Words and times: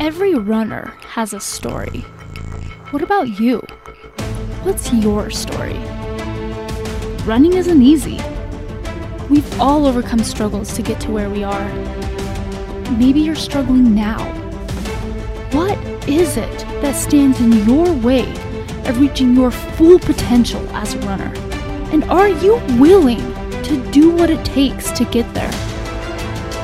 Every 0.00 0.34
runner 0.34 0.92
has 1.06 1.32
a 1.32 1.40
story. 1.40 2.00
What 2.90 3.00
about 3.00 3.38
you? 3.38 3.58
What's 4.64 4.92
your 4.92 5.30
story? 5.30 5.78
Running 7.24 7.54
isn't 7.54 7.80
easy. 7.80 8.20
We've 9.30 9.60
all 9.60 9.86
overcome 9.86 10.24
struggles 10.24 10.74
to 10.74 10.82
get 10.82 11.00
to 11.02 11.12
where 11.12 11.30
we 11.30 11.44
are. 11.44 11.68
Maybe 12.98 13.20
you're 13.20 13.36
struggling 13.36 13.94
now. 13.94 14.18
What 15.52 15.78
is 16.08 16.36
it 16.36 16.58
that 16.82 16.96
stands 16.96 17.40
in 17.40 17.64
your 17.66 17.90
way 17.92 18.28
of 18.86 19.00
reaching 19.00 19.34
your 19.34 19.52
full 19.52 20.00
potential 20.00 20.68
as 20.70 20.94
a 20.94 20.98
runner? 21.00 21.32
And 21.92 22.02
are 22.04 22.28
you 22.28 22.56
willing 22.80 23.22
to 23.62 23.90
do 23.92 24.10
what 24.10 24.28
it 24.28 24.44
takes 24.44 24.90
to 24.90 25.04
get 25.04 25.32
there? 25.34 25.50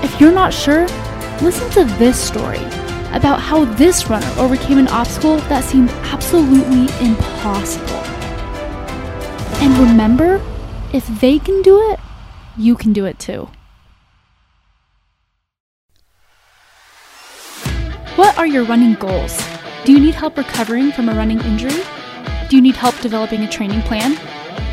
If 0.02 0.20
you're 0.20 0.32
not 0.32 0.52
sure, 0.52 0.88
listen 1.40 1.70
to 1.70 1.84
this 1.96 2.20
story 2.20 2.79
about 3.12 3.40
how 3.40 3.64
this 3.64 4.08
runner 4.08 4.32
overcame 4.39 4.79
an 4.79 4.89
obstacle 4.89 5.36
that 5.48 5.64
seemed 5.64 5.90
absolutely 5.90 6.82
impossible. 7.04 8.00
And 9.62 9.76
remember, 9.79 10.40
if 10.93 11.07
they 11.21 11.38
can 11.38 11.62
do 11.62 11.90
it, 11.90 12.00
you 12.57 12.76
can 12.76 12.93
do 12.93 13.04
it 13.04 13.18
too. 13.18 13.49
What 18.16 18.36
are 18.38 18.46
your 18.46 18.64
running 18.64 18.94
goals? 18.94 19.40
Do 19.85 19.93
you 19.93 20.00
need 20.00 20.14
help 20.14 20.36
recovering 20.36 20.93
from 20.93 21.08
a 21.08 21.14
running 21.14 21.40
injury? 21.40 21.82
Do 22.49 22.57
you 22.57 22.63
need 22.63 22.77
help 22.77 22.99
developing 23.00 23.43
a 23.43 23.49
training 23.49 23.82
plan? 23.82 24.18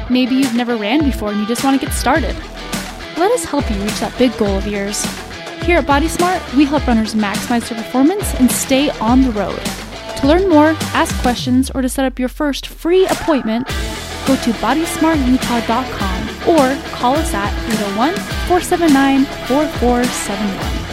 Maybe 0.09 0.35
you've 0.35 0.55
never 0.55 0.75
ran 0.75 1.03
before 1.03 1.31
and 1.31 1.39
you 1.39 1.45
just 1.47 1.63
want 1.63 1.79
to 1.79 1.85
get 1.85 1.93
started. 1.93 2.35
Let 3.17 3.31
us 3.31 3.45
help 3.45 3.69
you 3.69 3.77
reach 3.77 3.99
that 3.99 4.17
big 4.17 4.35
goal 4.37 4.57
of 4.57 4.67
yours. 4.67 5.05
Here 5.63 5.77
at 5.79 5.87
Body 5.87 6.07
Smart, 6.07 6.41
we 6.53 6.65
help 6.65 6.87
runners 6.87 7.13
maximize 7.13 7.67
their 7.69 7.77
performance 7.77 8.33
and 8.35 8.49
stay 8.49 8.89
on 8.99 9.21
the 9.21 9.31
road. 9.31 9.59
To 10.19 10.27
learn 10.27 10.49
more, 10.49 10.75
ask 10.93 11.13
questions, 11.21 11.69
or 11.71 11.81
to 11.81 11.89
set 11.89 12.05
up 12.05 12.17
your 12.17 12.29
first 12.29 12.67
free 12.67 13.05
appointment, 13.05 13.67
go 14.25 14.35
to 14.35 14.51
bodysmartutah.com 14.61 16.29
or 16.47 16.75
call 16.91 17.15
us 17.15 17.33
at 17.33 17.51
801 17.97 18.13
479 18.47 19.25
4471. 19.47 20.87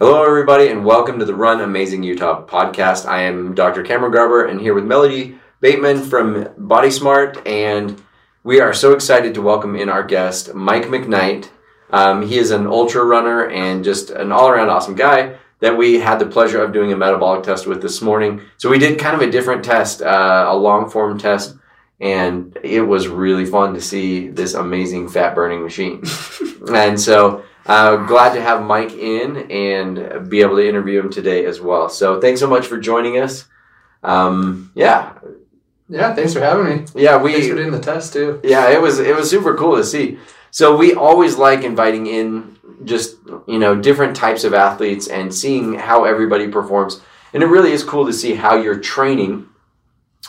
Hello, 0.00 0.24
everybody, 0.24 0.68
and 0.68 0.84
welcome 0.84 1.18
to 1.20 1.24
the 1.24 1.34
Run 1.34 1.60
Amazing 1.60 2.02
Utah 2.02 2.44
podcast. 2.44 3.06
I 3.06 3.22
am 3.22 3.54
Dr. 3.54 3.82
Cameron 3.84 4.12
Garber, 4.12 4.46
and 4.46 4.60
here 4.60 4.74
with 4.74 4.84
Melody 4.84 5.38
Bateman 5.60 6.02
from 6.02 6.48
Body 6.58 6.90
Smart, 6.90 7.46
and 7.46 8.02
we 8.44 8.60
are 8.60 8.74
so 8.74 8.92
excited 8.92 9.32
to 9.34 9.42
welcome 9.42 9.74
in 9.74 9.88
our 9.88 10.04
guest, 10.04 10.54
Mike 10.54 10.84
McKnight. 10.84 11.48
Um, 11.90 12.26
he 12.26 12.36
is 12.36 12.50
an 12.50 12.66
ultra 12.66 13.02
runner 13.02 13.48
and 13.48 13.82
just 13.82 14.10
an 14.10 14.32
all 14.32 14.48
around 14.48 14.68
awesome 14.68 14.94
guy 14.94 15.38
that 15.60 15.78
we 15.78 15.98
had 15.98 16.18
the 16.18 16.26
pleasure 16.26 16.62
of 16.62 16.72
doing 16.72 16.92
a 16.92 16.96
metabolic 16.96 17.42
test 17.42 17.66
with 17.66 17.80
this 17.80 18.02
morning. 18.02 18.42
So 18.58 18.68
we 18.68 18.78
did 18.78 18.98
kind 18.98 19.16
of 19.16 19.26
a 19.26 19.30
different 19.30 19.64
test, 19.64 20.02
uh, 20.02 20.44
a 20.46 20.54
long 20.54 20.90
form 20.90 21.18
test, 21.18 21.56
and 22.00 22.56
it 22.62 22.82
was 22.82 23.08
really 23.08 23.46
fun 23.46 23.72
to 23.74 23.80
see 23.80 24.28
this 24.28 24.52
amazing 24.52 25.08
fat 25.08 25.34
burning 25.34 25.62
machine. 25.62 26.02
and 26.70 27.00
so 27.00 27.44
uh, 27.64 27.96
glad 27.96 28.34
to 28.34 28.42
have 28.42 28.62
Mike 28.62 28.92
in 28.92 29.50
and 29.50 30.28
be 30.28 30.42
able 30.42 30.56
to 30.56 30.68
interview 30.68 31.00
him 31.00 31.10
today 31.10 31.46
as 31.46 31.62
well. 31.62 31.88
So 31.88 32.20
thanks 32.20 32.40
so 32.40 32.46
much 32.46 32.66
for 32.66 32.78
joining 32.78 33.18
us. 33.18 33.46
Um, 34.02 34.70
yeah, 34.74 35.14
Yeah, 35.88 36.14
thanks 36.14 36.32
for 36.32 36.40
having 36.40 36.64
me. 36.64 36.84
yeah, 36.94 37.16
we 37.16 37.32
Thanks 37.32 37.48
for 37.48 37.56
doing 37.56 37.70
the 37.72 37.80
test 37.80 38.12
too. 38.12 38.40
yeah, 38.42 38.70
it 38.70 38.80
was 38.80 38.98
it 38.98 39.14
was 39.14 39.28
super 39.28 39.54
cool 39.54 39.76
to 39.76 39.84
see. 39.84 40.18
So 40.50 40.76
we 40.76 40.94
always 40.94 41.36
like 41.36 41.62
inviting 41.62 42.06
in 42.06 42.56
just 42.84 43.16
you 43.46 43.58
know 43.58 43.74
different 43.80 44.16
types 44.16 44.44
of 44.44 44.54
athletes 44.54 45.08
and 45.08 45.34
seeing 45.34 45.74
how 45.74 46.04
everybody 46.04 46.48
performs, 46.48 47.00
and 47.32 47.42
it 47.42 47.46
really 47.46 47.72
is 47.72 47.84
cool 47.84 48.06
to 48.06 48.12
see 48.12 48.34
how 48.34 48.56
your 48.56 48.78
training 48.78 49.46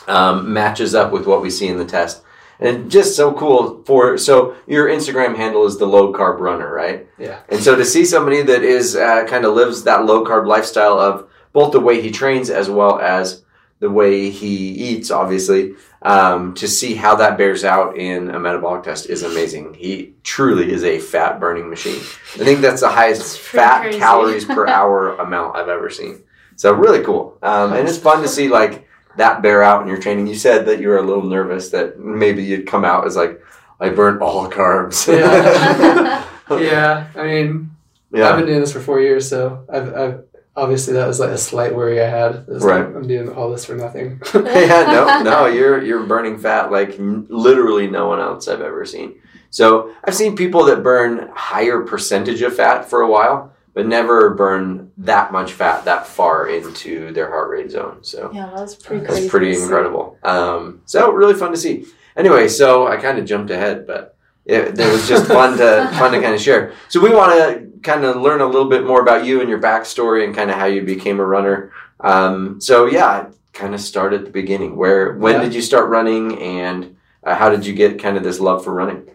um, 0.06 0.52
matches 0.52 0.94
up 0.94 1.10
with 1.12 1.26
what 1.26 1.40
we 1.42 1.50
see 1.50 1.68
in 1.68 1.78
the 1.78 1.84
test. 1.86 2.22
And 2.58 2.90
just 2.90 3.16
so 3.16 3.32
cool 3.34 3.82
for 3.84 4.16
so 4.18 4.56
your 4.66 4.88
Instagram 4.88 5.36
handle 5.36 5.66
is 5.66 5.78
the 5.78 5.86
low 5.86 6.12
carb 6.12 6.38
runner, 6.38 6.72
right? 6.72 7.06
Yeah. 7.18 7.40
And 7.48 7.62
so 7.62 7.76
to 7.76 7.84
see 7.84 8.04
somebody 8.04 8.42
that 8.42 8.62
is 8.62 8.96
uh, 8.96 9.24
kind 9.26 9.44
of 9.44 9.54
lives 9.54 9.84
that 9.84 10.04
low 10.06 10.24
carb 10.24 10.46
lifestyle 10.46 10.98
of 10.98 11.28
both 11.52 11.72
the 11.72 11.80
way 11.80 12.00
he 12.00 12.10
trains 12.10 12.48
as 12.50 12.68
well 12.70 12.98
as 12.98 13.42
the 13.78 13.90
way 13.90 14.30
he 14.30 14.68
eats, 14.68 15.10
obviously, 15.10 15.74
um, 16.02 16.54
to 16.54 16.66
see 16.66 16.94
how 16.94 17.16
that 17.16 17.36
bears 17.36 17.64
out 17.64 17.96
in 17.96 18.30
a 18.30 18.38
metabolic 18.38 18.84
test 18.84 19.10
is 19.10 19.22
amazing. 19.22 19.74
He 19.74 20.14
truly 20.22 20.72
is 20.72 20.84
a 20.84 20.98
fat 20.98 21.38
burning 21.40 21.68
machine. 21.68 22.00
I 22.34 22.44
think 22.44 22.60
that's 22.60 22.80
the 22.80 22.88
highest 22.88 23.38
fat 23.38 23.82
crazy. 23.82 23.98
calories 23.98 24.44
per 24.44 24.66
hour 24.68 25.16
amount 25.16 25.56
I've 25.56 25.68
ever 25.68 25.90
seen. 25.90 26.22
So 26.56 26.72
really 26.72 27.04
cool. 27.04 27.38
Um, 27.42 27.74
and 27.74 27.86
it's 27.86 27.98
fun 27.98 28.22
to 28.22 28.28
see 28.28 28.48
like 28.48 28.88
that 29.16 29.42
bear 29.42 29.62
out 29.62 29.82
in 29.82 29.88
your 29.88 29.98
training. 29.98 30.26
You 30.26 30.36
said 30.36 30.66
that 30.66 30.80
you 30.80 30.88
were 30.88 30.98
a 30.98 31.02
little 31.02 31.24
nervous 31.24 31.70
that 31.70 31.98
maybe 31.98 32.42
you'd 32.42 32.66
come 32.66 32.84
out 32.84 33.06
as 33.06 33.16
like, 33.16 33.42
I 33.78 33.90
burnt 33.90 34.22
all 34.22 34.48
carbs. 34.50 35.06
Yeah. 35.06 36.24
yeah, 36.50 37.08
I 37.16 37.24
mean, 37.24 37.76
I've 38.14 38.36
been 38.36 38.46
doing 38.46 38.60
this 38.60 38.72
for 38.72 38.80
four 38.80 39.00
years, 39.00 39.28
so 39.28 39.66
I've, 39.68 39.94
I've 39.94 40.25
obviously 40.56 40.94
that 40.94 41.06
was 41.06 41.20
like 41.20 41.30
a 41.30 41.38
slight 41.38 41.74
worry 41.74 42.00
I 42.00 42.08
had. 42.08 42.34
It 42.36 42.48
was 42.48 42.64
like, 42.64 42.86
Right. 42.86 42.96
I'm 42.96 43.06
doing 43.06 43.28
all 43.28 43.50
this 43.50 43.64
for 43.64 43.74
nothing. 43.74 44.20
yeah, 44.34 44.84
no, 44.90 45.22
no, 45.22 45.46
you're 45.46 45.82
you're 45.82 46.04
burning 46.04 46.38
fat 46.38 46.70
like 46.72 46.98
n- 46.98 47.26
literally 47.28 47.86
no 47.88 48.08
one 48.08 48.20
else 48.20 48.48
I've 48.48 48.60
ever 48.62 48.84
seen. 48.84 49.20
So 49.50 49.92
I've 50.04 50.14
seen 50.14 50.36
people 50.36 50.64
that 50.64 50.82
burn 50.82 51.30
higher 51.34 51.80
percentage 51.82 52.42
of 52.42 52.54
fat 52.56 52.88
for 52.90 53.00
a 53.02 53.08
while, 53.10 53.52
but 53.74 53.86
never 53.86 54.34
burn 54.34 54.90
that 54.98 55.30
much 55.32 55.52
fat 55.52 55.84
that 55.84 56.06
far 56.06 56.48
into 56.48 57.12
their 57.12 57.28
heart 57.30 57.50
rate 57.50 57.70
zone. 57.70 57.98
So 58.02 58.30
Yeah, 58.34 58.46
that 58.46 58.54
was 58.60 58.74
pretty 58.74 59.04
crazy. 59.06 59.20
that's 59.22 59.30
pretty 59.30 59.54
incredible. 59.62 60.18
Um, 60.22 60.82
so 60.84 61.10
really 61.12 61.34
fun 61.34 61.52
to 61.52 61.56
see. 61.56 61.86
Anyway, 62.16 62.48
so 62.48 62.86
I 62.88 62.96
kind 62.96 63.18
of 63.18 63.24
jumped 63.26 63.50
ahead, 63.50 63.86
but 63.86 64.15
it, 64.46 64.78
it 64.78 64.92
was 64.92 65.06
just 65.08 65.26
fun 65.26 65.58
to 65.58 65.90
fun 65.98 66.12
to 66.12 66.20
kind 66.20 66.34
of 66.34 66.40
share. 66.40 66.72
So 66.88 67.00
we 67.00 67.10
want 67.10 67.32
to 67.32 67.66
kind 67.82 68.04
of 68.04 68.16
learn 68.16 68.40
a 68.40 68.46
little 68.46 68.68
bit 68.70 68.84
more 68.86 69.00
about 69.00 69.24
you 69.26 69.40
and 69.40 69.48
your 69.50 69.60
backstory 69.60 70.24
and 70.24 70.34
kind 70.34 70.50
of 70.50 70.56
how 70.56 70.66
you 70.66 70.82
became 70.82 71.20
a 71.20 71.24
runner. 71.26 71.72
Um, 72.00 72.60
so 72.60 72.86
yeah, 72.86 73.28
kind 73.52 73.74
of 73.74 73.80
start 73.80 74.12
at 74.12 74.24
the 74.24 74.30
beginning. 74.30 74.76
Where 74.76 75.14
when 75.14 75.34
Yeah. 75.34 75.42
did 75.42 75.54
you 75.54 75.62
start 75.62 75.88
running, 75.90 76.38
and 76.40 76.96
uh, 77.24 77.34
how 77.34 77.50
did 77.50 77.66
you 77.66 77.74
get 77.74 78.00
kind 78.00 78.16
of 78.16 78.22
this 78.22 78.40
love 78.40 78.64
for 78.64 78.72
running? 78.72 79.08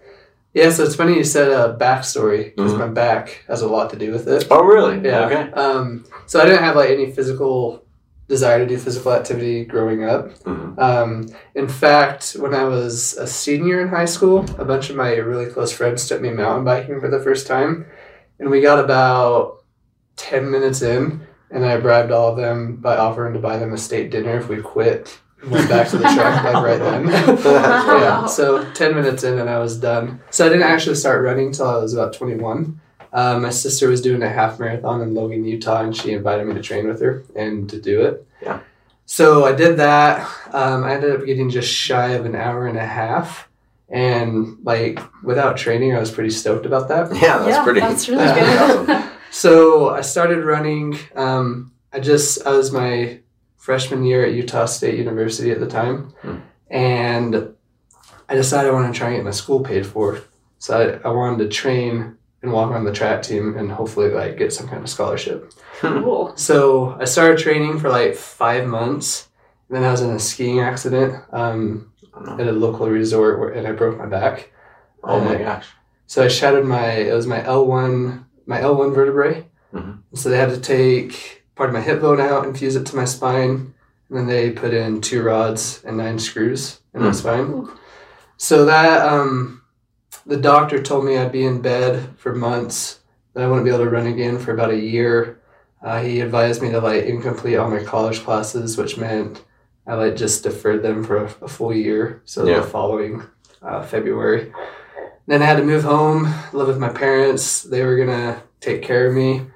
yeah, 0.53 0.70
so 0.70 0.84
it's 0.84 0.96
funny 0.96 1.16
you 1.16 1.24
said 1.24 1.47
a 1.50 1.78
backstory 1.80 2.53
because 2.53 2.74
Mhm. 2.74 2.80
my 2.80 2.88
back 2.88 3.46
has 3.47 3.62
a 3.62 3.68
lot 3.68 3.90
to 3.91 3.96
do 3.97 4.12
with 4.12 4.28
it. 4.28 4.47
Oh, 4.52 4.64
really? 4.66 5.00
Yeah. 5.00 5.25
Okay. 5.28 5.52
Um, 5.53 6.03
so 6.25 6.41
I 6.41 6.46
didn't 6.46 6.62
have 6.64 6.75
like 6.75 6.90
any 6.90 7.09
physical 7.09 7.86
desire 8.31 8.59
to 8.59 8.66
do 8.66 8.78
physical 8.78 9.12
activity 9.12 9.66
growing 9.66 10.03
up. 10.14 10.24
Mhm. 10.46 10.80
Um, 10.80 11.09
in 11.53 11.68
fact, 11.68 12.24
when 12.40 12.53
I 12.53 12.64
was 12.64 13.18
a 13.18 13.28
senior 13.28 13.81
in 13.81 13.90
high 13.90 14.06
school, 14.16 14.46
a 14.58 14.64
bunch 14.72 14.90
of 14.90 14.96
my 14.96 15.12
really 15.18 15.47
close 15.56 15.72
friends 15.74 16.08
took 16.08 16.22
me 16.22 16.30
mountain 16.31 16.64
biking 16.64 17.00
for 17.02 17.09
the 17.09 17.20
first 17.20 17.46
time, 17.46 17.86
and 18.40 18.50
we 18.50 18.62
got 18.62 18.80
about 18.84 19.58
ten 20.16 20.50
minutes 20.50 20.81
in, 20.81 21.22
and 21.52 21.66
I 21.66 21.75
bribed 21.78 22.12
all 22.12 22.30
of 22.31 22.38
them 22.38 22.78
by 22.78 22.96
offering 22.97 23.34
to 23.34 23.40
buy 23.40 23.58
them 23.58 23.74
a 23.74 23.78
state 23.78 24.12
dinner 24.12 24.38
if 24.38 24.47
we 24.47 24.58
quit. 24.62 25.20
and 25.41 25.52
Went 25.52 25.68
back 25.70 25.88
to 25.90 25.97
the 25.97 26.03
track 26.16 26.44
like 26.46 26.64
right 26.70 26.80
then. 26.80 27.02
yeah, 28.00 28.25
so 28.28 28.64
ten 28.74 28.96
minutes 28.96 29.24
in, 29.24 29.40
and 29.40 29.50
I 29.50 29.59
was 29.59 29.75
done. 29.78 30.22
So 30.30 30.46
I 30.46 30.50
didn't 30.50 30.64
actually 30.74 30.96
start 30.96 31.24
running 31.24 31.47
until 31.47 31.68
I 31.68 31.78
was 31.78 31.94
about 31.94 32.14
twenty-one. 32.14 32.80
Uh, 33.14 33.38
my 33.40 33.50
sister 33.50 33.90
was 33.90 34.02
doing 34.02 34.24
a 34.24 34.30
half 34.30 34.60
marathon 34.60 35.02
in 35.02 35.14
Logan, 35.14 35.44
Utah, 35.44 35.82
and 35.84 35.96
she 35.96 36.12
invited 36.14 36.48
me 36.48 36.54
to 36.54 36.62
train 36.62 36.88
with 36.88 37.02
her 37.02 37.24
and 37.36 37.70
to 37.70 37.80
do 37.82 38.02
it. 38.02 38.26
Yeah. 38.42 38.60
So 39.06 39.44
I 39.46 39.52
did 39.52 39.78
that. 39.78 40.26
Um, 40.54 40.84
I 40.86 40.94
ended 40.94 41.12
up 41.20 41.26
getting 41.26 41.50
just 41.50 41.70
shy 41.72 42.12
of 42.12 42.26
an 42.26 42.36
hour 42.36 42.68
and 42.68 42.78
a 42.78 42.86
half, 42.86 43.50
and 43.90 44.58
like 44.64 45.00
without 45.24 45.58
training, 45.58 45.94
I 45.96 46.00
was 46.00 46.12
pretty 46.12 46.30
stoked 46.30 46.66
about 46.66 46.88
that. 46.88 47.12
Yeah, 47.22 47.38
that's 47.40 47.47
yeah, 47.58 47.64
pretty. 47.64 47.80
That's 47.82 48.08
really 48.08 48.24
Yeah. 48.24 48.85
good. 48.85 49.03
So 49.34 49.90
I 49.90 50.02
started 50.02 50.44
running. 50.44 50.97
Um, 51.16 51.72
I 51.94 52.00
just 52.02 52.46
I 52.46 52.52
was 52.52 52.72
my 52.74 53.20
freshman 53.58 54.03
year 54.03 54.26
at 54.26 54.34
Utah 54.34 54.66
State 54.66 54.96
University 54.97 55.52
at 55.52 55.59
the 55.62 55.68
time, 55.68 56.14
Hmm. 56.22 56.38
and 56.70 57.53
I 58.28 58.35
decided 58.35 58.70
I 58.70 58.74
wanted 58.74 58.91
to 58.94 58.97
try 59.00 59.08
and 59.09 59.18
get 59.18 59.24
my 59.26 59.32
school 59.32 59.62
paid 59.62 59.85
for. 59.85 60.20
So 60.59 61.00
I, 61.03 61.08
I 61.08 61.12
wanted 61.14 61.44
to 61.44 61.50
train 61.50 62.18
and 62.41 62.52
walk 62.52 62.72
on 62.72 62.84
the 62.85 62.91
track 62.91 63.22
team 63.23 63.55
and 63.58 63.72
hopefully 63.72 64.09
like 64.09 64.38
get 64.38 64.52
some 64.53 64.67
kind 64.67 64.84
of 64.84 64.90
scholarship. 64.90 65.52
cool. 65.79 66.34
So 66.38 66.97
I 66.99 67.05
started 67.05 67.38
training 67.40 67.79
for 67.79 67.90
like 67.90 68.16
five 68.16 68.66
months, 68.67 69.29
and 69.67 69.76
then 69.78 69.84
I 69.84 69.91
was 69.91 70.02
in 70.02 70.09
a 70.11 70.20
skiing 70.20 70.59
accident 70.59 71.23
um, 71.32 71.91
at 72.40 72.47
a 72.47 72.52
local 72.52 72.90
resort 72.90 73.40
where, 73.40 73.49
and 73.49 73.67
I 73.67 73.72
broke 73.73 73.97
my 73.97 74.05
back. 74.08 74.52
oh 75.03 75.20
my 75.20 75.35
Uh, 75.35 75.38
gosh. 75.38 75.67
so 76.08 76.23
I 76.23 76.28
shattered 76.28 76.66
my 76.66 76.85
it 77.09 77.14
was 77.14 77.28
my 77.28 77.43
L 77.46 77.66
one 77.66 78.26
my 78.46 78.59
L 78.61 78.76
one 78.76 78.94
vertebrae. 78.94 79.46
Mhm. 79.73 79.99
So 80.14 80.29
they 80.29 80.37
had 80.37 80.49
to 80.49 80.59
take 80.59 81.44
part 81.55 81.70
of 81.70 81.73
my 81.73 81.82
hip 81.82 82.02
bone 82.02 82.20
out 82.20 82.46
and 82.46 82.58
fuse 82.58 82.76
it 82.76 82.85
to 82.87 82.96
my 82.96 83.05
spine, 83.05 83.73
and 84.09 84.17
then 84.17 84.28
they 84.28 84.52
put 84.52 84.73
in 84.73 84.99
two 85.02 85.22
rods 85.23 85.82
and 85.85 85.96
nine 85.97 86.17
screws 86.20 86.82
in 86.94 87.02
my 87.02 87.08
Hmm. 87.09 87.14
spine. 87.14 87.67
So 88.37 88.66
that 88.66 89.08
um, 89.08 89.60
the 90.26 90.38
doctor 90.38 90.82
told 90.82 91.06
me 91.06 91.18
I'd 91.18 91.32
be 91.32 91.46
in 91.46 91.62
bed 91.62 92.09
for 92.18 92.34
months, 92.35 93.00
that 93.34 93.44
I 93.44 93.47
wouldn't 93.47 93.66
be 93.66 93.72
able 93.72 93.85
to 93.85 93.90
run 93.90 94.08
again 94.08 94.38
for 94.40 94.53
about 94.53 94.72
a 94.72 94.78
year. 94.78 95.40
Uh, 95.82 96.02
he 96.02 96.20
advised 96.22 96.62
me 96.62 96.70
to 96.72 96.79
like 96.79 97.06
incomplete 97.06 97.58
all 97.58 97.70
my 97.70 97.84
college 97.84 98.23
classes, 98.23 98.78
which 98.78 98.97
meant 98.97 99.44
I 99.88 99.96
like 99.96 100.16
just 100.16 100.44
deferred 100.44 100.84
them 100.84 101.03
for 101.03 101.18
a, 101.18 101.23
a 101.41 101.47
full 101.47 101.73
year. 101.73 102.22
So 102.26 102.46
Yeah. 102.46 102.58
the 102.59 102.64
following 102.68 103.23
uh, 103.62 103.84
February. 103.84 104.52
Then 105.28 105.41
I 105.41 105.46
had 105.46 105.58
to 105.58 105.64
move 105.64 105.84
home, 105.84 106.32
live 106.53 106.68
with 106.68 106.78
my 106.79 106.90
parents. 106.90 107.64
They 107.64 107.84
were 107.85 107.96
gonna 107.97 108.44
take 108.59 108.82
care 108.84 109.08
of 109.08 109.14
me. 109.16 109.47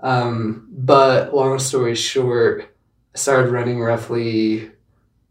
Um, 0.00 0.68
but 0.70 1.34
long 1.34 1.58
story 1.58 1.94
short, 1.94 2.74
I 3.14 3.18
started 3.18 3.50
running 3.50 3.80
roughly 3.80 4.70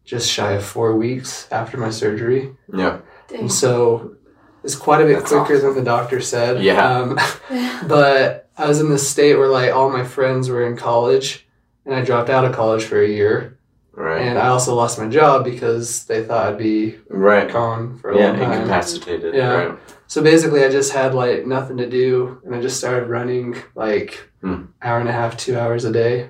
just 0.03 0.29
shy 0.29 0.53
of 0.53 0.65
four 0.65 0.95
weeks 0.95 1.47
after 1.51 1.77
my 1.77 1.89
surgery. 1.89 2.55
Yeah. 2.75 2.99
And 3.33 3.51
so 3.51 4.15
it's 4.63 4.75
quite 4.75 5.01
a 5.01 5.05
bit 5.05 5.19
That's 5.19 5.29
quicker 5.31 5.55
awesome. 5.55 5.67
than 5.67 5.75
the 5.75 5.83
doctor 5.83 6.21
said. 6.21 6.63
Yeah. 6.63 6.85
Um, 6.99 7.19
but 7.87 8.49
I 8.57 8.67
was 8.67 8.79
in 8.79 8.89
this 8.89 9.07
state 9.09 9.35
where 9.35 9.47
like 9.49 9.73
all 9.73 9.89
my 9.89 10.03
friends 10.03 10.49
were 10.49 10.65
in 10.65 10.77
college 10.77 11.45
and 11.85 11.93
I 11.95 12.03
dropped 12.03 12.29
out 12.29 12.45
of 12.45 12.53
college 12.53 12.83
for 12.83 13.01
a 13.01 13.07
year. 13.07 13.57
Right. 13.95 14.21
And 14.21 14.39
I 14.39 14.47
also 14.47 14.73
lost 14.73 14.97
my 14.97 15.07
job 15.07 15.43
because 15.45 16.05
they 16.05 16.23
thought 16.23 16.47
I'd 16.47 16.57
be 16.57 16.95
right. 17.09 17.51
gone 17.51 17.97
for 17.99 18.11
a 18.11 18.17
Yeah, 18.17 18.31
long 18.31 18.39
time. 18.39 18.51
incapacitated. 18.53 19.35
Yeah. 19.35 19.53
Right. 19.53 19.79
So 20.07 20.23
basically 20.23 20.63
I 20.63 20.69
just 20.69 20.93
had 20.93 21.13
like 21.13 21.45
nothing 21.45 21.77
to 21.77 21.89
do 21.89 22.41
and 22.45 22.55
I 22.55 22.61
just 22.61 22.77
started 22.77 23.07
running 23.09 23.55
like 23.75 24.29
Hmm. 24.41 24.63
hour 24.81 24.99
and 24.99 25.07
a 25.07 25.13
half, 25.13 25.37
two 25.37 25.57
hours 25.57 25.85
a 25.85 25.91
day 25.91 26.29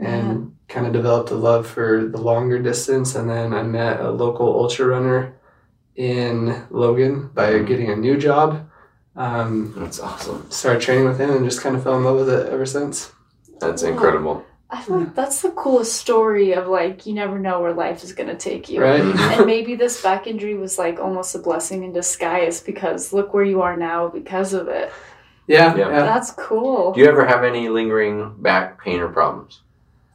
and 0.00 0.54
kind 0.68 0.86
of 0.86 0.92
developed 0.92 1.30
a 1.30 1.34
love 1.34 1.66
for 1.66 2.04
the 2.04 2.18
longer 2.20 2.58
distance 2.58 3.14
and 3.14 3.28
then 3.30 3.54
I 3.54 3.62
met 3.62 4.00
a 4.00 4.10
local 4.10 4.46
ultra 4.48 4.86
runner 4.86 5.36
in 5.96 6.54
Logan 6.70 7.30
by 7.34 7.52
Mhm. 7.52 7.66
getting 7.66 7.90
a 7.90 7.96
new 7.96 8.16
job. 8.16 8.66
Um, 9.16 9.72
That's 9.76 10.00
awesome. 10.00 10.46
started 10.50 10.82
training 10.82 11.04
with 11.06 11.18
him 11.20 11.30
and 11.30 11.44
just 11.44 11.60
kind 11.62 11.76
of 11.76 11.84
fell 11.84 11.96
in 11.96 12.04
love 12.04 12.16
with 12.16 12.28
it 12.30 12.48
ever 12.52 12.66
since. 12.66 13.12
That's 13.60 13.82
Wow. 13.84 13.90
incredible. 13.90 14.44
I 14.70 14.80
feel 14.80 14.96
like 14.98 15.14
that's 15.14 15.40
the 15.40 15.50
coolest 15.50 15.94
story 15.94 16.52
of 16.52 16.66
like 16.66 17.06
you 17.06 17.14
never 17.14 17.38
know 17.38 17.60
where 17.60 17.72
life 17.72 18.02
is 18.02 18.12
gonna 18.12 18.34
take 18.34 18.68
you. 18.68 18.82
Right? 18.82 19.00
And 19.00 19.46
maybe 19.46 19.76
this 19.76 20.02
back 20.02 20.26
injury 20.26 20.56
was 20.56 20.78
like 20.78 20.98
almost 20.98 21.34
a 21.36 21.38
blessing 21.38 21.84
in 21.84 21.92
disguise 21.92 22.60
because 22.60 23.12
look 23.12 23.32
where 23.32 23.44
you 23.44 23.62
are 23.62 23.76
now 23.76 24.08
because 24.08 24.52
of 24.52 24.66
it. 24.66 24.90
Yeah, 25.46 25.76
Yeah. 25.76 25.90
yeah. 25.90 26.00
That's 26.02 26.32
cool. 26.32 26.92
Do 26.92 27.00
you 27.02 27.06
ever 27.06 27.24
have 27.24 27.44
any 27.44 27.68
lingering 27.68 28.34
back 28.38 28.82
pain 28.82 28.98
or 28.98 29.08
problems? 29.08 29.60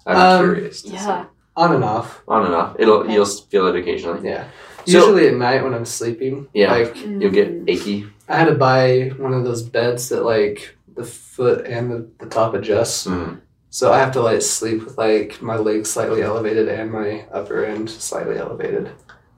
I'm 0.05 0.17
Um, 0.17 0.39
curious. 0.55 0.81
To 0.81 0.89
Yeah. 0.89 1.23
On 1.55 1.73
and 1.73 1.83
off. 1.83 2.21
On 2.27 2.45
and 2.45 2.53
off. 2.55 2.75
It'll 2.79 2.95
Okay. 3.01 3.13
you'll 3.13 3.25
feel 3.25 3.67
it 3.67 3.75
occasionally. 3.77 4.27
Yeah. 4.27 4.45
So- 4.89 4.97
Usually 4.99 5.27
at 5.27 5.35
night 5.35 5.63
when 5.63 5.73
I'm 5.73 5.85
sleeping. 5.85 6.47
Yeah. 6.53 6.71
Like 6.73 6.95
You'll 7.05 7.31
get 7.31 7.49
Mm. 7.65 7.69
achy. 7.69 8.07
I 8.27 8.37
had 8.37 8.45
to 8.45 8.55
buy 8.55 9.11
one 9.17 9.33
of 9.33 9.43
those 9.43 9.61
beds 9.63 10.09
that 10.09 10.23
like 10.23 10.75
the 10.95 11.03
foot 11.03 11.65
and 11.65 11.91
the, 11.91 12.07
the 12.19 12.25
top 12.27 12.53
adjusts. 12.53 13.07
Mm. 13.07 13.39
So 13.71 13.91
I 13.91 13.99
have 13.99 14.11
to 14.13 14.21
like 14.21 14.41
sleep 14.41 14.83
with 14.85 14.97
like 14.97 15.41
my 15.41 15.55
legs 15.57 15.89
slightly 15.91 16.21
elevated 16.21 16.67
and 16.67 16.91
my 16.91 17.25
upper 17.31 17.63
end 17.65 17.89
slightly 17.89 18.37
elevated. 18.37 18.89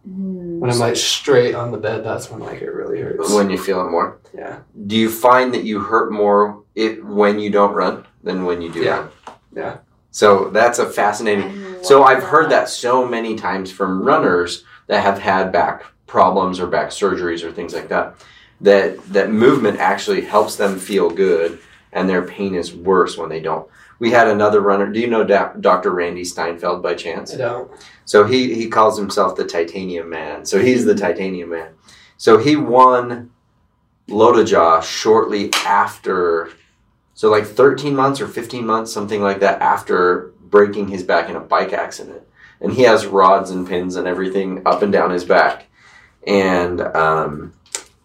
Mm. 0.09 0.59
When 0.59 0.69
I'm 0.71 0.79
like 0.79 0.95
straight 0.95 1.53
on 1.55 1.71
the 1.71 1.77
bed, 1.77 2.03
that's 2.03 2.29
when 2.31 2.39
like 2.41 2.61
it 2.61 2.71
really 2.73 3.01
hurts. 3.01 3.33
When 3.33 3.49
you 3.49 3.57
feel 3.57 3.81
it 3.85 3.89
more. 3.91 4.19
yeah. 4.33 4.59
Do 4.87 4.95
you 4.95 5.09
find 5.09 5.53
that 5.53 5.63
you 5.63 5.79
hurt 5.81 6.11
more 6.11 6.63
it 6.75 7.03
when 7.05 7.39
you 7.39 7.49
don't 7.49 7.73
run 7.73 8.05
than 8.23 8.45
when 8.45 8.61
you 8.61 8.71
do 8.71 8.79
Yeah. 8.81 8.97
run? 8.99 9.09
Yeah. 9.55 9.77
So 10.11 10.49
that's 10.49 10.79
a 10.79 10.85
fascinating. 10.89 11.51
So 11.83 12.03
I've 12.03 12.23
heard 12.23 12.49
that 12.51 12.67
so 12.69 13.07
many 13.07 13.35
times 13.35 13.71
from 13.71 14.01
runners 14.03 14.63
that 14.91 15.03
have 15.03 15.19
had 15.19 15.53
back 15.53 15.85
problems 16.05 16.59
or 16.59 16.67
back 16.67 16.89
surgeries 16.89 17.45
or 17.45 17.51
things 17.53 17.73
like 17.73 17.87
that. 17.87 18.13
That 18.59 19.01
that 19.13 19.31
movement 19.31 19.79
actually 19.79 20.19
helps 20.19 20.57
them 20.57 20.77
feel 20.77 21.09
good, 21.09 21.59
and 21.93 22.09
their 22.09 22.23
pain 22.23 22.55
is 22.55 22.75
worse 22.75 23.17
when 23.17 23.29
they 23.29 23.39
don't. 23.39 23.65
We 23.99 24.11
had 24.11 24.27
another 24.27 24.59
runner. 24.59 24.91
Do 24.91 24.99
you 24.99 25.07
know 25.07 25.23
Dr. 25.23 25.91
Randy 25.91 26.25
Steinfeld 26.25 26.83
by 26.83 26.95
chance? 26.95 27.33
I 27.33 27.37
don't. 27.37 27.71
So 28.03 28.25
he 28.25 28.53
he 28.53 28.67
calls 28.67 28.99
himself 28.99 29.37
the 29.37 29.45
Titanium 29.45 30.09
Man. 30.09 30.45
So 30.45 30.59
he's 30.59 30.83
the 30.83 30.93
Titanium 30.93 31.51
Man. 31.51 31.71
So 32.17 32.37
he 32.37 32.57
won 32.57 33.31
Lotoja 34.09 34.83
shortly 34.83 35.51
after, 35.65 36.49
so 37.13 37.31
like 37.31 37.45
13 37.45 37.95
months 37.95 38.19
or 38.19 38.27
15 38.27 38.65
months, 38.65 38.91
something 38.91 39.21
like 39.21 39.39
that, 39.39 39.61
after 39.61 40.33
breaking 40.41 40.89
his 40.89 41.01
back 41.01 41.29
in 41.29 41.37
a 41.37 41.39
bike 41.39 41.71
accident. 41.71 42.23
And 42.61 42.73
he 42.73 42.83
has 42.83 43.05
rods 43.07 43.49
and 43.49 43.67
pins 43.67 43.95
and 43.95 44.07
everything 44.07 44.61
up 44.65 44.81
and 44.83 44.91
down 44.93 45.09
his 45.09 45.25
back. 45.25 45.65
And 46.27 46.79
um, 46.81 47.53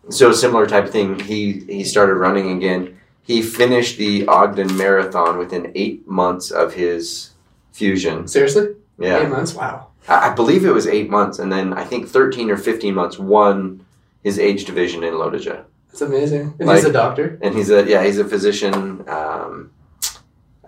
so 0.08 0.32
similar 0.32 0.66
type 0.66 0.84
of 0.84 0.90
thing. 0.90 1.18
He 1.20 1.60
he 1.68 1.84
started 1.84 2.14
running 2.14 2.56
again. 2.56 2.98
He 3.22 3.42
finished 3.42 3.98
the 3.98 4.26
Ogden 4.26 4.76
Marathon 4.76 5.36
within 5.38 5.72
eight 5.74 6.06
months 6.08 6.50
of 6.50 6.72
his 6.74 7.30
fusion. 7.72 8.26
Seriously? 8.28 8.68
Yeah. 8.98 9.20
Eight 9.22 9.28
months? 9.28 9.52
Wow. 9.54 9.88
I 10.08 10.30
I 10.30 10.34
believe 10.34 10.64
it 10.64 10.70
was 10.72 10.86
eight 10.86 11.10
months, 11.10 11.38
and 11.38 11.52
then 11.52 11.74
I 11.74 11.84
think 11.84 12.08
thirteen 12.08 12.50
or 12.50 12.56
fifteen 12.56 12.94
months 12.94 13.18
won 13.18 13.84
his 14.24 14.38
age 14.38 14.64
division 14.64 15.04
in 15.04 15.14
Lotoja. 15.14 15.64
That's 15.88 16.00
amazing. 16.00 16.54
And 16.58 16.68
Like- 16.68 16.76
he's 16.76 16.84
a 16.86 16.92
doctor. 16.92 17.38
And 17.42 17.54
he's 17.54 17.70
a 17.70 17.84
yeah, 17.86 18.02
he's 18.04 18.18
a 18.18 18.24
physician. 18.24 19.04
Um, 19.08 19.70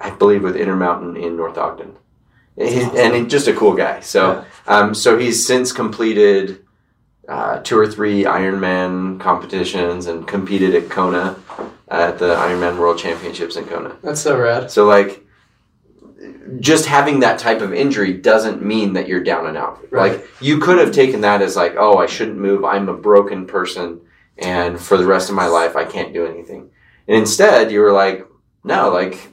I 0.01 0.11
believe 0.11 0.43
with 0.43 0.57
Intermountain 0.57 1.17
in 1.17 1.37
North 1.37 1.57
Ogden, 1.59 1.97
awesome. 2.61 2.97
and 2.97 3.15
he's 3.15 3.27
just 3.31 3.49
a 3.49 3.55
cool 3.55 3.75
guy. 3.75 4.01
So 4.01 4.45
um, 4.67 4.95
so 4.95 5.19
he's 5.19 5.47
since 5.47 5.73
completed 5.73 6.65
uh, 7.29 7.61
two 7.61 7.79
or 7.79 7.87
three 7.87 8.25
Ironman 8.25 9.21
competitions 9.21 10.07
and 10.07 10.27
competed 10.27 10.75
at 10.75 10.89
Kona 10.89 11.37
at 11.89 12.19
the 12.19 12.35
Ironman 12.35 12.79
World 12.79 12.99
Championships 12.99 13.57
in 13.57 13.65
Kona. 13.65 13.97
That's 14.03 14.21
so 14.21 14.39
rad. 14.39 14.71
So 14.71 14.87
like 14.87 15.25
just 16.61 16.87
having 16.87 17.21
that 17.21 17.39
type 17.39 17.61
of 17.61 17.73
injury 17.73 18.13
doesn't 18.13 18.63
mean 18.63 18.95
that 18.95 19.09
you're 19.09 19.23
down 19.23 19.47
and 19.47 19.57
out. 19.57 19.81
Right. 19.91 20.13
Like 20.13 20.29
you 20.41 20.59
could 20.59 20.79
have 20.79 20.93
taken 20.93 21.21
that 21.23 21.43
as 21.43 21.57
like, 21.57 21.75
oh, 21.77 21.99
I 21.99 22.07
shouldn't 22.07 22.39
move. 22.39 22.65
I'm 22.65 22.89
a 22.89 22.95
broken 22.95 23.47
person 23.47 24.01
and 24.39 24.81
for 24.81 24.97
the 24.97 25.07
rest 25.07 25.29
of 25.29 25.37
my 25.37 25.47
life 25.47 25.77
I 25.77 25.85
can't 25.85 26.15
do 26.15 26.27
anything. 26.27 26.71
And 27.07 27.17
instead 27.17 27.71
you 27.71 27.81
were 27.81 27.93
like, 27.93 28.27
no, 28.65 28.91
like 28.91 29.33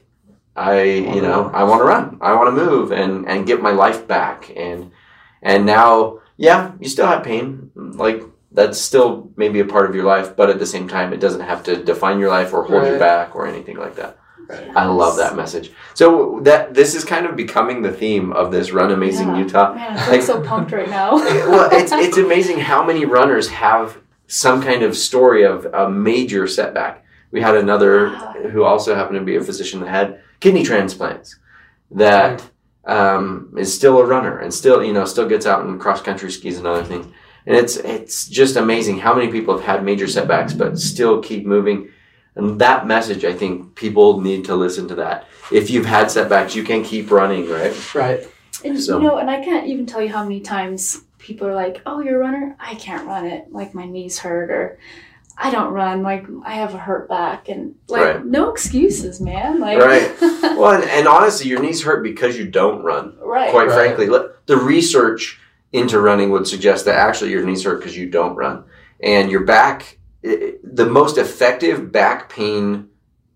I, 0.55 0.83
you 0.83 1.21
know, 1.21 1.51
I 1.53 1.63
want 1.63 1.81
to 1.81 1.85
run. 1.85 2.17
I 2.21 2.33
want 2.35 2.55
to 2.55 2.65
move 2.65 2.91
and 2.91 3.27
and 3.27 3.45
get 3.45 3.61
my 3.61 3.71
life 3.71 4.07
back 4.07 4.51
and 4.55 4.91
and 5.41 5.65
now 5.65 6.19
yeah, 6.37 6.71
you 6.79 6.89
still 6.89 7.07
have 7.07 7.23
pain. 7.23 7.71
Like 7.75 8.23
that's 8.51 8.79
still 8.79 9.31
maybe 9.35 9.59
a 9.59 9.65
part 9.65 9.89
of 9.89 9.95
your 9.95 10.05
life, 10.05 10.35
but 10.35 10.49
at 10.49 10.59
the 10.59 10.65
same 10.65 10.87
time 10.87 11.11
it 11.13 11.19
doesn't 11.19 11.41
have 11.41 11.63
to 11.63 11.83
define 11.83 12.19
your 12.19 12.29
life 12.29 12.53
or 12.53 12.63
hold 12.63 12.85
you 12.87 12.97
back 12.97 13.35
or 13.35 13.45
anything 13.47 13.77
like 13.77 13.95
that. 13.95 14.17
Right. 14.47 14.69
I 14.77 14.85
love 14.85 15.17
that 15.17 15.35
message. 15.35 15.71
So 15.95 16.39
that 16.43 16.73
this 16.73 16.93
is 16.93 17.03
kind 17.03 17.25
of 17.25 17.35
becoming 17.35 17.81
the 17.81 17.91
theme 17.91 18.31
of 18.31 18.51
this 18.51 18.71
Run 18.71 18.91
Amazing 18.91 19.29
Yeah. 19.29 19.39
Utah. 19.39 19.73
Man, 19.73 19.97
I'm 19.97 20.09
Like- 20.11 20.21
so 20.21 20.39
pumped 20.41 20.71
right 20.71 20.89
now. 20.89 21.15
well, 21.15 21.69
it's 21.71 21.91
it's 21.91 22.17
amazing 22.17 22.59
how 22.59 22.85
many 22.85 23.05
runners 23.05 23.49
have 23.49 23.97
some 24.27 24.61
kind 24.61 24.83
of 24.83 24.95
story 24.95 25.43
of 25.43 25.65
a 25.73 25.89
major 25.89 26.47
setback. 26.47 27.03
We 27.31 27.41
had 27.41 27.55
another 27.57 28.09
who 28.51 28.63
also 28.63 28.95
happened 28.95 29.19
to 29.19 29.25
be 29.25 29.35
a 29.35 29.41
physician 29.41 29.79
that 29.81 29.89
had 29.89 30.21
kidney 30.45 30.61
transplants 30.63 31.39
that 31.89 32.47
um, 32.85 33.51
is 33.57 33.73
still 33.73 33.97
a 33.97 34.05
runner 34.05 34.37
and 34.37 34.53
still 34.53 34.83
you 34.83 34.93
know 34.93 35.03
still 35.03 35.27
gets 35.27 35.47
out 35.47 35.65
and 35.65 35.79
cross 35.81 36.03
country 36.03 36.31
skis 36.31 36.59
and 36.59 36.67
other 36.67 36.83
things. 36.83 37.07
And 37.47 37.55
it's 37.55 37.77
it's 37.77 38.27
just 38.27 38.55
amazing 38.55 38.99
how 38.99 39.15
many 39.15 39.31
people 39.31 39.57
have 39.57 39.65
had 39.65 39.83
major 39.83 40.07
setbacks 40.07 40.53
but 40.53 40.77
still 40.77 41.19
keep 41.19 41.47
moving. 41.47 41.89
And 42.35 42.59
that 42.59 42.85
message, 42.85 43.25
I 43.25 43.33
think 43.33 43.73
people 43.75 44.21
need 44.21 44.45
to 44.45 44.55
listen 44.55 44.87
to 44.89 44.95
that. 44.95 45.25
If 45.51 45.71
you've 45.71 45.85
had 45.97 46.11
setbacks, 46.11 46.53
you 46.53 46.63
can 46.63 46.83
keep 46.83 47.09
running, 47.09 47.49
right? 47.49 47.73
Right. 47.95 48.19
And 48.63 48.79
So- 48.79 48.99
you 48.99 49.07
know, 49.07 49.17
and 49.17 49.31
I 49.31 49.43
can't 49.43 49.65
even 49.67 49.85
tell 49.87 50.01
you 50.03 50.09
how 50.09 50.23
many 50.23 50.41
times 50.41 51.05
people 51.17 51.47
are 51.47 51.55
like, 51.55 51.81
"Oh, 51.87 52.01
you're 52.01 52.17
a 52.21 52.25
runner? 52.27 52.55
I 52.59 52.75
can't 52.75 53.07
run 53.07 53.25
it. 53.25 53.51
Like 53.51 53.73
my 53.73 53.85
knees 53.85 54.19
hurt, 54.19 54.49
or 54.51 54.77
I 55.37 55.51
don't 55.51 55.71
run. 55.73 56.01
Like 56.03 56.25
I 56.43 56.55
have 56.55 56.73
a 56.73 56.77
hurt 56.77 57.09
back." 57.09 57.49
And 57.49 57.75
like, 57.87 58.01
Right. 58.01 58.25
no 58.25 58.49
excuses, 58.51 59.19
man. 59.21 59.59
Like, 59.59 59.77
Right. 59.79 60.11
Well, 60.57 60.71
and, 60.81 60.83
and 60.89 61.07
honestly, 61.07 61.49
your 61.49 61.61
knees 61.61 61.83
hurt 61.83 62.01
because 62.03 62.37
you 62.37 62.45
don't 62.47 62.83
run. 62.83 63.17
right. 63.21 63.51
Quite 63.51 63.67
Right. 63.67 63.75
frankly, 63.75 64.07
let- 64.07 64.45
the 64.47 64.55
research 64.57 65.39
into 65.73 65.99
running 65.99 66.29
would 66.31 66.47
suggest 66.47 66.85
that 66.85 66.95
actually 66.95 67.31
your 67.31 67.43
knees 67.43 67.63
hurt 67.65 67.79
because 67.79 67.97
you 67.97 68.09
don't 68.09 68.35
run, 68.35 68.63
and 69.01 69.29
your 69.29 69.43
back. 69.43 69.97
The 70.23 70.87
most 70.89 71.17
effective 71.17 71.91
back 71.91 72.29
pain 72.29 72.87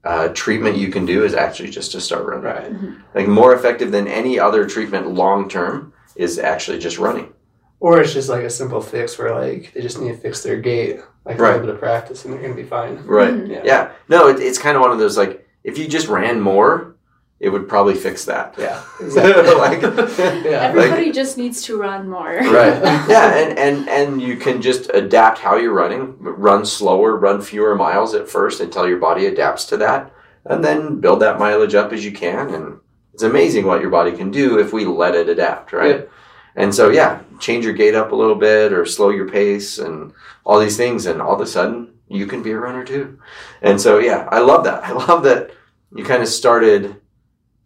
uh, 0.03 0.29
treatment 0.29 0.77
you 0.77 0.87
can 0.89 1.05
do 1.05 1.23
is 1.25 1.33
actually 1.35 1.69
just 1.69 1.91
to 1.91 1.99
start 2.01 2.25
running. 2.25 2.41
Right. 2.43 2.93
Like 3.13 3.27
more 3.27 3.53
effective 3.53 3.91
than 3.91 4.07
any 4.07 4.39
other 4.39 4.65
treatment 4.65 5.11
long 5.13 5.49
term 5.49 5.93
is 6.15 6.39
actually 6.39 6.79
just 6.79 6.97
running. 6.97 7.33
Or 7.81 7.99
it's 8.01 8.13
just 8.13 8.29
like 8.29 8.43
a 8.43 8.49
simple 8.49 8.81
fix 8.81 9.17
where 9.19 9.35
like 9.37 9.71
they 9.73 9.81
just 9.81 9.99
need 10.01 10.09
to 10.13 10.17
fix 10.17 10.41
their 10.41 10.57
gait, 10.59 10.99
like 11.25 11.37
a 11.37 11.41
Right. 11.41 11.51
little 11.53 11.67
bit 11.67 11.75
of 11.75 11.79
practice, 11.79 12.25
and 12.25 12.33
they're 12.33 12.41
gonna 12.41 12.53
be 12.55 12.63
fine. 12.63 12.99
Right. 13.05 13.33
Mhm. 13.33 13.49
Yeah. 13.49 13.61
Yeah. 13.63 13.89
No, 14.07 14.27
it, 14.29 14.39
it's 14.39 14.57
kind 14.57 14.75
of 14.75 14.81
one 14.81 14.91
of 14.91 14.99
those 14.99 15.17
like 15.17 15.45
if 15.63 15.77
you 15.77 15.87
just 15.87 16.07
ran 16.07 16.39
more, 16.41 16.95
it 17.39 17.49
would 17.49 17.67
probably 17.69 17.95
fix 17.95 18.25
that. 18.25 18.55
Yeah, 18.57 18.81
exactly. 18.99 19.53
Like- 19.55 19.81
yeah. 20.43 20.69
Everybody 20.69 21.11
just 21.11 21.37
needs 21.37 21.61
to 21.63 21.77
run 21.77 22.09
more. 22.09 22.25
Right. 22.25 22.81
Yeah, 23.09 23.33
and, 23.35 23.57
and 23.59 23.89
and 23.89 24.21
you 24.21 24.35
can 24.37 24.61
just 24.61 24.89
adapt 24.93 25.39
how 25.39 25.55
you're 25.55 25.73
running. 25.73 26.15
Run 26.19 26.65
slower, 26.65 27.15
run 27.17 27.41
fewer 27.41 27.75
miles 27.75 28.13
at 28.15 28.29
first 28.29 28.59
until 28.61 28.87
your 28.87 28.97
body 28.99 29.25
adapts 29.25 29.65
to 29.65 29.77
that, 29.77 30.11
and 30.45 30.63
then 30.63 30.99
build 30.99 31.19
that 31.21 31.39
mileage 31.39 31.75
up 31.75 31.91
as 31.93 32.03
you 32.05 32.11
can. 32.11 32.49
And 32.53 32.79
it's 33.13 33.23
amazing 33.23 33.65
what 33.65 33.81
your 33.81 33.89
body 33.89 34.11
can 34.13 34.31
do 34.31 34.57
if 34.59 34.71
we 34.73 34.85
let 34.85 35.15
it 35.15 35.27
adapt, 35.29 35.73
right? 35.73 35.95
Yeah. 36.01 36.05
And 36.59 36.75
so, 36.75 36.89
yeah, 36.89 37.21
change 37.39 37.63
your 37.65 37.73
gait 37.73 37.95
up 37.95 38.11
a 38.11 38.15
little 38.15 38.35
bit 38.35 38.73
or 38.73 38.85
slow 38.85 39.09
your 39.09 39.29
pace 39.29 39.79
and 39.79 40.11
all 40.45 40.59
these 40.59 40.77
things, 40.77 41.05
and 41.05 41.21
all 41.21 41.33
of 41.35 41.41
a 41.41 41.47
sudden 41.47 41.93
you 42.09 42.27
can 42.27 42.43
be 42.43 42.51
a 42.51 42.59
runner 42.59 42.83
too. 42.83 43.17
And 43.61 43.79
so, 43.79 43.97
yeah, 43.99 44.27
I 44.31 44.39
love 44.39 44.63
that. 44.65 44.83
I 44.89 44.91
love 44.91 45.23
that 45.23 45.51
you 45.95 46.03
kind 46.03 46.21
of 46.21 46.27
started 46.27 46.95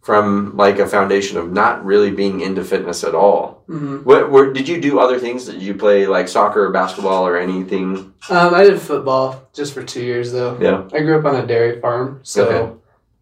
from 0.00 0.54
like 0.56 0.78
a 0.78 0.86
foundation 0.86 1.38
of 1.38 1.50
not 1.50 1.82
really 1.84 2.10
being 2.10 2.40
into 2.42 2.62
fitness 2.62 3.02
at 3.04 3.14
all. 3.14 3.64
Mhm. 3.68 4.04
What 4.04 4.30
were, 4.30 4.52
did 4.52 4.68
you 4.68 4.78
do 4.80 4.98
other 5.00 5.18
things? 5.18 5.46
Did 5.46 5.62
you 5.62 5.74
play 5.74 6.06
like 6.06 6.28
soccer 6.28 6.66
or 6.66 6.70
basketball 6.70 7.26
or 7.26 7.38
anything? 7.38 8.12
Um, 8.28 8.54
I 8.54 8.64
did 8.64 8.80
football 8.80 9.48
just 9.54 9.72
for 9.72 9.82
two 9.82 10.02
years 10.04 10.30
though. 10.30 10.58
Yeah. 10.60 10.84
I 10.92 11.00
grew 11.00 11.18
up 11.18 11.24
on 11.24 11.36
a 11.42 11.46
dairy 11.46 11.80
farm, 11.80 12.20
so 12.22 12.44
Okay. 12.46 12.72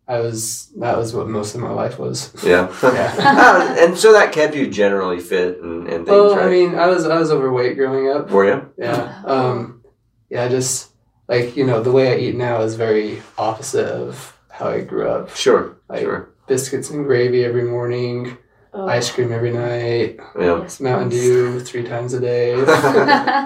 I 0.09 0.19
was 0.21 0.71
that 0.79 0.97
was 0.99 1.15
what 1.15 1.29
most 1.29 1.55
of 1.55 1.61
my 1.61 1.71
life 1.71 1.99
was. 1.99 2.33
Yeah. 2.45 2.67
Yeah. 2.83 3.15
Ah, 3.19 3.77
and 3.79 3.97
so 3.97 4.13
that 4.13 4.33
kept 4.33 4.55
you 4.55 4.67
generally 4.69 5.21
fit 5.21 5.61
and, 5.63 5.87
and 5.89 6.05
things, 6.07 6.09
Well, 6.09 6.37
right? 6.37 6.47
I 6.47 6.51
mean, 6.51 6.75
I 6.75 6.87
was 6.87 7.07
I 7.07 7.19
was 7.19 7.31
overweight 7.31 7.77
growing 7.77 8.11
up. 8.11 8.31
were 8.31 8.47
you? 8.47 8.71
Yeah. 8.77 9.23
Um, 9.25 9.83
yeah, 10.29 10.49
just 10.49 10.91
like 11.29 11.57
you 11.57 11.65
know, 11.65 11.83
the 11.83 11.93
way 11.93 12.13
I 12.13 12.17
eat 12.19 12.35
now 12.37 12.61
is 12.63 12.75
very 12.75 13.23
opposite 13.39 13.87
of 13.87 14.37
how 14.51 14.69
I 14.69 14.81
grew 14.83 15.09
up. 15.09 15.35
Sure. 15.37 15.77
Like- 15.89 16.01
sure. 16.03 16.29
Biscuits 16.49 16.91
and 16.91 17.07
gravy 17.07 17.45
every 17.45 17.63
morning, 17.65 18.37
Oh. 18.75 18.89
ice 18.89 19.11
cream 19.11 19.31
every 19.33 19.53
night, 19.53 20.19
Yeah. 20.39 20.61
Yes, 20.63 20.81
Mountain. 20.81 21.11
Dew 21.11 21.61
three 21.61 21.85
times 21.85 22.13
a 22.15 22.21
day. 22.21 22.57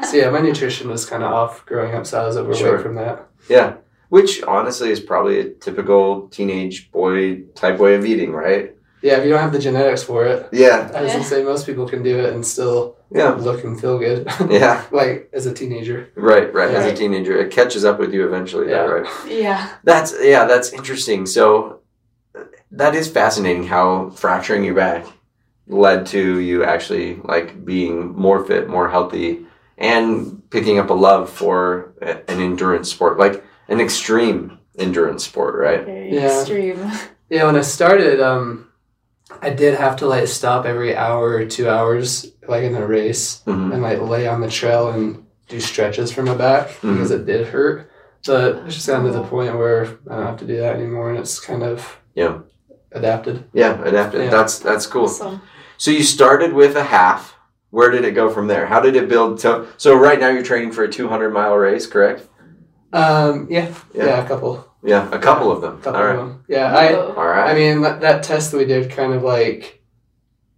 so 0.08 0.16
yeah, 0.16 0.30
my 0.30 0.40
nutrition 0.40 0.88
was 0.88 1.04
kind 1.04 1.22
of 1.22 1.30
off 1.32 1.66
growing 1.66 1.94
up, 1.94 2.06
so 2.06 2.22
I 2.22 2.26
was 2.26 2.36
overweight 2.36 2.58
Sure. 2.58 2.78
from 2.78 2.94
that. 2.94 3.26
Yeah. 3.48 3.74
Which 4.08 4.42
honestly 4.44 4.90
is 4.90 5.00
probably 5.00 5.40
a 5.40 5.50
typical 5.50 6.28
teenage 6.28 6.90
boy 6.92 7.42
type 7.54 7.78
way 7.78 7.94
of 7.94 8.04
eating, 8.06 8.32
right? 8.32 8.72
Yeah, 9.02 9.18
if 9.18 9.24
you 9.24 9.30
don't 9.30 9.40
have 9.40 9.52
the 9.52 9.58
genetics 9.58 10.02
for 10.02 10.24
it, 10.26 10.48
Yeah. 10.52 10.90
I 10.94 11.02
was 11.02 11.12
gonna 11.12 11.22
Yeah. 11.24 11.28
say 11.28 11.42
most 11.42 11.66
people 11.66 11.88
can 11.88 12.02
do 12.02 12.18
it 12.18 12.32
and 12.32 12.44
still 12.46 12.96
Yeah. 13.10 13.30
look 13.34 13.62
and 13.64 13.78
feel 13.80 13.98
good. 13.98 14.26
Yeah. 14.48 14.82
like 14.90 15.28
as 15.32 15.46
a 15.46 15.52
teenager. 15.52 16.08
Right, 16.16 16.52
right. 16.54 16.70
As 16.70 16.86
a 16.86 16.94
teenager, 16.94 17.36
it 17.38 17.50
catches 17.50 17.84
up 17.84 17.98
with 17.98 18.12
you 18.14 18.26
eventually, 18.26 18.68
Yeah. 18.70 18.86
though, 18.86 18.92
right? 19.00 19.06
Yeah. 19.28 19.68
That's 19.84 20.14
yeah, 20.22 20.44
that's 20.46 20.72
interesting. 20.72 21.26
So 21.26 21.80
that 22.70 22.94
is 22.94 23.08
fascinating 23.08 23.64
how 23.66 24.10
fracturing 24.10 24.64
your 24.64 24.74
back 24.74 25.04
led 25.68 26.06
to 26.06 26.38
you 26.40 26.64
actually 26.64 27.20
like 27.24 27.64
being 27.64 28.12
more 28.14 28.44
fit, 28.44 28.68
more 28.68 28.88
healthy, 28.88 29.44
and 29.78 30.42
picking 30.50 30.78
up 30.78 30.90
a 30.90 30.94
love 30.94 31.28
for 31.28 31.92
an 32.00 32.40
endurance 32.40 32.88
sport, 32.90 33.18
like 33.18 33.44
an 33.68 33.80
extreme 33.80 34.58
endurance 34.78 35.24
sport, 35.24 35.54
right? 35.56 35.84
Very 35.84 36.14
Yeah. 36.14 36.26
extreme. 36.40 36.90
Yeah, 37.28 37.46
when 37.46 37.56
I 37.56 37.62
started, 37.62 38.20
um, 38.20 38.68
I 39.42 39.50
did 39.50 39.74
have 39.76 39.96
to 39.96 40.06
like 40.06 40.28
stop 40.28 40.64
every 40.64 40.94
hour 40.94 41.30
or 41.30 41.44
two 41.44 41.68
hours, 41.68 42.24
like 42.46 42.62
in 42.62 42.76
a 42.76 42.86
race, 42.86 43.42
hmm 43.44 43.72
and 43.72 43.82
like 43.82 44.00
lay 44.00 44.28
on 44.28 44.40
the 44.40 44.48
trail 44.48 44.90
and 44.90 45.24
do 45.48 45.58
stretches 45.58 46.12
for 46.12 46.22
my 46.22 46.36
back 46.36 46.68
Mhm. 46.82 46.92
because 46.94 47.10
it 47.10 47.26
did 47.26 47.48
hurt. 47.48 47.90
But 48.24 48.62
it's 48.66 48.76
just 48.76 48.86
gotten 48.86 49.06
to 49.06 49.10
the 49.12 49.22
point 49.24 49.56
where 49.58 49.86
I 50.08 50.16
don't 50.16 50.26
have 50.26 50.38
to 50.38 50.46
do 50.46 50.56
that 50.58 50.76
anymore, 50.76 51.10
and 51.10 51.18
it's 51.18 51.40
kind 51.40 51.64
of 51.64 51.96
Yeah. 52.14 52.38
adapted. 52.92 53.44
Yeah, 53.52 53.82
adapted. 53.82 54.22
Yeah. 54.24 54.30
That's 54.30 54.60
that's 54.60 54.86
cool. 54.86 55.04
Awesome. 55.06 55.40
So 55.78 55.90
you 55.90 56.04
started 56.04 56.52
with 56.52 56.76
a 56.76 56.84
half. 56.84 57.34
Where 57.70 57.90
did 57.90 58.04
it 58.04 58.12
go 58.12 58.30
from 58.30 58.46
there? 58.46 58.66
How 58.66 58.80
did 58.80 58.94
it 58.94 59.08
build? 59.08 59.40
So 59.40 59.66
so 59.76 59.96
right 59.96 60.20
now 60.20 60.28
you're 60.28 60.42
training 60.44 60.70
for 60.72 60.84
a 60.84 60.88
200 60.88 61.30
mile 61.32 61.56
race, 61.56 61.86
correct? 61.88 62.22
Um, 62.92 63.46
yeah, 63.50 63.68
Yeah. 63.94 64.04
yeah, 64.06 64.24
a 64.24 64.28
couple, 64.28 64.64
Yeah, 64.82 65.08
a 65.12 65.18
couple 65.18 65.50
of 65.50 65.60
them. 65.60 65.80
couple 65.82 66.00
All 66.00 66.08
of 66.10 66.16
them. 66.16 66.44
Yeah, 66.48 66.74
I. 66.74 66.94
All 66.94 67.26
right. 67.26 67.50
I 67.50 67.54
mean 67.54 67.82
that, 67.82 68.00
that 68.00 68.22
test 68.22 68.52
that 68.52 68.58
we 68.58 68.64
did 68.64 68.90
kind 68.90 69.12
of 69.12 69.22
like, 69.22 69.82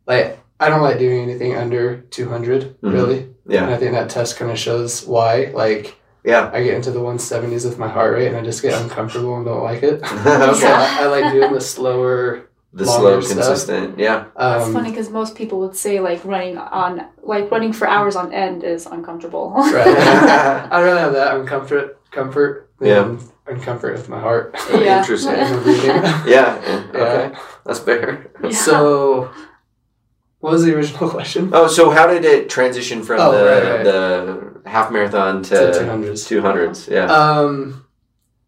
like 0.07 0.39
I 0.61 0.69
don't 0.69 0.83
like 0.83 0.99
doing 0.99 1.23
anything 1.23 1.57
under 1.57 1.99
two 2.11 2.29
hundred 2.29 2.81
Mhm. 2.83 2.93
really, 2.93 3.19
and 3.21 3.35
yeah. 3.49 3.69
I 3.69 3.77
think 3.77 3.93
that 3.93 4.11
test 4.11 4.37
kind 4.37 4.51
of 4.51 4.59
shows 4.59 5.07
why. 5.07 5.51
Like 5.55 5.97
Yeah. 6.25 6.51
I 6.53 6.63
get 6.63 6.75
into 6.75 6.91
the 6.91 7.01
170s 7.01 7.65
with 7.65 7.79
my 7.79 7.89
heart 7.89 8.13
rate 8.13 8.27
and 8.29 8.37
I 8.37 8.43
just 8.43 8.61
get 8.61 8.79
uncomfortable 8.83 9.37
and 9.37 9.47
don't 9.47 9.63
like 9.63 9.83
it. 9.83 10.05
So 10.07 10.51
okay. 10.53 10.67
I, 10.73 11.05
I 11.05 11.07
like 11.07 11.33
doing 11.33 11.53
the 11.55 11.61
slower. 11.61 12.45
The 12.75 12.85
Longer 12.85 13.01
slow, 13.01 13.21
stuff. 13.23 13.37
consistent. 13.39 13.99
Yeah. 13.99 14.27
Um, 14.37 14.61
it's 14.61 14.73
funny 14.75 14.91
because 14.91 15.09
most 15.09 15.35
people 15.35 15.59
would 15.61 15.75
say 15.75 16.01
like 16.01 16.23
running 16.27 16.59
on 16.59 17.07
like 17.23 17.51
running 17.51 17.73
for 17.73 17.89
hours 17.89 18.15
on 18.15 18.31
end 18.35 18.63
is 18.63 18.85
uncomfortable. 18.85 19.55
Right. 19.57 19.87
I'd 20.71 20.83
rather 20.83 21.01
have 21.01 21.13
that 21.15 21.35
uncomfort 21.35 21.95
comfort 22.11 22.71
than 22.79 23.19
uncomfort 23.47 23.93
with 23.93 24.09
my 24.09 24.21
heart. 24.21 24.55
Yeah. 24.71 25.01
Interesting. 25.01 25.35
and 25.37 25.55
the 25.59 25.63
breathing. 25.63 25.87
Yeah. 25.91 26.25
yeah. 26.27 26.83
Yeah. 26.95 27.01
Okay. 27.01 27.39
That's 27.65 27.79
fair. 27.81 28.31
Yeah. 28.43 28.51
So, 28.51 29.31
what 30.41 30.53
was 30.53 30.65
the 30.65 30.75
original 30.77 31.09
question? 31.11 31.51
Oh, 31.53 31.67
so 31.67 31.91
how 31.91 32.07
did 32.07 32.25
it 32.25 32.49
transition 32.49 33.03
from 33.03 33.21
Oh, 33.21 33.33
the 33.33 33.45
right, 33.45 33.63
right. 33.77 33.85
the 33.85 34.71
half 34.71 34.91
marathon 34.93 35.43
To 35.45 35.73
to 35.73 35.79
200s. 35.81 36.27
two 36.29 36.41
hundreds? 36.43 36.87
Yeah. 36.89 37.07
Um, 37.07 37.85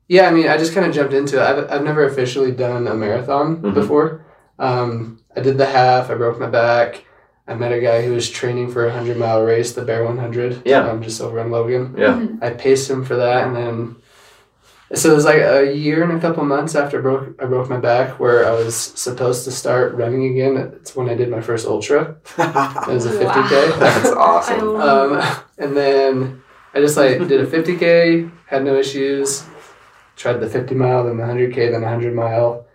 yeah, 0.09 0.27
I 0.29 0.31
mean, 0.33 0.49
I 0.49 0.57
just 0.57 0.73
kind 0.75 0.87
of 0.87 0.95
jumped 0.95 1.13
into 1.15 1.37
it. 1.39 1.43
I've, 1.43 1.71
I've 1.71 1.83
never 1.85 2.05
officially 2.05 2.53
done 2.53 2.87
a 2.87 2.95
marathon 2.95 3.63
Mhm. 3.63 3.75
before. 3.75 4.25
Um, 4.59 5.21
I 5.37 5.41
did 5.41 5.57
the 5.59 5.67
half. 5.67 6.11
I 6.11 6.15
broke 6.15 6.39
my 6.39 6.49
back. 6.49 7.05
I 7.51 7.55
met 7.55 7.73
a 7.73 7.81
guy 7.81 8.03
who 8.03 8.13
was 8.13 8.31
training 8.31 8.71
for 8.71 8.87
a 8.87 8.93
hundred 8.93 9.17
mile 9.17 9.43
race, 9.43 9.73
the 9.73 9.83
Bear 9.83 10.05
100. 10.05 10.63
Yeah. 10.65 10.89
Um, 10.89 11.03
just 11.03 11.21
over 11.21 11.41
in 11.41 11.51
Logan. 11.51 11.95
Yeah. 11.99 12.15
Mhm. 12.15 12.43
I 12.43 12.51
paced 12.51 12.89
him 12.89 13.05
for 13.05 13.17
that, 13.17 13.47
and 13.47 13.57
then 13.57 13.97
so 14.93 15.13
it 15.13 15.15
was 15.15 15.25
like 15.25 15.41
a 15.41 15.73
year 15.75 16.03
and 16.03 16.13
a 16.13 16.21
couple 16.21 16.45
months 16.45 16.75
after 16.75 16.99
I 16.99 17.03
broke 17.03 17.43
I 17.43 17.47
broke 17.47 17.69
my 17.69 17.77
back, 17.79 18.19
where 18.21 18.47
I 18.47 18.53
was 18.53 18.75
supposed 18.77 19.45
to 19.45 19.51
start 19.51 19.95
running 19.95 20.25
again. 20.33 20.57
It's 20.77 20.95
when 20.97 21.09
I 21.11 21.15
did 21.15 21.29
my 21.29 21.41
first 21.41 21.67
ultra. 21.67 22.17
It 22.39 22.95
was 22.95 23.07
a 23.07 23.11
50k. 23.19 23.79
That's 23.79 24.11
awesome. 24.11 24.77
Um, 24.77 25.11
and 25.59 25.77
then 25.77 26.43
I 26.75 26.79
just 26.81 26.97
like 26.97 27.19
did 27.29 27.41
a 27.41 27.47
50k, 27.47 28.31
had 28.47 28.65
no 28.65 28.75
issues. 28.77 29.45
Tried 30.17 30.39
the 30.41 30.49
50 30.49 30.75
mile, 30.75 31.05
then 31.05 31.17
the 31.17 31.25
100k, 31.25 31.71
then 31.73 31.83
a 31.83 31.87
100 31.87 32.15
mile, 32.15 32.67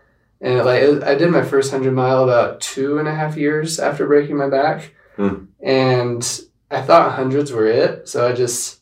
and 0.41 0.63
like 0.65 0.81
it, 0.83 1.03
I 1.03 1.15
did 1.15 1.29
my 1.31 1.43
first 1.43 1.71
100 1.71 1.91
mile 1.93 2.23
about 2.23 2.61
two 2.61 2.97
and 2.99 3.07
a 3.07 3.15
half 3.15 3.35
years 3.37 3.79
after 3.79 4.05
breaking 4.07 4.37
my 4.37 4.49
back, 4.49 4.93
Hmm. 5.15 5.45
and 5.63 6.41
I 6.69 6.81
thought 6.81 7.13
hundreds 7.13 7.51
were 7.51 7.67
it, 7.67 8.07
so 8.09 8.27
I 8.27 8.33
just 8.33 8.79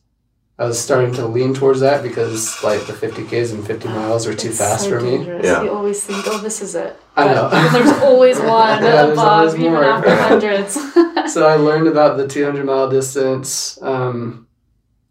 I 0.58 0.64
was 0.66 0.78
starting 0.78 1.12
to 1.14 1.26
lean 1.26 1.52
towards 1.52 1.80
that 1.80 2.02
because 2.02 2.62
like 2.62 2.86
the 2.86 2.92
50ks 2.92 3.52
and 3.52 3.66
50 3.66 3.88
miles 3.88 4.24
were 4.26 4.34
too 4.34 4.48
It's 4.50 4.58
fast 4.58 4.84
so 4.84 4.90
for 4.90 5.00
me. 5.00 5.26
Yeah. 5.42 5.62
You 5.64 5.70
always 5.72 6.02
think, 6.04 6.22
oh, 6.28 6.38
this 6.38 6.62
is 6.62 6.76
it. 6.76 6.96
I 7.16 7.24
But 7.24 7.34
know. 7.34 7.70
there's 7.72 7.98
always 8.02 8.38
one 8.60 8.82
Yeah, 8.82 9.06
there's 9.06 9.18
always 9.18 9.52
above, 9.54 9.60
even 9.60 9.72
more. 9.72 9.84
after 9.84 10.14
hundreds. 10.14 10.74
so 11.34 11.48
I 11.48 11.56
learned 11.56 11.88
about 11.88 12.16
the 12.18 12.28
200 12.28 12.64
mile 12.64 12.88
distance 12.88 13.82
um, 13.82 14.46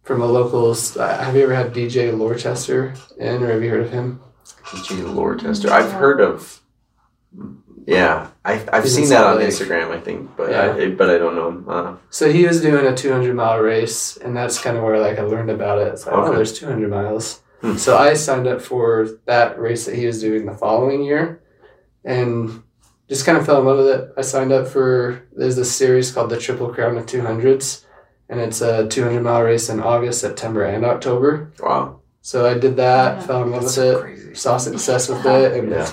from 0.04 0.22
a 0.22 0.26
local. 0.26 0.72
uh, 0.72 1.24
Have 1.24 1.36
you 1.36 1.44
ever 1.44 1.54
had 1.56 1.74
DJ 1.74 2.18
Lorchester 2.18 2.94
in, 3.18 3.44
or 3.44 3.52
have 3.52 3.62
you 3.64 3.70
heard 3.70 3.82
of 3.82 3.92
him? 3.92 4.22
Gee, 4.86 4.96
lore 5.04 5.36
tester. 5.36 5.72
I've 5.72 5.92
heard 5.92 6.20
of. 6.22 6.62
Yeah, 7.86 8.30
I, 8.46 8.64
I've 8.72 8.84
He's 8.84 8.96
seen 8.96 9.10
that 9.10 9.26
on 9.26 9.38
Lake. 9.38 9.50
Instagram. 9.50 9.92
I 9.92 10.00
think, 10.00 10.36
but 10.38 10.52
Yeah. 10.52 10.74
I 10.74 10.90
but 10.92 11.10
I 11.10 11.18
don't 11.18 11.36
know 11.36 11.50
him. 11.50 11.66
Uh, 11.68 11.96
So 12.10 12.32
he 12.32 12.46
was 12.48 12.62
doing 12.62 12.86
a 12.86 12.96
200 12.96 13.36
mile 13.36 13.60
race, 13.60 14.16
and 14.18 14.36
that's 14.36 14.60
kind 14.62 14.78
of 14.78 14.84
where 14.84 15.00
like 15.00 15.20
I 15.20 15.24
learned 15.24 15.50
about 15.50 15.80
it. 15.80 15.88
It's 15.90 16.06
like, 16.06 16.16
Okay. 16.16 16.30
oh, 16.32 16.36
there's 16.36 16.54
200 16.58 16.90
miles. 16.90 17.42
Hmm. 17.62 17.76
So 17.76 17.98
I 17.98 18.14
signed 18.14 18.48
up 18.48 18.62
for 18.62 19.08
that 19.26 19.60
race 19.60 19.86
that 19.86 19.96
he 19.96 20.06
was 20.06 20.22
doing 20.22 20.46
the 20.46 20.54
following 20.54 21.04
year, 21.04 21.42
and 22.06 22.64
just 23.10 23.26
kind 23.26 23.38
of 23.38 23.46
fell 23.46 23.60
in 23.60 23.66
love 23.66 23.78
with 23.80 23.88
it. 23.88 24.14
I 24.18 24.22
signed 24.22 24.54
up 24.54 24.68
for 24.68 25.24
there's 25.34 25.58
this 25.58 25.72
series 25.76 26.12
called 26.12 26.30
the 26.30 26.38
Triple 26.40 26.74
Crown 26.74 26.98
of 26.98 27.06
200s, 27.06 27.84
and 28.30 28.40
it's 28.40 28.62
a 28.62 28.88
200 28.88 29.22
mile 29.22 29.44
race 29.44 29.68
in 29.70 29.82
August, 29.82 30.22
September, 30.22 30.64
and 30.64 30.86
October. 30.86 31.52
wow, 31.60 32.00
So 32.26 32.46
I 32.50 32.54
did 32.58 32.78
that, 32.78 33.18
Yeah. 33.20 33.28
fell 33.28 33.44
in 33.44 33.52
love 33.52 33.64
that's 33.64 33.78
with 33.78 33.86
it. 33.96 34.02
crazy. 34.02 34.34
saw 34.36 34.56
success 34.58 35.10
with 35.10 35.26
it. 35.42 35.54
And 35.60 35.70
Yeah. 35.72 35.90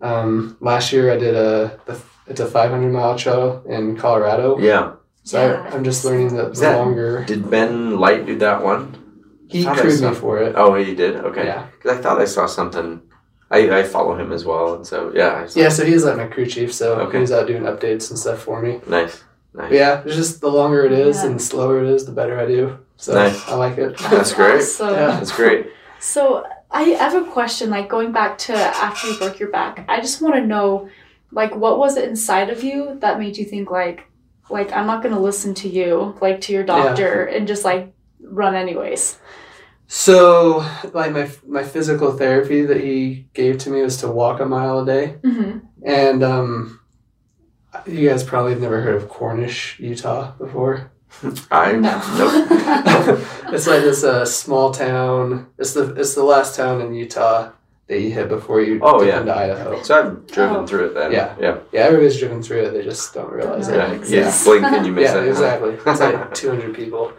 um, 0.00 0.56
last 0.60 0.92
year 0.92 1.12
I 1.12 1.16
did 1.18 1.34
a 1.36 1.78
the, 1.86 1.96
it's 2.26 2.40
a 2.40 2.46
500 2.46 2.90
mile 2.90 3.16
trail 3.16 3.62
in 3.68 3.96
Colorado. 3.96 4.58
Yeah, 4.58 4.92
So 5.22 5.36
I, 5.38 5.68
I'm 5.74 5.84
just 5.84 6.04
learning 6.04 6.34
the, 6.34 6.48
the 6.48 6.60
that- 6.60 6.78
longer. 6.78 7.24
did 7.26 7.50
Ben 7.50 7.98
Light 7.98 8.24
do 8.26 8.36
that 8.38 8.64
one? 8.64 8.96
He 9.48 9.62
thought 9.62 9.76
crewed 9.76 9.98
saw- 9.98 10.10
me 10.10 10.14
for 10.16 10.38
it. 10.38 10.54
Oh, 10.56 10.74
he 10.74 10.94
did. 10.94 11.16
Okay, 11.16 11.44
Yeah, 11.46 11.66
because 11.72 11.98
I 11.98 12.00
thought 12.02 12.18
I 12.20 12.24
saw 12.24 12.46
something. 12.46 13.02
I, 13.50 13.80
I 13.80 13.82
follow 13.84 14.16
him 14.18 14.32
as 14.32 14.44
well, 14.46 14.74
and 14.74 14.86
so 14.86 15.12
yeah. 15.14 15.44
I 15.44 15.48
yeah. 15.54 15.68
So 15.68 15.84
he's 15.84 16.02
like 16.04 16.16
my 16.16 16.26
crew 16.26 16.46
chief. 16.46 16.72
So 16.72 16.94
Okay. 17.06 17.20
he's 17.20 17.30
out 17.30 17.46
doing 17.46 17.62
updates 17.64 18.08
and 18.10 18.18
stuff 18.18 18.40
for 18.42 18.60
me. 18.62 18.80
Nice, 18.88 19.22
nice. 19.52 19.68
But 19.68 19.72
yeah, 19.72 20.02
it's 20.04 20.16
just 20.16 20.40
the 20.40 20.48
longer 20.48 20.82
it 20.86 20.92
is 20.92 21.16
Yeah. 21.22 21.26
and 21.28 21.40
slower 21.40 21.84
it 21.84 21.88
is, 21.90 22.06
the 22.06 22.12
better 22.12 22.40
I 22.40 22.46
do. 22.46 22.78
So 22.96 23.14
Nice. 23.14 23.48
I 23.48 23.54
like 23.54 23.76
it. 23.78 23.98
That's 23.98 24.32
great. 24.32 24.60
Awesome. 24.62 24.90
Yeah. 24.94 25.06
That's 25.06 25.32
great. 25.34 25.66
So 26.00 26.46
I 26.70 26.82
have 26.82 27.14
a 27.14 27.30
question, 27.30 27.70
like 27.70 27.88
going 27.88 28.12
back 28.12 28.38
to 28.38 28.52
after 28.54 29.08
you 29.08 29.18
broke 29.18 29.38
your 29.38 29.50
back. 29.50 29.84
I 29.88 30.00
just 30.00 30.20
want 30.22 30.34
to 30.36 30.44
know, 30.46 30.88
like, 31.30 31.54
what 31.54 31.78
was 31.78 31.96
it 31.96 32.08
inside 32.08 32.50
of 32.50 32.62
you 32.62 32.98
that 33.00 33.18
made 33.18 33.36
you 33.36 33.44
think 33.44 33.70
like, 33.70 34.06
like 34.50 34.72
I'm 34.72 34.86
not 34.86 35.02
gonna 35.02 35.18
listen 35.20 35.54
to 35.54 35.68
you, 35.68 36.16
like 36.20 36.40
to 36.42 36.52
your 36.52 36.64
doctor, 36.64 37.24
and 37.24 37.48
just 37.48 37.64
like 37.64 37.92
run 38.20 38.54
anyways. 38.54 39.18
So, 39.86 40.66
like 40.92 41.12
my 41.12 41.30
my 41.46 41.62
physical 41.62 42.12
therapy 42.12 42.62
that 42.62 42.80
he 42.80 43.26
gave 43.34 43.58
to 43.58 43.70
me 43.70 43.82
was 43.82 43.96
to 43.98 44.08
walk 44.10 44.40
a 44.40 44.46
mile 44.46 44.80
a 44.80 44.86
day, 44.86 45.16
Mm-hmm. 45.22 45.58
and 45.84 46.22
um, 46.22 46.80
you 47.86 48.08
guys 48.08 48.22
probably 48.24 48.52
have 48.52 48.60
never 48.62 48.80
heard 48.82 48.96
of 48.96 49.08
Cornish, 49.08 49.78
Utah, 49.80 50.32
before. 50.38 50.90
I 51.50 51.72
No. 51.72 52.00
nope. 52.18 53.20
it's 53.54 53.66
like 53.66 53.82
this 53.82 54.04
uh, 54.04 54.24
small 54.24 54.72
town. 54.72 55.48
It's 55.58 55.72
the 55.74 55.94
it's 55.94 56.14
the 56.14 56.24
last 56.24 56.56
town 56.56 56.80
in 56.80 56.94
Utah 56.94 57.50
that 57.86 58.00
you 58.00 58.10
hit 58.10 58.28
before 58.30 58.62
you 58.62 58.80
Oh, 58.82 58.98
dip 59.00 59.08
yeah. 59.08 59.20
into 59.20 59.36
Idaho. 59.36 59.82
So 59.82 59.98
I've 60.00 60.26
driven 60.26 60.56
Oh. 60.56 60.66
through 60.66 60.86
it 60.86 60.94
then. 60.94 61.12
Yeah. 61.12 61.34
Yeah. 61.38 61.58
Yeah, 61.72 61.80
everybody's 61.82 62.18
driven 62.18 62.42
through 62.42 62.62
it. 62.62 62.70
They 62.72 62.82
just 62.82 63.12
don't 63.12 63.30
realize 63.30 63.68
Yeah, 63.68 63.92
it. 63.92 64.08
Yeah. 64.08 64.20
Yeah. 64.20 64.38
Blink 64.44 64.64
and 64.64 64.86
you 64.86 64.92
miss 64.92 65.10
yeah, 65.14 65.20
it. 65.22 65.28
exactly. 65.28 65.74
It's 65.86 66.00
like 66.00 66.34
200 66.34 66.74
people. 66.74 67.12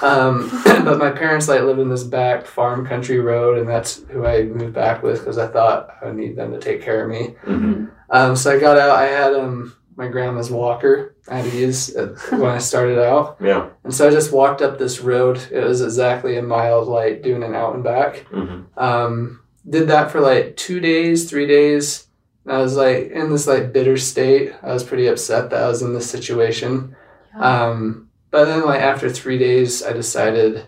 Um, 0.00 0.48
but 0.64 0.98
my 0.98 1.10
parents 1.10 1.48
like 1.48 1.62
live 1.62 1.78
in 1.80 1.88
this 1.88 2.04
back 2.04 2.46
farm 2.46 2.86
country 2.86 3.18
road, 3.20 3.58
and 3.58 3.68
that's 3.68 4.02
who 4.10 4.24
I 4.26 4.42
moved 4.44 4.74
back 4.74 5.02
with 5.02 5.18
because 5.20 5.38
I 5.38 5.46
thought 5.48 5.90
I 6.00 6.06
would 6.06 6.16
need 6.16 6.36
them 6.36 6.52
to 6.52 6.58
take 6.58 6.82
care 6.82 7.02
of 7.04 7.10
me. 7.10 7.34
hmm 7.44 7.86
Um, 8.10 8.34
so 8.36 8.54
I 8.54 8.58
got 8.60 8.78
out. 8.78 8.90
I 8.96 9.06
had 9.06 9.32
um, 9.34 9.74
my 9.96 10.08
grandma's 10.08 10.50
walker. 10.50 11.14
I 11.28 11.38
had 11.38 11.50
to 11.50 11.56
use 11.56 11.90
it 11.90 12.16
when 12.32 12.50
I 12.50 12.58
started 12.58 12.98
out, 12.98 13.36
Yeah. 13.42 13.68
and 13.84 13.94
so 13.94 14.08
I 14.08 14.10
just 14.10 14.32
walked 14.32 14.62
up 14.62 14.78
this 14.78 15.00
road. 15.00 15.40
It 15.50 15.62
was 15.64 15.80
exactly 15.82 16.36
a 16.36 16.42
mile, 16.42 16.84
light 16.84 17.22
doing 17.22 17.42
an 17.42 17.54
out 17.54 17.74
and 17.74 17.84
back. 17.84 18.26
hmm 18.30 18.62
Um, 18.76 19.40
did 19.68 19.88
that 19.88 20.10
for 20.10 20.20
like 20.20 20.56
two 20.56 20.80
days, 20.80 21.28
three 21.30 21.46
days. 21.46 22.06
And 22.44 22.52
I 22.54 22.58
was 22.58 22.74
like 22.76 23.10
in 23.12 23.30
this 23.30 23.46
like 23.46 23.72
bitter 23.72 23.96
state. 23.96 24.52
I 24.62 24.72
was 24.72 24.82
pretty 24.82 25.06
upset 25.06 25.50
that 25.50 25.62
I 25.62 25.68
was 25.68 25.82
in 25.82 25.94
this 25.94 26.10
situation. 26.10 26.96
Um, 27.38 28.08
but 28.30 28.46
then 28.46 28.64
like 28.66 28.80
after 28.80 29.08
three 29.10 29.38
days, 29.38 29.82
I 29.84 29.92
decided 29.92 30.64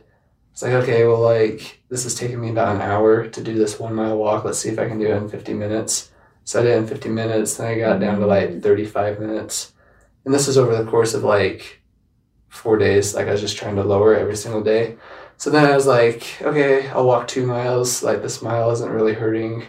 it's 0.53 0.63
like 0.63 0.73
okay, 0.75 1.05
well 1.05 1.21
like 1.21 1.81
this 1.89 2.05
is 2.07 2.15
taking 2.15 2.41
me 2.41 2.51
about 2.51 2.77
an 2.77 2.83
hour 2.83 3.27
to 3.27 3.43
do 3.43 3.55
this 3.55 3.81
one 3.81 3.95
mile 3.95 4.17
walk. 4.17 4.45
Let's 4.45 4.59
see 4.61 4.69
if 4.69 4.79
I 4.79 4.87
can 4.87 4.99
do 5.01 5.07
it 5.09 5.17
in 5.17 5.29
fifty 5.29 5.53
minutes. 5.55 6.11
So 6.45 6.61
I 6.61 6.63
did 6.63 6.73
it 6.73 6.79
in 6.79 6.87
fifty 6.87 7.09
minutes. 7.09 7.57
Then 7.57 7.67
I 7.67 7.79
got 7.79 8.01
down 8.01 8.21
to 8.21 8.27
like 8.27 8.63
thirty 8.63 8.85
five 8.85 9.19
minutes, 9.19 9.73
and 10.25 10.33
this 10.33 10.47
was 10.47 10.59
over 10.59 10.77
the 10.77 10.91
course 10.91 11.15
of 11.15 11.25
like 11.25 11.83
four 12.49 12.79
days. 12.79 13.15
Like 13.15 13.27
I 13.27 13.33
was 13.33 13.41
just 13.41 13.57
trying 13.57 13.77
to 13.77 13.83
lower 13.83 14.15
every 14.15 14.37
single 14.37 14.63
day. 14.63 14.97
So 15.37 15.51
then 15.51 15.67
I 15.67 15.75
was 15.75 15.87
like, 15.87 16.41
okay, 16.43 16.89
I'll 16.91 17.07
walk 17.07 17.27
two 17.27 17.47
miles. 17.47 18.03
Like 18.03 18.23
this 18.23 18.41
mile 18.41 18.71
isn't 18.71 18.91
really 18.91 19.15
hurting. 19.15 19.63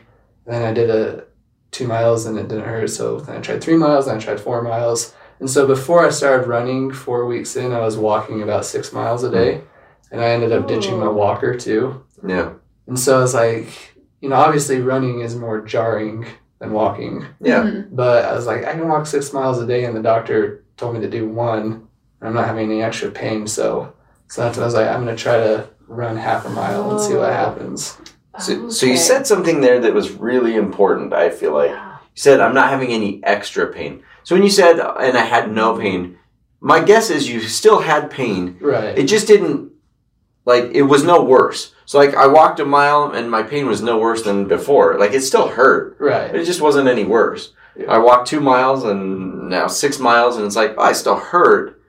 And 0.46 0.54
then 0.54 0.62
I 0.62 0.74
did 0.74 0.90
a 0.90 1.26
two 1.72 1.88
miles 1.88 2.26
and 2.26 2.38
it 2.38 2.48
didn't 2.48 2.66
hurt. 2.66 2.90
So 2.90 3.20
then 3.20 3.38
I 3.38 3.42
tried 3.42 3.64
three 3.64 3.76
miles. 3.76 4.06
Then 4.06 4.18
I 4.18 4.20
tried 4.20 4.40
four 4.40 4.62
miles. 4.62 5.16
And 5.40 5.50
so 5.50 5.68
before 5.68 6.06
I 6.06 6.12
started 6.12 6.48
running, 6.48 6.92
four 6.92 7.26
weeks 7.26 7.56
in, 7.56 7.74
I 7.74 7.80
was 7.80 7.98
walking 7.98 8.42
about 8.42 8.66
six 8.66 8.94
miles 8.94 9.24
a 9.24 9.32
day, 9.32 9.62
and 10.12 10.22
I 10.22 10.30
ended 10.30 10.54
up 10.54 10.68
ditching 10.68 11.00
my 11.00 11.10
walker 11.10 11.58
too. 11.58 12.06
Yeah. 12.26 12.54
And 12.88 12.98
so 12.98 13.18
I 13.18 13.22
was 13.22 13.34
like, 13.34 13.98
you 14.22 14.30
know, 14.30 14.36
obviously 14.36 14.80
running 14.80 15.20
is 15.20 15.36
more 15.36 15.62
jarring 15.62 16.26
than 16.60 16.72
walking, 16.72 17.26
Yeah. 17.42 17.64
Mhm. 17.64 17.88
but 17.92 18.26
I 18.26 18.34
was 18.34 18.46
like, 18.46 18.66
I 18.66 18.72
can 18.72 18.88
walk 18.88 19.06
six 19.06 19.34
miles 19.34 19.60
a 19.62 19.66
day, 19.68 19.84
and 19.86 19.96
the 19.96 20.02
doctor 20.02 20.64
told 20.78 20.96
me 20.96 21.02
to 21.02 21.10
do 21.10 21.28
one. 21.28 21.82
and 22.22 22.30
I'm 22.30 22.34
not 22.34 22.48
having 22.48 22.72
any 22.72 22.82
extra 22.82 23.12
pain, 23.12 23.46
so 23.46 23.90
so 24.28 24.42
that's 24.42 24.58
when 24.58 24.64
I 24.64 24.66
was 24.66 24.74
like, 24.74 24.88
I'm 24.88 25.02
gonna 25.04 25.16
try 25.18 25.38
to 25.38 25.68
run 25.88 26.16
half 26.18 26.46
a 26.46 26.50
mile 26.50 26.90
and 26.92 27.00
see 27.00 27.14
what 27.14 27.30
Oh. 27.30 27.34
happens. 27.34 27.98
So, 28.40 28.70
so 28.70 28.86
you 28.86 28.98
said 28.98 29.28
something 29.28 29.62
there 29.62 29.80
that 29.82 29.94
was 29.94 30.12
really 30.14 30.56
important. 30.56 31.14
I 31.14 31.30
feel 31.30 31.54
like 31.54 31.70
Yeah. 31.72 31.92
you 31.92 32.16
said 32.16 32.40
I'm 32.40 32.56
not 32.56 32.70
having 32.70 32.90
any 32.90 33.22
extra 33.24 33.68
pain. 33.68 34.02
So 34.24 34.34
when 34.34 34.44
you 34.44 34.50
said 34.50 34.80
and 34.80 35.18
I 35.18 35.26
had 35.26 35.52
no 35.52 35.78
pain, 35.78 36.18
my 36.62 36.80
guess 36.80 37.10
is 37.12 37.30
you 37.30 37.42
still 37.42 37.80
had 37.82 38.10
pain. 38.10 38.58
Right. 38.62 38.98
It 38.98 39.04
just 39.04 39.28
didn't 39.28 39.72
like 40.46 40.72
it 40.74 40.84
was 40.84 41.04
no 41.04 41.22
worse. 41.22 41.75
So 41.86 42.00
like 42.00 42.16
I 42.16 42.28
walked 42.28 42.60
a 42.60 42.66
mile 42.66 43.12
and 43.12 43.30
my 43.30 43.44
pain 43.44 43.68
was 43.68 43.82
no 43.82 43.98
worse 43.98 44.24
than 44.24 44.48
before. 44.48 45.00
Like 45.00 45.14
it 45.14 45.22
still 45.22 45.48
hurt. 45.50 45.98
right. 46.00 46.34
It 46.36 46.46
just 46.46 46.62
wasn't 46.62 46.88
any 46.88 47.04
worse. 47.04 47.54
Yeah. 47.78 47.92
I 47.92 47.98
walked 48.00 48.28
two 48.28 48.40
miles 48.40 48.84
and 48.84 49.50
now 49.50 49.68
six 49.68 50.00
miles 50.00 50.38
and 50.38 50.46
it's 50.46 50.56
like, 50.56 50.76
oh, 50.78 50.84
I 50.84 50.94
still 50.94 51.18
hurt. 51.18 51.82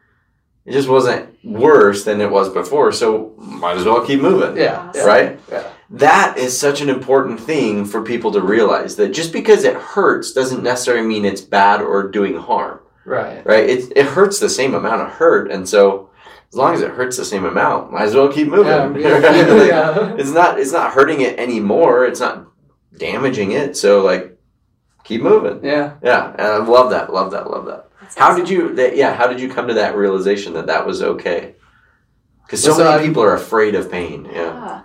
It 0.65 0.73
just 0.73 0.89
wasn't 0.89 1.39
worse 1.45 2.05
than 2.05 2.21
it 2.21 2.31
was 2.31 2.49
before. 2.49 2.91
So 2.93 3.35
might 3.39 3.77
as 3.77 3.85
well 3.85 4.05
keep 4.05 4.21
moving. 4.21 4.57
Yeah. 4.57 4.91
yeah. 4.95 5.05
Right? 5.05 5.41
Yeah. 5.51 5.71
That 5.91 6.37
is 6.37 6.59
such 6.59 6.81
an 6.81 6.89
important 6.89 7.39
thing 7.39 7.85
for 7.85 8.03
people 8.03 8.33
to 8.33 8.41
realize 8.41 8.97
that 8.97 9.13
just 9.13 9.33
because 9.33 9.63
it 9.63 9.77
hurts 9.77 10.33
doesn't 10.33 10.65
necessarily 10.65 11.07
mean 11.07 11.25
it's 11.25 11.41
bad 11.41 11.81
or 11.81 12.09
doing 12.09 12.37
harm. 12.37 12.81
Right. 13.05 13.47
Right? 13.47 13.71
It, 13.71 13.93
it 13.97 14.07
hurts 14.07 14.41
the 14.41 14.49
same 14.49 14.75
amount 14.75 15.03
of 15.03 15.09
hurt. 15.13 15.51
And 15.53 15.69
so 15.69 16.06
as 16.57 16.59
long 16.59 16.73
as 16.75 16.81
it 16.81 16.91
hurts 16.93 17.19
the 17.19 17.25
same 17.27 17.45
amount, 17.45 17.93
might 17.93 18.05
as 18.05 18.15
well 18.15 18.33
keep 18.33 18.49
moving. 18.49 19.03
Yeah. 19.03 19.19
Yeah. 19.21 19.51
Like, 19.51 19.69
yeah. 19.69 20.15
it's 20.19 20.31
not 20.31 20.59
it's 20.59 20.73
not 20.73 20.93
hurting 20.93 21.21
it 21.21 21.39
anymore. 21.39 22.07
It's 22.07 22.21
not 22.21 22.47
damaging 22.97 23.53
it. 23.53 23.77
So 23.77 24.03
like 24.03 24.39
keep 25.05 25.21
moving. 25.21 25.63
yeah. 25.63 25.97
Yeah, 26.03 26.31
and 26.31 26.41
I 26.41 26.57
love 26.57 26.91
that. 26.91 27.13
Love 27.13 27.33
that. 27.33 27.51
Love 27.51 27.67
that. 27.67 27.91
That's 28.01 28.15
How 28.17 28.31
awesome. 28.31 28.41
did 28.45 28.51
you? 28.51 28.75
That, 28.77 28.97
yeah, 28.97 29.15
how 29.15 29.27
did 29.27 29.39
you 29.39 29.51
come 29.53 29.69
to 29.69 29.75
that 29.75 29.97
realization 29.97 30.55
that 30.55 30.67
that 30.69 30.87
was 30.87 31.03
okay? 31.03 31.57
Because 32.47 32.63
so 32.63 32.73
so 32.73 32.85
many 32.85 33.05
I- 33.05 33.07
people 33.07 33.23
are 33.23 33.35
afraid 33.35 33.75
of 33.75 33.91
pain. 33.91 34.25
Yeah. 34.25 34.33
Yeah. 34.35 34.83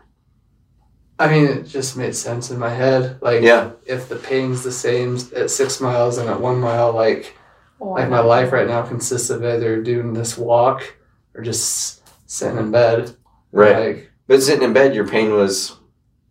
I 1.20 1.30
mean, 1.32 1.46
it 1.46 1.64
just 1.68 1.96
made 1.96 2.16
sense 2.16 2.50
in 2.52 2.58
my 2.60 2.70
head. 2.72 3.20
Like, 3.22 3.44
Yeah. 3.44 3.72
if 3.86 4.10
the 4.10 4.16
pain's 4.16 4.64
the 4.64 4.72
same 4.72 5.18
at 5.36 5.52
six 5.52 5.80
miles 5.80 6.18
and 6.18 6.28
at 6.28 6.42
one 6.42 6.60
mile, 6.60 6.92
like, 6.94 7.38
Oh, 7.80 7.90
like 7.92 8.10
my 8.10 8.20
life 8.20 8.52
right 8.52 8.68
now 8.68 8.82
consists 8.82 9.30
of 9.30 9.46
either 9.46 9.82
doing 9.82 10.14
this 10.14 10.38
walk 10.38 10.98
or 11.36 11.42
just 11.44 12.02
sitting 12.30 12.58
in 12.58 12.72
bed. 12.72 13.16
Right. 13.52 13.88
Like 13.98 14.12
But 14.28 14.42
sitting 14.42 14.64
in 14.64 14.74
bed, 14.74 14.96
your 14.96 15.08
pain 15.08 15.34
was 15.34 15.76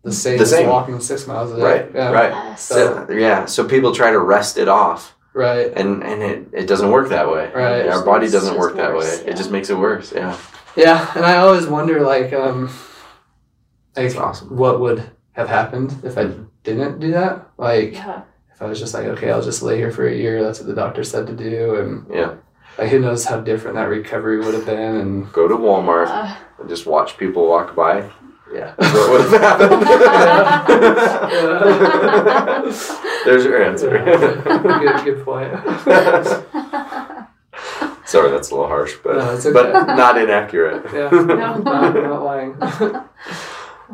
the 0.03 0.11
same 0.11 0.37
The 0.37 0.43
as 0.43 0.67
walking 0.67 0.99
six 0.99 1.27
miles 1.27 1.51
a 1.51 1.57
day. 1.57 1.61
right. 1.61 1.91
Yeah. 1.93 2.11
Right. 2.11 2.31
Yes. 2.31 2.61
So, 2.63 3.07
yeah. 3.11 3.45
So 3.45 3.67
people 3.67 3.93
try 3.93 4.11
to 4.11 4.19
rest 4.19 4.57
it 4.57 4.67
off, 4.67 5.15
Right. 5.33 5.71
and 5.75 6.03
and 6.03 6.21
it, 6.23 6.47
it 6.53 6.65
doesn't 6.67 6.89
work 6.89 7.09
that 7.09 7.29
way. 7.31 7.51
Right. 7.53 7.87
Our 7.87 8.03
body 8.03 8.25
doesn't 8.29 8.55
just 8.55 8.59
work 8.59 8.75
that 8.77 8.89
way. 8.91 8.95
worse, 8.97 9.19
It 9.21 9.37
just 9.37 9.51
makes 9.51 9.69
it 9.69 9.77
worse. 9.77 10.11
Yeah. 10.11 10.35
Yeah. 10.75 11.11
And 11.15 11.25
I 11.25 11.37
always 11.37 11.67
wonder, 11.67 12.01
like, 12.01 12.33
um, 12.33 12.69
like 13.95 14.15
awesome. 14.17 14.55
what 14.55 14.79
would 14.79 15.09
have 15.33 15.49
happened 15.49 15.95
if 16.03 16.17
I 16.17 16.31
didn't 16.63 16.99
do 16.99 17.11
that? 17.11 17.47
Like, 17.57 17.93
yeah. 17.93 18.21
if 18.53 18.61
I 18.61 18.65
was 18.65 18.79
just 18.79 18.93
like, 18.93 19.05
okay, 19.05 19.31
I'll 19.31 19.41
just 19.41 19.61
lay 19.61 19.77
here 19.77 19.91
for 19.91 20.07
a 20.07 20.13
year. 20.15 20.41
That's 20.43 20.59
what 20.59 20.67
the 20.67 20.73
doctor 20.75 21.03
said 21.03 21.27
to 21.27 21.33
do, 21.33 21.75
and 21.75 22.05
Yeah. 22.13 22.35
Like, 22.77 22.89
who 22.89 22.99
knows 22.99 23.25
how 23.25 23.39
different 23.39 23.75
that 23.75 23.89
recovery 23.89 24.39
would 24.39 24.53
have 24.53 24.65
been? 24.65 24.95
And 24.95 25.31
Go 25.33 25.47
to 25.47 25.55
Walmart 25.55 26.07
Uh, 26.07 26.35
and 26.59 26.69
just 26.69 26.85
watch 26.85 27.17
people 27.17 27.47
walk 27.47 27.75
by. 27.75 28.09
yeah. 28.53 28.73
What 28.77 29.11
would 29.11 29.21
have 29.21 29.41
happened? 29.41 29.81
There's 33.25 33.45
your 33.45 33.63
answer. 33.63 33.89
good, 33.89 35.03
good 35.05 35.23
point. 35.25 35.51
Sorry, 38.05 38.31
that's 38.31 38.49
a 38.49 38.55
little 38.55 38.67
harsh, 38.67 38.95
but 39.03 39.15
No, 39.17 39.29
okay. 39.31 39.51
but 39.53 39.85
not 39.95 40.17
inaccurate. 40.17 40.83
Yeah, 40.93 41.09
No. 41.11 41.23
not, 41.59 41.93
not 41.95 42.23
lying. 42.23 42.57
Well, 42.59 43.09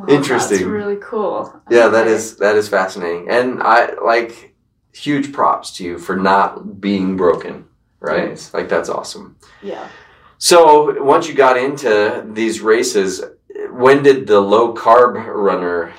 Interesting. 0.07 0.57
That's 0.59 0.69
really 0.69 0.97
cool. 1.01 1.53
Yeah, 1.69 1.87
that 1.89 2.05
Okay. 2.07 2.15
is 2.15 2.37
that 2.37 2.55
is 2.55 2.67
fascinating, 2.69 3.29
and 3.29 3.61
I 3.61 3.93
like 4.03 4.55
huge 4.93 5.31
props 5.33 5.71
to 5.77 5.83
you 5.83 5.97
for 5.99 6.15
not 6.15 6.79
being 6.81 7.15
broken. 7.17 7.65
Right, 8.07 8.27
Thanks. 8.27 8.53
like 8.53 8.69
that's 8.69 8.89
awesome. 8.89 9.37
Yeah. 9.61 9.87
So 10.37 11.01
once 11.03 11.27
you 11.27 11.33
got 11.33 11.57
into 11.57 12.25
these 12.31 12.61
races, 12.61 13.23
when 13.71 14.03
did 14.03 14.27
the 14.27 14.39
low 14.39 14.73
carb 14.73 15.13
runner 15.25 15.93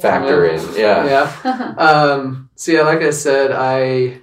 factor 0.00 0.46
in? 0.46 0.60
Yeah, 0.74 1.04
Yeah. 1.44 1.74
Um, 1.78 2.50
so 2.56 2.72
yeah, 2.72 2.82
like 2.82 3.02
I 3.02 3.10
said, 3.10 3.52
I 3.52 4.20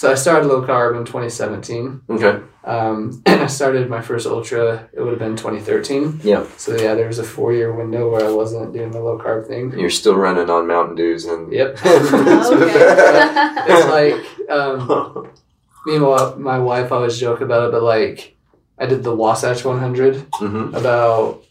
so 0.00 0.10
I 0.10 0.14
started 0.14 0.46
low 0.48 0.62
carb 0.62 0.96
in 0.96 1.04
2017. 1.04 2.00
Okay. 2.08 2.42
Um, 2.64 3.22
and 3.26 3.40
I 3.42 3.46
started 3.46 3.90
my 3.90 4.00
first 4.00 4.26
ultra. 4.26 4.88
It 4.94 5.00
would 5.00 5.10
have 5.10 5.18
been 5.18 5.36
2013. 5.36 6.20
Yeah. 6.24 6.46
So 6.56 6.74
yeah, 6.74 6.94
there 6.94 7.06
was 7.06 7.18
a 7.18 7.22
four 7.22 7.52
year 7.52 7.72
window 7.74 8.10
where 8.10 8.24
I 8.24 8.32
wasn't 8.32 8.72
doing 8.72 8.92
the 8.92 9.00
low 9.00 9.18
carb 9.18 9.46
thing. 9.46 9.78
You're 9.78 9.90
still 9.90 10.16
running 10.16 10.48
on 10.48 10.66
Mountain 10.66 10.96
Dews 10.96 11.26
and. 11.26 11.52
Yep. 11.52 11.68
okay. 11.84 12.94
it's 13.68 13.88
like 13.88 14.50
um, 14.50 15.30
me 15.86 15.96
and 15.96 16.02
my- 16.04 16.34
my 16.36 16.58
wife 16.58 16.92
always 16.92 17.18
joke 17.18 17.40
about 17.40 17.68
it, 17.68 17.72
but 17.72 17.82
like 17.82 18.36
I 18.78 18.86
did 18.86 19.02
the 19.02 19.14
Wasatch 19.14 19.64
100 19.64 20.26
hmm 20.34 20.74
about 20.74 21.42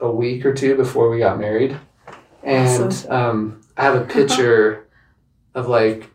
a 0.00 0.10
week 0.10 0.46
or 0.46 0.54
two 0.54 0.76
before 0.76 1.10
we 1.10 1.18
got 1.18 1.38
married, 1.38 1.76
and 2.42 2.86
Awesome. 2.88 3.12
um, 3.12 3.60
I 3.76 3.82
have 3.84 3.96
a 3.96 4.04
picture 4.04 4.86
of 5.54 5.68
like 5.68 6.08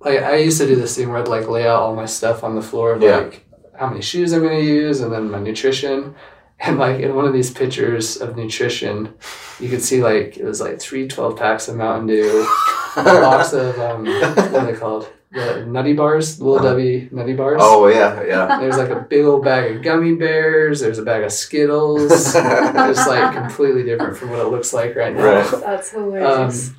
like 0.00 0.20
I 0.22 0.36
used 0.36 0.58
to 0.60 0.66
do 0.66 0.76
this 0.76 0.96
thing 0.96 1.08
where 1.08 1.18
I'd 1.18 1.28
like 1.28 1.48
lay 1.48 1.66
out 1.66 1.80
all 1.80 1.96
my 1.96 2.04
stuff 2.06 2.44
on 2.44 2.54
the 2.54 2.62
floor 2.62 2.92
of 2.92 3.02
Yeah. 3.02 3.16
like 3.16 3.44
how 3.74 3.88
many 3.88 4.00
shoes 4.02 4.32
I'm 4.32 4.42
gonna 4.42 4.58
use 4.60 5.00
and 5.00 5.12
then 5.12 5.30
my 5.30 5.38
nutrition. 5.40 6.14
And 6.58 6.78
like 6.78 7.00
in 7.00 7.14
one 7.14 7.24
of 7.26 7.32
these 7.34 7.50
pictures 7.50 8.16
of 8.16 8.36
nutrition, 8.36 9.12
you 9.60 9.68
could 9.68 9.82
see 9.82 10.02
like 10.02 10.36
it 10.38 10.44
was 10.44 10.60
like 10.60 10.80
three 10.80 11.06
12 11.08 11.36
packs 11.36 11.68
of 11.68 11.76
Mountain 11.76 12.06
Dew, 12.06 12.46
a 12.96 13.02
box 13.04 13.52
of 13.52 13.78
um, 13.78 14.04
what 14.06 14.38
are 14.54 14.66
they 14.66 14.72
called? 14.78 15.08
The 15.32 15.66
Nutty 15.66 15.92
Bars, 15.92 16.40
Little 16.40 16.56
Uh-huh. 16.56 16.68
W 16.70 17.08
Nutty 17.12 17.34
Bars. 17.34 17.58
oh 17.62 17.88
yeah, 17.88 18.22
yeah. 18.24 18.58
There's 18.60 18.76
like 18.78 18.90
a 18.90 19.00
big 19.00 19.24
old 19.24 19.44
bag 19.44 19.76
of 19.76 19.82
gummy 19.82 20.14
bears. 20.14 20.80
There's 20.80 20.98
a 20.98 21.02
bag 21.02 21.24
of 21.24 21.32
Skittles. 21.32 22.10
it's 22.34 23.06
like 23.06 23.34
completely 23.34 23.82
different 23.82 24.16
from 24.16 24.30
what 24.30 24.38
it 24.40 24.46
looks 24.48 24.72
like 24.72 24.94
right 24.96 25.14
now. 25.14 25.24
Right. 25.24 25.50
That's 25.60 25.90
hilarious. 25.90 26.68
Um, 26.70 26.76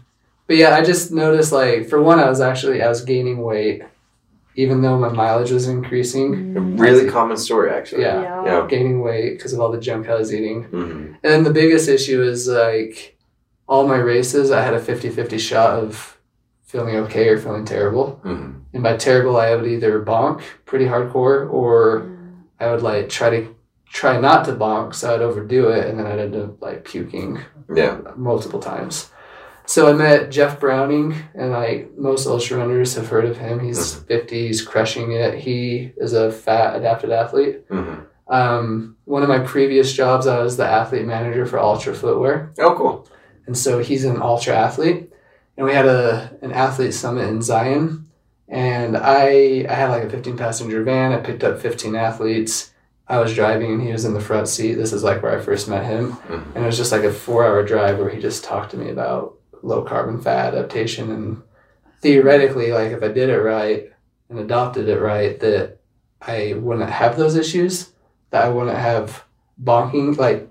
but 0.47 0.55
yeah, 0.55 0.75
I 0.75 0.81
just 0.83 1.11
noticed 1.11 1.51
like 1.51 1.87
for 1.89 2.01
one, 2.01 2.19
I 2.19 2.29
was 2.29 2.39
actually 2.41 2.81
I 2.81 2.87
was 2.87 3.03
gaining 3.03 3.41
weight, 3.43 3.83
even 4.55 4.81
though 4.81 4.97
my 4.97 5.09
mileage 5.09 5.51
was 5.51 5.67
increasing. 5.67 6.55
A 6.57 6.61
really 6.61 7.09
common 7.09 7.35
story, 7.37 7.69
actually. 7.69 8.03
Yeah. 8.03 8.43
Yeah. 8.45 8.67
Gaining 8.69 9.01
weight 9.01 9.37
because 9.37 9.51
of 9.53 9.59
all 9.59 9.71
the 9.71 9.79
junk 9.79 10.07
I 10.09 10.15
was 10.15 10.33
eating. 10.33 10.63
hmm 10.63 10.79
And 10.81 11.17
then 11.21 11.43
the 11.43 11.51
biggest 11.53 11.89
issue 11.89 12.23
is 12.23 12.47
like 12.47 13.17
all 13.67 13.85
my 13.85 13.97
races, 13.97 14.49
I 14.49 14.61
had 14.63 14.73
a 14.73 14.79
50-50 14.79 15.37
shot 15.39 15.71
of 15.83 16.16
feeling 16.67 16.97
okay 16.97 17.29
or 17.29 17.37
feeling 17.39 17.65
terrible. 17.65 18.19
hmm 18.23 18.51
And 18.73 18.83
by 18.83 18.97
terrible, 18.97 19.37
I 19.37 19.55
would 19.55 19.65
either 19.65 20.03
bonk 20.03 20.41
pretty 20.65 20.85
hardcore 20.85 21.51
or 21.51 22.11
I 22.59 22.69
would 22.71 22.83
like 22.83 23.09
try 23.09 23.29
to 23.31 23.55
try 23.89 24.19
not 24.19 24.45
to 24.45 24.51
bonk, 24.53 24.93
so 24.93 25.15
I'd 25.15 25.21
overdo 25.21 25.69
it, 25.69 25.87
and 25.87 25.97
then 25.97 26.05
I'd 26.05 26.19
end 26.19 26.35
up 26.35 26.61
like 26.61 26.83
puking 26.83 27.39
Yeah. 27.73 27.97
multiple 28.15 28.59
times. 28.59 29.09
So 29.65 29.89
I 29.89 29.93
met 29.93 30.29
Jeff 30.29 30.59
Browning, 30.59 31.15
and 31.33 31.51
like 31.51 31.97
most 31.97 32.27
ultra 32.27 32.57
runners 32.57 32.95
have 32.95 33.07
heard 33.09 33.25
of 33.25 33.37
him. 33.37 33.59
He's 33.59 33.79
Mhm. 33.79 34.07
50, 34.07 34.47
he's 34.47 34.61
crushing 34.61 35.11
it. 35.13 35.35
He 35.35 35.93
is 35.97 36.13
a 36.13 36.31
fat 36.31 36.75
adapted 36.75 37.11
athlete. 37.11 37.61
hmm 37.69 37.93
Um, 38.29 38.97
one 39.05 39.23
of 39.23 39.29
my 39.29 39.39
previous 39.39 39.93
jobs, 39.93 40.27
I 40.27 40.43
was 40.43 40.57
the 40.57 40.65
athlete 40.67 41.05
manager 41.05 41.45
for 41.45 41.59
Altra 41.59 41.93
Footwear, 41.93 42.51
Oh, 42.59 42.75
cool. 42.75 43.07
and 43.45 43.57
so 43.57 43.79
he's 43.79 44.03
an 44.03 44.21
ultra 44.21 44.53
athlete. 44.53 45.09
And 45.57 45.65
we 45.65 45.73
had 45.73 45.85
a 45.87 46.31
an 46.41 46.51
athlete 46.51 46.93
summit 46.93 47.27
in 47.27 47.41
Zion, 47.41 48.05
and 48.47 48.95
I 48.95 49.65
I 49.69 49.73
had 49.73 49.89
like 49.89 50.03
a 50.03 50.09
15 50.09 50.37
passenger 50.37 50.83
van. 50.83 51.11
I 51.13 51.17
picked 51.17 51.43
up 51.43 51.59
15 51.59 51.95
athletes. 51.95 52.71
I 53.07 53.19
was 53.19 53.33
driving, 53.33 53.71
and 53.71 53.81
he 53.81 53.91
was 53.91 54.05
in 54.05 54.13
the 54.13 54.19
front 54.21 54.47
seat. 54.49 54.73
This 54.75 54.93
is 54.93 55.03
like 55.03 55.23
where 55.23 55.37
I 55.37 55.41
first 55.41 55.67
met 55.69 55.85
him, 55.85 56.11
Mhm. 56.29 56.55
and 56.55 56.63
it 56.63 56.67
was 56.67 56.77
just 56.77 56.91
like 56.91 57.03
a 57.03 57.11
four 57.11 57.45
hour 57.45 57.63
drive 57.63 57.97
where 57.99 58.09
he 58.09 58.19
just 58.21 58.43
talked 58.43 58.71
to 58.71 58.77
me 58.77 58.89
about 58.91 59.33
low 59.63 59.81
carbon 59.81 60.21
fat 60.21 60.53
adaptation 60.53 61.09
and 61.11 61.41
theoretically, 62.01 62.71
like 62.71 62.91
if 62.91 63.01
I 63.03 63.07
did 63.07 63.29
it 63.29 63.39
right 63.41 63.91
and 64.29 64.39
adopted 64.39 64.87
it 64.89 64.99
right, 64.99 65.39
that 65.39 65.79
I 66.21 66.53
wouldn't 66.57 66.89
have 66.89 67.17
those 67.17 67.35
issues. 67.35 67.91
That 68.31 68.43
I 68.45 68.49
wouldn't 68.49 68.77
have 68.77 69.23
bonking 69.63 70.17
like 70.17 70.47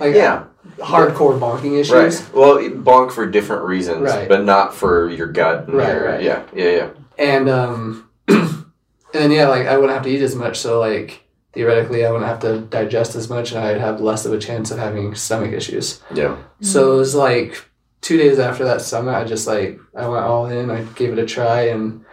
like 0.00 0.14
Yeah. 0.14 0.44
Hardcore 0.78 1.38
bonking 1.38 1.78
issues. 1.80 1.92
Right. 2.22 2.34
Well, 2.34 2.56
bonk 2.58 3.12
for 3.12 3.26
different 3.26 3.64
reasons, 3.64 4.02
Right. 4.02 4.28
but 4.28 4.44
not 4.44 4.74
for 4.74 5.08
your 5.10 5.26
gut. 5.28 5.72
Right, 5.72 5.88
your- 5.94 6.04
right. 6.06 6.22
Yeah. 6.22 6.42
Yeah. 6.54 6.70
Yeah. 6.70 6.88
And 7.18 7.48
um 7.48 8.08
and 8.28 8.64
then 9.12 9.30
yeah, 9.30 9.48
like 9.48 9.66
I 9.66 9.76
wouldn't 9.76 9.92
have 9.94 10.02
to 10.04 10.10
eat 10.10 10.22
as 10.22 10.34
much, 10.34 10.58
so 10.58 10.80
like 10.80 11.22
theoretically 11.52 12.04
I 12.04 12.10
wouldn't 12.10 12.28
have 12.28 12.40
to 12.40 12.60
digest 12.60 13.14
as 13.14 13.30
much 13.30 13.52
and 13.52 13.60
I'd 13.64 13.80
have 13.80 14.00
less 14.00 14.26
of 14.26 14.32
a 14.32 14.38
chance 14.38 14.70
of 14.72 14.78
having 14.78 15.14
stomach 15.14 15.52
issues. 15.52 16.00
Yeah. 16.12 16.36
So 16.60 16.94
it 16.94 16.96
was 16.96 17.14
like 17.14 17.64
two 18.00 18.16
days 18.18 18.38
after 18.38 18.64
that 18.64 18.80
summit, 18.82 19.12
I 19.14 19.24
just 19.24 19.46
like 19.46 19.78
I 19.96 20.08
went 20.08 20.24
all 20.24 20.46
in. 20.46 20.70
I 20.70 20.82
gave 20.82 21.12
it 21.12 21.18
a 21.18 21.24
try, 21.26 21.62
and 21.68 22.04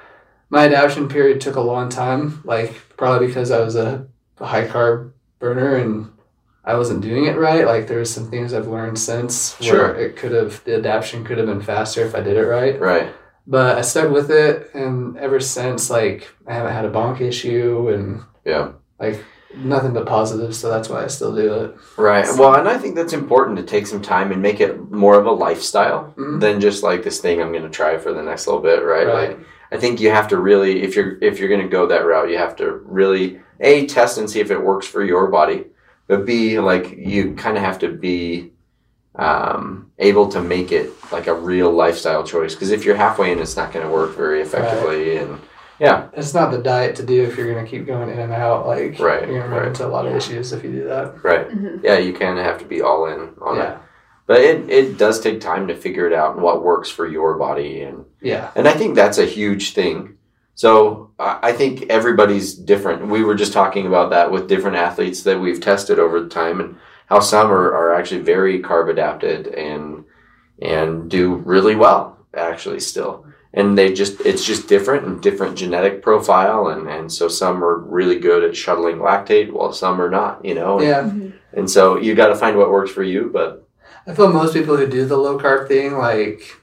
my 0.49 0.65
adaptation 0.65 1.07
period 1.09 1.41
took 1.41 1.55
a 1.55 1.61
long 1.61 1.89
time. 1.89 2.41
Like 2.45 2.75
probably 2.97 3.27
because 3.27 3.49
I 3.49 3.59
was 3.61 3.75
a 3.75 4.05
high 4.39 4.67
carb 4.67 5.11
burner 5.39 5.75
and 5.77 6.10
I 6.63 6.75
wasn't 6.75 7.01
doing 7.01 7.25
it 7.25 7.37
right. 7.37 7.65
Like 7.65 7.87
there's 7.87 8.13
some 8.13 8.29
things 8.29 8.53
I've 8.53 8.67
learned 8.67 8.99
since 8.99 9.57
Sure. 9.61 9.93
where 9.93 9.95
it 9.95 10.15
could 10.15 10.31
have 10.31 10.63
the 10.63 10.75
adaptation 10.75 11.23
could 11.23 11.37
have 11.37 11.47
been 11.47 11.61
faster 11.61 12.01
if 12.05 12.13
I 12.15 12.21
did 12.21 12.37
it 12.37 12.45
right. 12.45 12.79
Right. 12.79 13.09
But 13.47 13.77
I 13.77 13.81
stuck 13.81 14.11
with 14.11 14.29
it, 14.29 14.69
and 14.75 15.17
ever 15.17 15.39
since, 15.39 15.89
like 15.89 16.27
I 16.47 16.53
haven't 16.53 16.73
had 16.73 16.85
a 16.85 16.91
bonk 16.91 17.19
issue, 17.21 17.89
and 17.89 18.21
Yeah. 18.45 18.69
like 18.99 19.23
nothing 19.57 19.93
but 19.93 20.05
positives. 20.05 20.57
So 20.59 20.69
that's 20.69 20.87
why 20.87 21.03
I 21.03 21.07
still 21.07 21.35
do 21.35 21.53
it. 21.55 21.75
Right. 21.97 22.25
Well, 22.37 22.53
and 22.55 22.69
I 22.69 22.77
think 22.77 22.95
that's 22.95 23.11
important 23.13 23.57
to 23.57 23.63
take 23.63 23.87
some 23.87 24.01
time 24.01 24.31
and 24.31 24.41
make 24.41 24.61
it 24.61 24.89
more 24.91 25.15
of 25.19 25.25
a 25.25 25.31
lifestyle 25.31 26.13
Mhm. 26.17 26.39
than 26.39 26.61
just 26.61 26.83
like 26.83 27.03
this 27.03 27.19
thing 27.19 27.41
I'm 27.41 27.51
going 27.51 27.63
to 27.63 27.69
try 27.69 27.97
for 27.97 28.13
the 28.13 28.21
next 28.23 28.45
little 28.47 28.61
bit, 28.61 28.85
right? 28.85 29.07
Right. 29.07 29.29
Like 29.29 29.39
I 29.73 29.77
think 29.77 29.99
you 29.99 30.11
have 30.11 30.27
to 30.29 30.37
really 30.37 30.83
if 30.83 30.95
you're 30.95 31.17
if 31.21 31.39
you're 31.39 31.49
going 31.49 31.61
to 31.61 31.67
go 31.67 31.87
that 31.87 32.05
route, 32.05 32.29
you 32.29 32.37
have 32.37 32.55
to 32.57 32.81
really 32.85 33.41
a 33.59 33.87
test 33.87 34.17
and 34.19 34.29
see 34.29 34.39
if 34.39 34.51
it 34.51 34.63
works 34.63 34.85
for 34.87 35.03
your 35.03 35.27
body, 35.27 35.65
but 36.11 36.25
b 36.25 36.59
like 36.59 36.91
you 36.97 37.33
kind 37.35 37.55
of 37.55 37.63
have 37.63 37.79
to 37.79 37.87
be 37.87 38.51
um, 39.15 39.91
able 39.97 40.27
to 40.27 40.41
make 40.41 40.73
it 40.73 40.91
like 41.09 41.27
a 41.27 41.33
real 41.33 41.71
lifestyle 41.71 42.21
choice 42.25 42.53
because 42.53 42.71
if 42.71 42.83
you're 42.83 42.97
halfway 42.97 43.31
in, 43.31 43.39
it's 43.39 43.55
not 43.55 43.71
going 43.71 43.85
to 43.85 43.91
work 43.91 44.13
very 44.17 44.41
effectively. 44.41 45.15
And 45.15 45.39
yeah, 45.79 46.09
It's 46.13 46.33
not 46.33 46.51
the 46.51 46.57
diet 46.57 46.97
to 46.97 47.05
do 47.05 47.23
if 47.23 47.37
you're 47.37 47.51
gonna 47.53 47.67
keep 47.67 47.85
going 47.87 48.09
in 48.09 48.19
and 48.19 48.33
out. 48.33 48.67
Like 48.67 48.99
Right, 48.99 49.25
you're 49.27 49.39
gonna 49.41 49.55
run 49.55 49.67
into 49.69 49.85
a 49.85 49.93
lot 49.95 50.05
of 50.05 50.11
Yeah. 50.11 50.17
issues 50.17 50.51
if 50.51 50.65
you 50.65 50.71
do 50.71 50.83
that. 50.89 51.23
right. 51.23 51.49
Mhm. 51.49 51.81
Yeah, 51.81 51.97
you 51.97 52.11
kind 52.13 52.37
of 52.37 52.43
have 52.43 52.59
to 52.59 52.65
be 52.65 52.81
all 52.81 53.05
in 53.05 53.29
on 53.41 53.55
yeah, 53.55 53.71
it. 53.71 53.77
But 54.27 54.41
it, 54.41 54.69
it 54.69 54.97
does 54.97 55.19
take 55.21 55.39
time 55.39 55.67
to 55.69 55.75
figure 55.75 56.07
it 56.07 56.13
out 56.13 56.33
and 56.35 56.43
what 56.43 56.61
works 56.61 56.89
for 56.89 57.07
your 57.07 57.35
body 57.37 57.81
and 57.81 58.03
yeah, 58.21 58.51
And 58.55 58.67
I 58.67 58.73
think 58.73 58.95
that's 58.95 59.17
a 59.17 59.25
huge 59.25 59.73
thing. 59.73 60.17
So 60.61 61.09
I 61.17 61.53
think 61.53 61.89
everybody's 61.89 62.53
different. 62.53 63.07
We 63.07 63.23
were 63.23 63.33
just 63.33 63.51
talking 63.51 63.87
about 63.87 64.11
that 64.11 64.29
with 64.29 64.47
different 64.47 64.77
athletes 64.77 65.23
that 65.23 65.39
we've 65.39 65.59
tested 65.59 65.97
over 65.97 66.27
time 66.27 66.61
and 66.61 66.75
how 67.07 67.19
some 67.19 67.51
are, 67.51 67.73
are 67.73 67.95
actually 67.95 68.21
very 68.21 68.61
carb 68.61 68.87
adapted 68.87 69.47
and 69.47 70.05
and 70.61 71.09
do 71.09 71.33
really 71.33 71.73
well 71.73 72.19
actually 72.37 72.79
still. 72.79 73.25
And 73.55 73.75
they 73.75 73.91
just 73.91 74.21
it's 74.21 74.45
just 74.45 74.67
different 74.67 75.07
and 75.07 75.19
different 75.19 75.57
genetic 75.57 76.03
profile 76.03 76.67
and, 76.67 76.87
and 76.87 77.11
so 77.11 77.27
some 77.27 77.63
are 77.63 77.79
really 77.79 78.19
good 78.19 78.43
at 78.43 78.55
shuttling 78.55 78.97
lactate 78.97 79.51
while 79.51 79.73
some 79.73 79.99
are 79.99 80.11
not, 80.11 80.45
you 80.45 80.53
know. 80.53 80.79
yeah. 80.79 81.01
Mhm. 81.01 81.33
And 81.53 81.67
so 81.67 81.97
you 81.97 82.13
gotta 82.13 82.35
find 82.35 82.55
what 82.55 82.69
works 82.69 82.91
for 82.91 83.01
you, 83.01 83.31
but 83.33 83.67
I 84.05 84.13
feel 84.13 84.31
most 84.31 84.53
people 84.53 84.77
who 84.77 84.85
do 84.85 85.05
the 85.07 85.17
low 85.17 85.39
carb 85.39 85.67
thing 85.67 85.97
like 85.97 86.60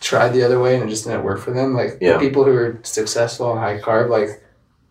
tried 0.00 0.30
the 0.30 0.42
other 0.42 0.58
way 0.60 0.74
and 0.74 0.84
it 0.84 0.88
just 0.88 1.04
didn't 1.04 1.22
work 1.24 1.40
for 1.40 1.52
them. 1.52 1.74
Like 1.74 1.98
Yeah. 2.00 2.18
people 2.18 2.44
who 2.44 2.52
are 2.52 2.78
successful 2.82 3.46
on 3.46 3.58
high 3.58 3.78
carb, 3.78 4.08
like 4.08 4.42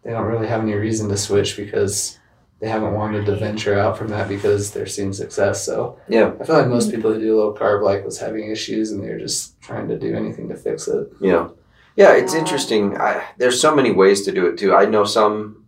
they 0.04 0.12
don't 0.12 0.26
really 0.28 0.48
have 0.48 0.62
any 0.62 0.74
reason 0.76 1.10
to 1.10 1.18
switch 1.18 1.58
because 1.58 2.18
they 2.60 2.68
haven't 2.70 2.94
wanted 2.94 3.26
to 3.26 3.36
venture 3.36 3.78
out 3.80 3.98
from 3.98 4.10
that 4.10 4.28
because 4.28 4.72
they're 4.72 4.86
seeing 4.86 5.14
success. 5.14 5.64
So 5.66 5.98
Yeah. 6.08 6.34
I 6.40 6.44
feel 6.44 6.56
like 6.58 6.68
most 6.68 6.92
people 6.92 7.14
who 7.14 7.20
do 7.20 7.38
low 7.38 7.54
carb 7.54 7.82
like 7.84 8.06
was 8.06 8.20
having 8.20 8.50
issues 8.52 8.92
and 8.92 9.04
they're 9.04 9.20
just 9.20 9.60
trying 9.62 9.88
to 9.88 9.98
do 9.98 10.14
anything 10.16 10.48
to 10.50 10.56
fix 10.56 10.88
it. 10.88 11.08
Yeah. 11.20 11.48
Yeah, 11.96 12.14
it's 12.14 12.34
interesting. 12.34 12.98
I, 12.98 13.24
there's 13.38 13.60
so 13.60 13.76
many 13.76 13.92
ways 13.92 14.22
to 14.24 14.32
do 14.32 14.46
it 14.48 14.58
too. 14.58 14.74
I 14.76 14.86
know 14.86 15.04
some 15.04 15.66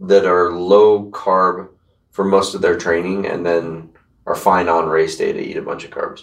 that 0.00 0.24
are 0.24 0.52
low 0.52 1.10
carb 1.10 1.68
for 2.10 2.24
most 2.24 2.54
of 2.54 2.60
their 2.62 2.76
training 2.78 3.26
and 3.26 3.44
then 3.44 3.90
are 4.26 4.34
fine 4.34 4.68
on 4.68 4.88
race 4.88 5.16
day 5.18 5.32
to 5.32 5.38
eat 5.40 5.56
a 5.56 5.62
bunch 5.62 5.84
of 5.84 5.90
carbs. 5.90 6.22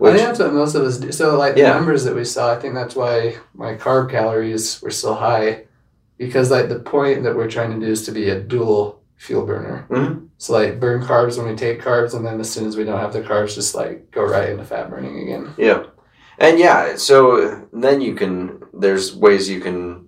I 0.00 0.12
think 0.12 0.18
that's 0.26 0.38
what 0.38 0.52
most 0.52 0.74
of 0.74 0.82
us 0.82 0.98
do. 0.98 1.12
So, 1.12 1.36
like 1.38 1.56
Yeah. 1.56 1.72
the 1.72 1.78
numbers 1.78 2.04
that 2.04 2.14
we 2.14 2.24
saw, 2.24 2.52
I 2.52 2.56
think 2.58 2.74
that's 2.74 2.94
why 2.96 3.36
my 3.54 3.74
carb 3.74 4.10
calories 4.10 4.80
were 4.82 4.90
so 4.90 5.14
high, 5.14 5.64
because 6.18 6.50
like 6.50 6.68
the 6.68 6.78
point 6.80 7.22
that 7.24 7.36
we're 7.36 7.48
trying 7.50 7.78
to 7.78 7.84
do 7.86 7.90
is 7.92 8.04
to 8.06 8.12
be 8.12 8.28
a 8.30 8.40
dual 8.40 9.00
fuel 9.16 9.46
burner. 9.46 9.86
Mhm. 9.90 10.28
So, 10.38 10.52
like 10.52 10.80
burn 10.80 11.02
carbs 11.02 11.38
when 11.38 11.46
we 11.48 11.54
take 11.54 11.80
carbs, 11.82 12.14
and 12.14 12.24
then 12.26 12.40
as 12.40 12.50
soon 12.50 12.66
as 12.66 12.76
we 12.76 12.84
don't 12.84 12.98
have 13.00 13.12
the 13.12 13.20
carbs, 13.22 13.54
just 13.54 13.74
like 13.74 14.10
go 14.10 14.24
right 14.24 14.50
into 14.50 14.64
fat 14.64 14.90
burning 14.90 15.18
again. 15.20 15.50
yeah. 15.56 15.84
And 16.38 16.58
yeah, 16.58 16.96
so 16.96 17.60
then 17.72 18.00
you 18.00 18.14
can, 18.16 18.60
there's 18.72 19.14
ways 19.14 19.48
you 19.48 19.60
can 19.60 20.04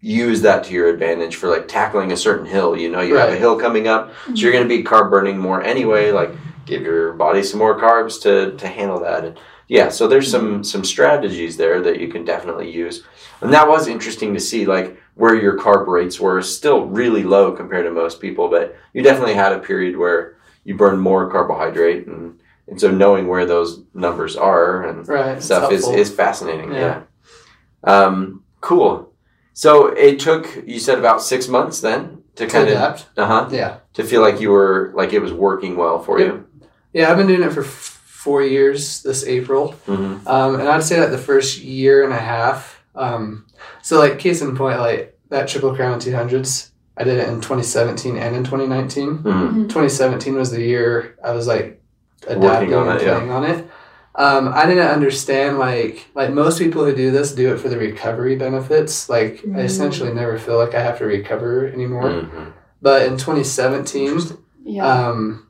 use 0.00 0.40
that 0.40 0.64
to 0.64 0.72
your 0.72 0.88
advantage 0.88 1.36
for 1.36 1.48
like 1.50 1.68
tackling 1.68 2.12
a 2.12 2.16
certain 2.16 2.46
hill. 2.46 2.74
You 2.76 2.88
know, 2.90 3.02
you 3.02 3.16
have 3.16 3.28
a 3.28 3.36
hill 3.36 3.58
coming 3.58 3.86
up, 3.86 4.12
so 4.28 4.32
you're 4.34 4.52
going 4.52 4.64
to 4.64 4.68
be 4.74 4.82
carb 4.82 5.10
burning 5.10 5.36
more 5.36 5.62
anyway. 5.62 6.12
Like 6.12 6.30
give 6.66 6.82
your 6.82 7.12
body 7.14 7.42
some 7.42 7.58
more 7.58 7.78
carbs 7.80 8.20
to, 8.22 8.56
to 8.58 8.66
handle 8.66 9.00
that. 9.00 9.24
And 9.24 9.38
yeah, 9.68 9.88
so 9.88 10.06
there's 10.06 10.30
some 10.30 10.62
some 10.62 10.84
strategies 10.84 11.56
there 11.56 11.80
that 11.82 11.98
you 12.00 12.08
can 12.08 12.24
definitely 12.24 12.70
use. 12.70 13.02
And 13.40 13.52
that 13.52 13.68
was 13.68 13.88
interesting 13.88 14.34
to 14.34 14.40
see, 14.40 14.66
like 14.66 14.98
where 15.14 15.34
your 15.34 15.58
carb 15.58 15.86
rates 15.86 16.20
were 16.20 16.42
still 16.42 16.86
really 16.86 17.22
low 17.22 17.52
compared 17.52 17.84
to 17.86 17.90
most 17.90 18.20
people, 18.20 18.48
but 18.48 18.76
you 18.92 19.02
definitely 19.02 19.34
had 19.34 19.52
a 19.52 19.58
period 19.58 19.96
where 19.96 20.36
you 20.64 20.74
burned 20.76 21.00
more 21.00 21.30
carbohydrate, 21.30 22.06
and 22.06 22.38
and 22.68 22.80
so 22.80 22.90
knowing 22.90 23.28
where 23.28 23.46
those 23.46 23.82
numbers 23.94 24.36
are 24.36 24.86
and 24.88 25.06
Right. 25.08 25.40
stuff 25.42 25.70
is, 25.70 25.86
is 25.88 26.10
fascinating. 26.10 26.72
Yeah. 26.72 27.02
Yeah. 27.84 28.04
Um, 28.04 28.42
cool. 28.60 29.12
So 29.52 29.86
it 29.88 30.18
took 30.20 30.62
you 30.66 30.78
said 30.80 30.98
about 30.98 31.22
six 31.22 31.48
months 31.48 31.80
then 31.80 32.22
to 32.36 32.46
to 32.46 32.52
kind 32.52 32.68
of 32.68 33.06
uh 33.16 33.26
huh 33.26 33.48
Yeah. 33.50 33.76
to 33.94 34.02
feel 34.04 34.20
like 34.20 34.40
you 34.40 34.50
were 34.50 34.92
like 34.94 35.12
it 35.12 35.20
was 35.20 35.32
working 35.32 35.76
well 35.76 35.98
for 36.02 36.18
Yep. 36.18 36.26
you. 36.28 36.46
Yeah, 36.96 37.10
I've 37.10 37.18
been 37.18 37.26
doing 37.26 37.42
it 37.42 37.52
for 37.52 37.60
f- 37.62 38.00
four 38.24 38.42
years 38.42 39.02
this 39.02 39.24
April. 39.26 39.74
Mm-hmm. 39.86 40.26
Um, 40.26 40.58
and 40.60 40.66
I'd 40.68 40.82
say 40.82 40.98
that 40.98 41.10
the 41.10 41.18
first 41.18 41.60
year 41.60 42.04
and 42.04 42.12
a 42.12 42.16
half. 42.18 42.82
Um, 42.94 43.44
so 43.82 43.98
like 43.98 44.18
case 44.18 44.40
in 44.40 44.56
point, 44.56 44.78
like 44.80 45.18
that 45.28 45.46
triple 45.46 45.74
crown 45.76 45.98
two 46.00 46.14
hundreds, 46.14 46.70
I 46.96 47.04
did 47.04 47.18
it 47.18 47.28
in 47.28 47.36
2017 47.42 48.16
and 48.16 48.34
in 48.34 48.44
2019. 48.44 49.18
Mhm. 49.18 49.54
2017 49.68 50.34
was 50.36 50.50
the 50.50 50.62
year 50.62 51.16
I 51.22 51.32
was 51.32 51.46
like 51.46 51.82
Working 52.26 52.42
adapting 52.42 52.74
on 52.74 52.88
and 52.88 53.00
it, 53.00 53.04
yeah. 53.06 53.34
on 53.36 53.44
it. 53.44 53.68
Um, 54.14 54.48
I 54.54 54.64
didn't 54.64 54.88
understand 54.88 55.58
like 55.58 56.06
like 56.14 56.30
most 56.32 56.58
people 56.58 56.82
who 56.86 56.94
do 56.96 57.10
this 57.10 57.32
do 57.34 57.52
it 57.52 57.58
for 57.60 57.68
the 57.68 57.76
recovery 57.76 58.36
benefits. 58.36 59.10
Like 59.10 59.40
I 59.44 59.48
Mm. 59.60 59.64
essentially 59.64 60.14
never 60.14 60.38
feel 60.38 60.56
like 60.56 60.74
I 60.74 60.80
have 60.82 60.96
to 60.98 61.04
recover 61.04 61.66
anymore. 61.66 62.04
Mhm. 62.10 62.52
But 62.80 63.02
in 63.02 63.18
2017, 63.18 64.18
Yeah. 64.64 64.86
um, 65.08 65.45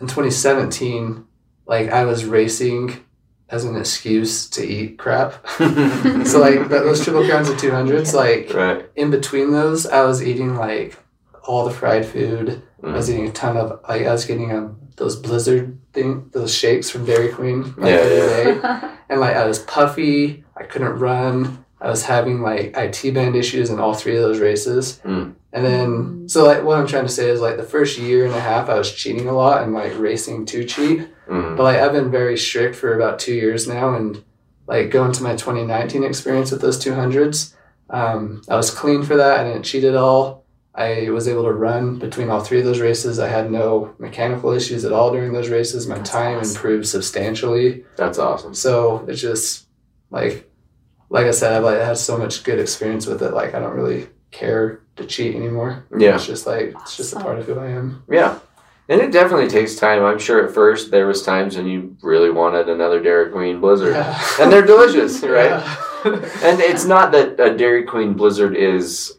in 0.00 0.06
2017, 0.06 1.24
like 1.66 1.90
I 1.90 2.04
was 2.04 2.24
racing 2.24 3.04
as 3.50 3.64
an 3.64 3.76
excuse 3.76 4.48
to 4.50 4.62
eat 4.66 4.98
crap. 4.98 5.46
so 5.58 6.38
like 6.40 6.58
th- 6.58 6.68
those 6.68 7.02
triple 7.02 7.26
crowns 7.26 7.48
of 7.48 7.56
200s, 7.56 8.12
like 8.14 8.52
right. 8.54 8.88
in 8.96 9.10
between 9.10 9.52
those, 9.52 9.86
I 9.86 10.02
was 10.04 10.22
eating 10.22 10.54
like 10.56 10.98
all 11.46 11.64
the 11.64 11.70
fried 11.70 12.06
food. 12.06 12.62
I 12.82 12.86
Mm. 12.86 12.92
was 12.94 13.10
eating 13.10 13.26
a 13.26 13.32
ton 13.32 13.56
of 13.56 13.80
like 13.88 14.06
I 14.06 14.12
was 14.12 14.24
getting 14.24 14.52
um, 14.52 14.78
those 14.96 15.16
Blizzard 15.16 15.78
thing, 15.92 16.30
those 16.32 16.54
shakes 16.54 16.88
from 16.90 17.04
Dairy 17.06 17.28
Queen 17.32 17.62
like, 17.76 17.90
Yeah, 17.90 18.48
yeah. 18.48 18.96
and 19.08 19.18
like 19.18 19.34
I 19.34 19.46
was 19.46 19.58
puffy. 19.58 20.44
I 20.56 20.62
couldn't 20.62 20.98
run. 21.00 21.64
I 21.80 21.88
was 21.88 22.02
having 22.04 22.40
like 22.42 22.74
IT 22.76 23.14
band 23.14 23.36
issues 23.36 23.70
in 23.70 23.78
all 23.78 23.94
three 23.94 24.16
of 24.16 24.22
those 24.22 24.40
races. 24.40 25.00
Mm. 25.04 25.34
And 25.52 25.64
then 25.64 26.28
so 26.28 26.44
like 26.44 26.62
what 26.64 26.78
I'm 26.78 26.86
trying 26.86 27.06
to 27.06 27.12
say 27.12 27.30
is 27.30 27.40
like 27.40 27.56
the 27.56 27.62
first 27.62 27.98
year 27.98 28.26
and 28.26 28.34
a 28.34 28.40
half 28.40 28.68
I 28.68 28.76
was 28.76 28.92
cheating 28.92 29.28
a 29.28 29.32
lot 29.32 29.62
and 29.62 29.72
like 29.72 29.96
racing 29.98 30.44
to 30.46 30.64
cheat. 30.64 31.08
Mhm. 31.28 31.56
But 31.56 31.62
like 31.62 31.78
I've 31.78 31.92
been 31.92 32.10
very 32.10 32.36
strict 32.36 32.74
for 32.76 32.94
about 32.94 33.18
two 33.18 33.34
years 33.34 33.68
now, 33.68 33.94
and 33.94 34.22
like 34.66 34.90
going 34.90 35.12
to 35.12 35.22
my 35.22 35.36
2019 35.36 36.04
experience 36.04 36.50
with 36.50 36.60
those 36.60 36.82
200s, 36.82 37.54
um, 37.90 38.42
I 38.48 38.56
was 38.56 38.70
clean 38.70 39.02
for 39.02 39.16
that. 39.16 39.40
I 39.40 39.44
didn't 39.44 39.62
cheat 39.64 39.84
at 39.84 39.94
all. 39.94 40.44
I 40.74 41.08
was 41.10 41.26
able 41.26 41.44
to 41.44 41.52
run 41.52 41.98
between 41.98 42.30
all 42.30 42.40
three 42.40 42.58
of 42.60 42.64
those 42.64 42.80
races. 42.80 43.18
I 43.18 43.28
had 43.28 43.50
no 43.50 43.94
mechanical 43.98 44.52
issues 44.52 44.84
at 44.84 44.92
all 44.92 45.10
during 45.10 45.32
those 45.32 45.48
races. 45.48 45.86
My 45.88 45.96
That's 45.96 46.10
time 46.10 46.38
awesome. 46.38 46.54
improved 46.54 46.86
substantially. 46.86 47.84
That's 47.96 48.18
awesome. 48.18 48.54
So 48.54 49.04
it's 49.08 49.20
just 49.20 49.66
like, 50.10 50.47
like 51.10 51.26
I 51.26 51.30
said, 51.30 51.52
I've 51.52 51.64
like 51.64 51.80
had 51.80 51.96
so 51.98 52.18
much 52.18 52.44
good 52.44 52.58
experience 52.58 53.06
with 53.06 53.22
it. 53.22 53.32
Like 53.32 53.54
I 53.54 53.58
don't 53.60 53.74
really 53.74 54.08
care 54.30 54.82
to 54.96 55.06
cheat 55.06 55.34
anymore. 55.34 55.86
Yeah. 55.96 56.16
It's 56.16 56.26
just 56.26 56.46
like 56.46 56.74
it's 56.82 56.96
just 56.96 57.14
a 57.14 57.20
part 57.20 57.38
of 57.38 57.46
who 57.46 57.58
I 57.58 57.68
am. 57.68 58.02
Yeah. 58.10 58.38
And 58.90 59.02
it 59.02 59.12
definitely 59.12 59.48
takes 59.48 59.74
time. 59.76 60.02
I'm 60.02 60.18
sure 60.18 60.46
at 60.46 60.54
first 60.54 60.90
there 60.90 61.06
was 61.06 61.22
times 61.22 61.56
when 61.56 61.66
you 61.66 61.96
really 62.02 62.30
wanted 62.30 62.68
another 62.70 63.02
Dairy 63.02 63.30
Queen 63.30 63.60
Blizzard. 63.60 63.94
Yeah. 63.94 64.18
And 64.40 64.50
they're 64.50 64.64
delicious, 64.64 65.22
right? 65.22 65.50
Yeah. 65.50 65.76
And 66.04 66.60
it's 66.60 66.84
not 66.84 67.10
that 67.12 67.40
a 67.40 67.56
Dairy 67.56 67.82
Queen 67.84 68.14
Blizzard 68.14 68.56
is 68.56 69.18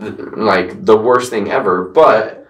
th- 0.00 0.14
like 0.34 0.84
the 0.84 0.96
worst 0.96 1.28
thing 1.30 1.50
ever, 1.50 1.84
but 1.84 2.48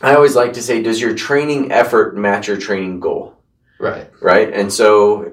I 0.00 0.14
always 0.14 0.34
like 0.34 0.54
to 0.54 0.62
say, 0.62 0.82
does 0.82 1.00
your 1.00 1.14
training 1.14 1.70
effort 1.70 2.16
match 2.16 2.48
your 2.48 2.56
training 2.56 3.00
goal? 3.00 3.36
right. 3.78 4.10
Right? 4.22 4.52
And 4.52 4.72
so 4.72 5.32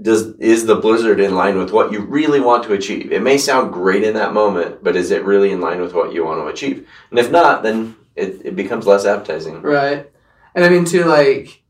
does 0.00 0.34
is 0.38 0.66
the 0.66 0.74
blizzard 0.76 1.20
in 1.20 1.34
line 1.34 1.56
with 1.56 1.72
what 1.72 1.92
you 1.92 2.00
really 2.00 2.40
want 2.40 2.64
to 2.64 2.72
achieve? 2.72 3.12
It 3.12 3.22
may 3.22 3.38
sound 3.38 3.72
great 3.72 4.02
in 4.02 4.14
that 4.14 4.32
moment, 4.32 4.82
but 4.82 4.96
is 4.96 5.10
it 5.10 5.24
really 5.24 5.52
in 5.52 5.60
line 5.60 5.80
with 5.80 5.94
what 5.94 6.12
you 6.12 6.24
want 6.24 6.40
to 6.40 6.46
achieve? 6.46 6.88
And 7.10 7.18
if 7.18 7.30
not, 7.30 7.62
then 7.62 7.96
it, 8.16 8.42
it 8.44 8.56
becomes 8.56 8.86
less 8.86 9.04
appetizing. 9.04 9.62
Right. 9.62 10.10
And 10.54 10.64
I 10.64 10.68
mean 10.68 10.84
too, 10.84 11.04
like 11.04 11.62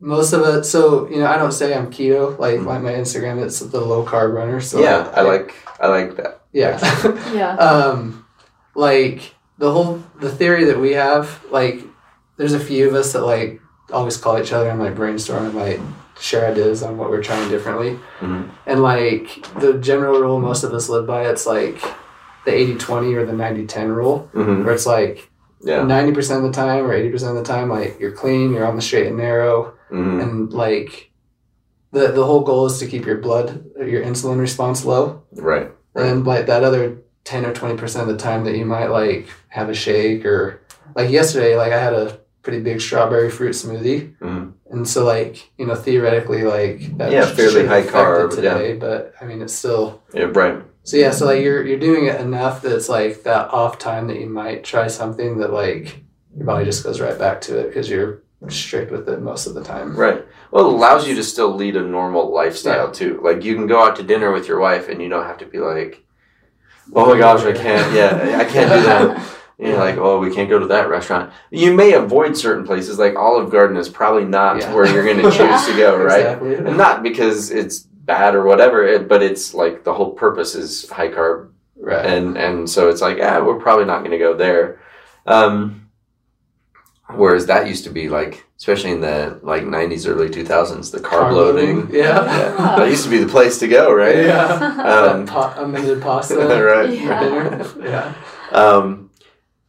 most 0.00 0.32
of 0.32 0.42
it. 0.42 0.64
So 0.64 1.08
you 1.08 1.16
know, 1.18 1.26
I 1.26 1.36
don't 1.36 1.52
say 1.52 1.74
I'm 1.74 1.90
keto. 1.90 2.38
Like 2.38 2.60
like 2.60 2.82
my 2.82 2.92
Instagram, 2.92 3.42
it's 3.44 3.60
the 3.60 3.80
low 3.80 4.04
carb 4.04 4.32
runner. 4.34 4.60
So 4.60 4.78
Mm-hmm. 4.78 4.84
yeah, 4.84 5.12
I 5.14 5.22
like 5.22 5.54
I 5.80 5.86
like 5.88 6.16
that. 6.16 6.42
Yeah. 6.52 6.78
yeah. 7.34 7.54
um, 7.56 8.26
like 8.74 9.34
the 9.58 9.72
whole 9.72 10.02
the 10.20 10.30
theory 10.30 10.64
that 10.64 10.78
we 10.78 10.92
have. 10.92 11.44
Like, 11.50 11.80
there's 12.36 12.52
a 12.52 12.60
few 12.60 12.88
of 12.88 12.94
us 12.94 13.12
that 13.12 13.22
like 13.22 13.60
always 13.92 14.16
call 14.16 14.40
each 14.40 14.52
other 14.52 14.70
and 14.70 14.78
like 14.78 14.94
brainstorm 14.94 15.46
and 15.46 15.54
like 15.54 15.80
share 16.20 16.46
ideas 16.50 16.82
on 16.82 16.96
what 16.98 17.10
we're 17.10 17.22
trying 17.22 17.48
differently. 17.48 17.98
Mhm. 18.20 18.48
And 18.66 18.82
like 18.82 19.46
the 19.60 19.74
general 19.74 20.20
rule 20.20 20.40
most 20.40 20.64
of 20.64 20.72
us 20.74 20.88
live 20.88 21.06
by, 21.06 21.22
it's 21.28 21.46
like 21.46 21.80
the 22.44 22.50
80-20 22.52 23.14
or 23.16 23.24
the 23.26 23.32
90-10 23.32 23.94
rule, 23.94 24.28
hmm 24.32 24.64
where 24.64 24.74
it's 24.74 24.86
like 24.86 25.30
Yeah. 25.60 25.82
ninety 25.84 26.12
percent 26.12 26.44
of 26.44 26.50
the 26.50 26.56
time 26.56 26.84
or 26.86 26.92
eighty 26.92 27.10
percent 27.10 27.36
of 27.36 27.44
the 27.44 27.52
time, 27.52 27.68
like 27.68 27.98
you're 28.00 28.12
clean, 28.12 28.52
you're 28.52 28.66
on 28.66 28.76
the 28.76 28.82
straight 28.82 29.06
and 29.08 29.16
narrow, 29.16 29.74
hmm 29.90 30.20
and 30.20 30.52
like 30.52 31.10
the 31.92 32.08
the 32.08 32.24
whole 32.24 32.40
goal 32.42 32.66
is 32.66 32.78
to 32.78 32.86
keep 32.86 33.04
your 33.06 33.18
blood, 33.18 33.64
your 33.76 34.02
insulin 34.02 34.38
response 34.38 34.84
low, 34.84 35.22
Right. 35.34 35.70
and 35.94 36.26
like 36.26 36.46
that 36.46 36.62
other 36.64 36.98
ten 37.24 37.44
or 37.44 37.52
twenty 37.52 37.76
percent 37.76 38.08
of 38.08 38.16
the 38.16 38.22
time 38.22 38.44
that 38.44 38.56
you 38.56 38.64
might 38.66 38.88
like 38.88 39.26
have 39.48 39.68
a 39.68 39.74
shake 39.74 40.24
or 40.24 40.60
like 40.94 41.10
yesterday, 41.10 41.56
like 41.56 41.72
I 41.72 41.80
had 41.80 41.92
a 41.94 42.18
pretty 42.42 42.60
big 42.60 42.80
strawberry 42.80 43.30
fruit 43.30 43.54
smoothie, 43.54 44.14
Mhm. 44.20 44.52
and 44.70 44.88
so 44.88 45.04
like 45.04 45.50
you 45.58 45.66
know 45.66 45.74
theoretically 45.74 46.42
like 46.42 46.96
that 46.98 47.10
Yeah, 47.12 47.26
fairly 47.26 47.66
high 47.66 47.82
carb, 47.82 48.30
today, 48.34 48.74
but 48.74 49.12
I 49.20 49.24
mean 49.24 49.42
it's 49.42 49.54
still 49.54 50.00
Yeah. 50.14 50.30
Right. 50.32 50.62
so 50.84 50.96
yeah, 50.96 51.10
so 51.10 51.26
like 51.26 51.42
you're 51.42 51.64
you're 51.66 51.78
doing 51.78 52.06
it 52.06 52.20
enough 52.20 52.62
that 52.62 52.72
it's 52.74 52.88
like 52.88 53.22
that 53.24 53.50
off 53.52 53.78
time 53.78 54.06
that 54.08 54.18
you 54.20 54.26
might 54.28 54.64
try 54.64 54.86
something 54.86 55.38
that 55.38 55.52
like 55.52 56.00
your 56.36 56.46
body 56.46 56.64
just 56.64 56.84
goes 56.84 57.00
right 57.00 57.18
back 57.18 57.40
to 57.42 57.58
it 57.58 57.68
because 57.68 57.90
you're 57.90 58.22
strict 58.48 58.92
with 58.92 59.08
it 59.08 59.20
most 59.20 59.46
of 59.48 59.54
the 59.54 59.64
time. 59.64 59.96
Right. 59.96 60.24
Well, 60.52 60.66
it 60.68 60.72
allows 60.74 61.08
you 61.08 61.16
to 61.16 61.24
still 61.24 61.52
lead 61.56 61.74
a 61.74 61.82
normal 61.82 62.32
lifestyle 62.32 62.90
too. 62.92 63.20
Like 63.22 63.44
you 63.44 63.56
can 63.56 63.66
go 63.66 63.82
out 63.84 63.96
to 63.96 64.04
dinner 64.04 64.30
with 64.32 64.46
your 64.46 64.60
wife, 64.60 64.88
and 64.88 65.02
you 65.02 65.08
don't 65.08 65.26
have 65.26 65.38
to 65.38 65.46
be 65.46 65.58
like, 65.58 66.04
"Oh 66.94 67.12
my 67.12 67.18
gosh, 67.18 67.42
I 67.44 67.52
can't. 67.52 67.92
Yeah, 67.92 68.38
I 68.38 68.44
can't 68.44 68.70
do 68.72 68.80
that." 68.86 69.20
You 69.58 69.72
know, 69.72 69.78
like, 69.78 69.96
"Oh, 69.96 70.20
we 70.20 70.32
can't 70.32 70.48
go 70.48 70.58
to 70.60 70.66
that 70.68 70.88
restaurant." 70.88 71.32
You 71.50 71.72
may 71.74 71.92
avoid 71.94 72.36
certain 72.36 72.64
places, 72.64 72.98
like 72.98 73.16
Olive 73.16 73.50
Garden 73.50 73.76
is 73.76 73.88
probably 73.88 74.24
not 74.24 74.58
Yeah. 74.60 74.72
where 74.72 74.86
you're 74.86 75.04
going 75.04 75.16
to 75.16 75.30
choose 75.30 75.66
to 75.66 75.76
go, 75.76 75.96
right? 76.02 76.20
Exactly. 76.20 76.54
And 76.54 76.76
not 76.76 77.02
because 77.02 77.50
it's 77.50 77.80
bad 77.80 78.34
or 78.36 78.44
whatever, 78.44 78.86
it, 78.86 79.08
but 79.08 79.20
it's 79.22 79.54
like 79.54 79.82
the 79.84 79.92
whole 79.92 80.12
purpose 80.12 80.54
is 80.54 80.88
high 80.90 81.08
carb 81.08 81.48
Right. 81.80 82.04
and 82.06 82.36
and 82.36 82.68
so 82.68 82.88
it's 82.88 83.00
like 83.00 83.18
ah 83.22 83.40
we're 83.40 83.60
probably 83.60 83.84
not 83.84 83.98
going 84.00 84.10
to 84.10 84.18
go 84.18 84.34
there 84.34 84.80
um 85.26 85.88
whereas 87.14 87.46
that 87.46 87.68
used 87.68 87.84
to 87.84 87.90
be 87.90 88.08
like 88.08 88.44
especially 88.58 88.90
in 88.90 89.00
the 89.00 89.38
like 89.44 89.62
90s 89.62 90.08
early 90.08 90.28
2000s 90.28 90.90
the 90.90 90.98
carb, 90.98 91.32
loading 91.32 91.88
Yeah. 91.92 92.24
yeah, 92.24 92.76
that 92.76 92.88
used 92.90 93.04
to 93.04 93.10
be 93.10 93.18
the 93.18 93.28
place 93.28 93.58
to 93.60 93.68
go 93.68 93.92
right 93.94 94.16
Yeah. 94.26 94.46
Um, 94.46 95.26
Pa- 95.34 95.54
unlimited 95.58 96.02
pasta. 96.02 96.34
right 96.74 96.90
Yeah. 96.90 97.20
dinner. 97.20 97.66
Yeah. 97.80 98.12
um 98.50 99.07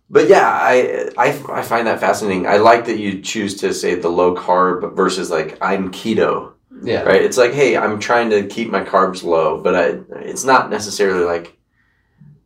but 0.09 0.27
yeah 0.27 0.49
I, 0.49 1.09
I 1.17 1.27
i 1.51 1.61
find 1.61 1.87
that 1.87 1.99
fascinating. 1.99 2.47
I 2.47 2.57
like 2.57 2.85
that 2.85 2.97
you 2.97 3.21
choose 3.21 3.55
to 3.61 3.73
say 3.73 3.95
the 3.95 4.09
low 4.09 4.35
carb 4.35 4.95
versus 4.95 5.29
like 5.29 5.57
i'm 5.61 5.91
keto. 5.91 6.53
Yeah. 6.81 7.01
right? 7.03 7.21
It's 7.21 7.37
like 7.37 7.53
hey 7.53 7.77
i'm 7.77 7.99
trying 7.99 8.29
to 8.31 8.47
keep 8.47 8.69
my 8.69 8.83
carbs 8.83 9.23
low 9.23 9.61
but 9.61 9.75
I, 9.75 9.99
it's 10.21 10.43
not 10.43 10.69
necessarily 10.69 11.25
like 11.25 11.57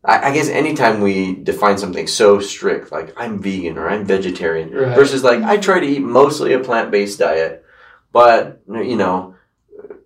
I, 0.04 0.30
I 0.30 0.34
guess 0.34 0.50
anytime 0.50 1.02
we 1.02 1.36
define 1.36 1.78
something 1.78 2.08
so 2.08 2.40
strict 2.40 2.92
like 2.92 3.14
i'm 3.18 3.42
vegan 3.42 3.78
or 3.78 3.88
i'm 3.90 4.06
vegetarian 4.06 4.72
Right. 4.72 4.96
versus 4.96 5.24
like 5.24 5.42
i 5.44 5.58
try 5.58 5.80
to 5.80 5.86
eat 5.86 6.02
mostly 6.02 6.54
a 6.54 6.60
plant-based 6.60 7.20
diet 7.20 7.64
but 8.12 8.62
you 8.68 8.98
know 8.98 9.36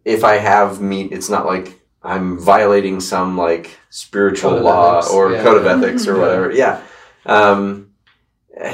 if 0.05 0.23
i 0.23 0.35
have 0.35 0.81
meat 0.81 1.11
it's 1.11 1.29
not 1.29 1.45
like 1.45 1.79
i'm 2.03 2.37
violating 2.37 2.99
some 2.99 3.37
like 3.37 3.79
spiritual 3.89 4.59
law 4.59 4.97
ethics, 4.99 5.13
or 5.13 5.31
yeah. 5.31 5.43
code 5.43 5.57
of 5.57 5.65
ethics 5.65 6.05
or 6.07 6.19
whatever. 6.21 6.51
Yeah 6.51 6.81
um, 7.27 7.91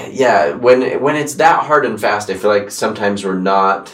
yeah 0.09 0.53
when 0.53 1.01
when 1.01 1.15
it's 1.17 1.35
that 1.35 1.65
hard 1.65 1.85
and 1.85 1.99
fast 1.99 2.29
i 2.29 2.33
feel 2.35 2.49
like 2.49 2.71
sometimes 2.71 3.25
we're 3.25 3.33
not 3.37 3.93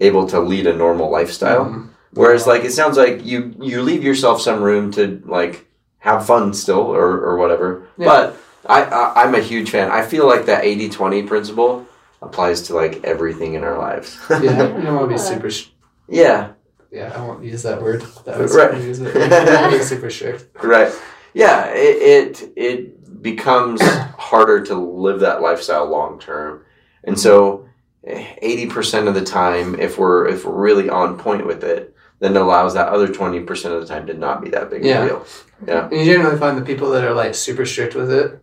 able 0.00 0.26
to 0.26 0.40
lead 0.40 0.66
a 0.66 0.74
normal 0.74 1.10
lifestyle 1.10 1.66
Mhm. 1.66 1.88
Whereas, 2.16 2.46
like, 2.46 2.62
it 2.62 2.70
sounds 2.72 2.96
like 2.96 3.24
you 3.26 3.54
you 3.60 3.82
leave 3.82 4.04
yourself 4.04 4.40
some 4.40 4.62
room 4.62 4.92
to 4.92 5.20
like 5.26 5.66
have 5.98 6.24
fun 6.24 6.54
still 6.54 6.78
or, 6.94 7.08
or 7.26 7.36
whatever. 7.38 7.88
Yeah. 7.98 8.06
But 8.06 8.36
I, 8.66 8.84
I 8.84 9.22
I'm 9.24 9.34
a 9.34 9.40
huge 9.40 9.70
fan. 9.70 9.90
I 9.90 10.02
feel 10.06 10.24
like 10.28 10.46
that 10.46 10.62
80-20 10.62 11.26
principle 11.26 11.84
applies 12.22 12.62
to 12.68 12.74
like 12.76 13.02
everything 13.02 13.54
in 13.54 13.64
our 13.64 13.76
lives. 13.78 14.16
Yeah. 14.30 14.38
You 14.76 14.82
don't 14.84 14.94
want 14.94 15.08
to 15.10 15.14
be 15.16 15.18
super. 15.32 15.50
Sh- 15.50 15.70
yeah, 16.08 16.52
yeah. 16.92 17.12
I 17.16 17.20
won't 17.20 17.42
use 17.42 17.64
that 17.64 17.82
word. 17.82 18.02
That 18.26 18.38
was 18.38 18.54
Right. 18.54 18.80
use 18.80 19.00
it. 19.00 19.12
You 19.12 19.28
don't 19.28 19.62
wanna 19.62 19.76
be 19.78 19.82
super 19.82 20.08
strict. 20.10 20.46
right. 20.62 20.92
Yeah, 21.32 21.66
it 21.74 21.96
it, 22.14 22.52
it 22.54 22.93
becomes 23.24 23.80
harder 23.82 24.64
to 24.66 24.74
live 24.76 25.18
that 25.20 25.42
lifestyle 25.42 25.86
long 25.88 26.20
term, 26.20 26.64
and 27.02 27.18
so 27.18 27.66
eighty 28.06 28.66
percent 28.66 29.08
of 29.08 29.14
the 29.14 29.24
time, 29.24 29.74
if 29.80 29.98
we're 29.98 30.28
if 30.28 30.44
we're 30.44 30.52
really 30.52 30.88
on 30.88 31.18
point 31.18 31.44
with 31.46 31.64
it, 31.64 31.96
then 32.20 32.36
it 32.36 32.40
allows 32.42 32.74
that 32.74 32.88
other 32.90 33.08
twenty 33.08 33.40
percent 33.40 33.74
of 33.74 33.80
the 33.80 33.86
time 33.88 34.06
to 34.06 34.14
not 34.14 34.44
be 34.44 34.50
that 34.50 34.70
big 34.70 34.84
Yeah. 34.84 35.02
a 35.04 35.08
deal. 35.08 35.26
Yeah. 35.66 35.88
And 35.88 35.92
you 36.00 36.04
generally 36.04 36.38
find 36.38 36.56
the 36.58 36.62
people 36.64 36.90
that 36.90 37.02
are 37.04 37.14
like 37.14 37.34
super 37.34 37.64
strict 37.64 37.94
with 37.94 38.12
it, 38.12 38.40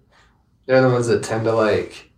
they're 0.66 0.82
the 0.82 0.90
ones 0.90 1.08
that 1.08 1.24
tend 1.24 1.46
to 1.46 1.54
like 1.54 2.12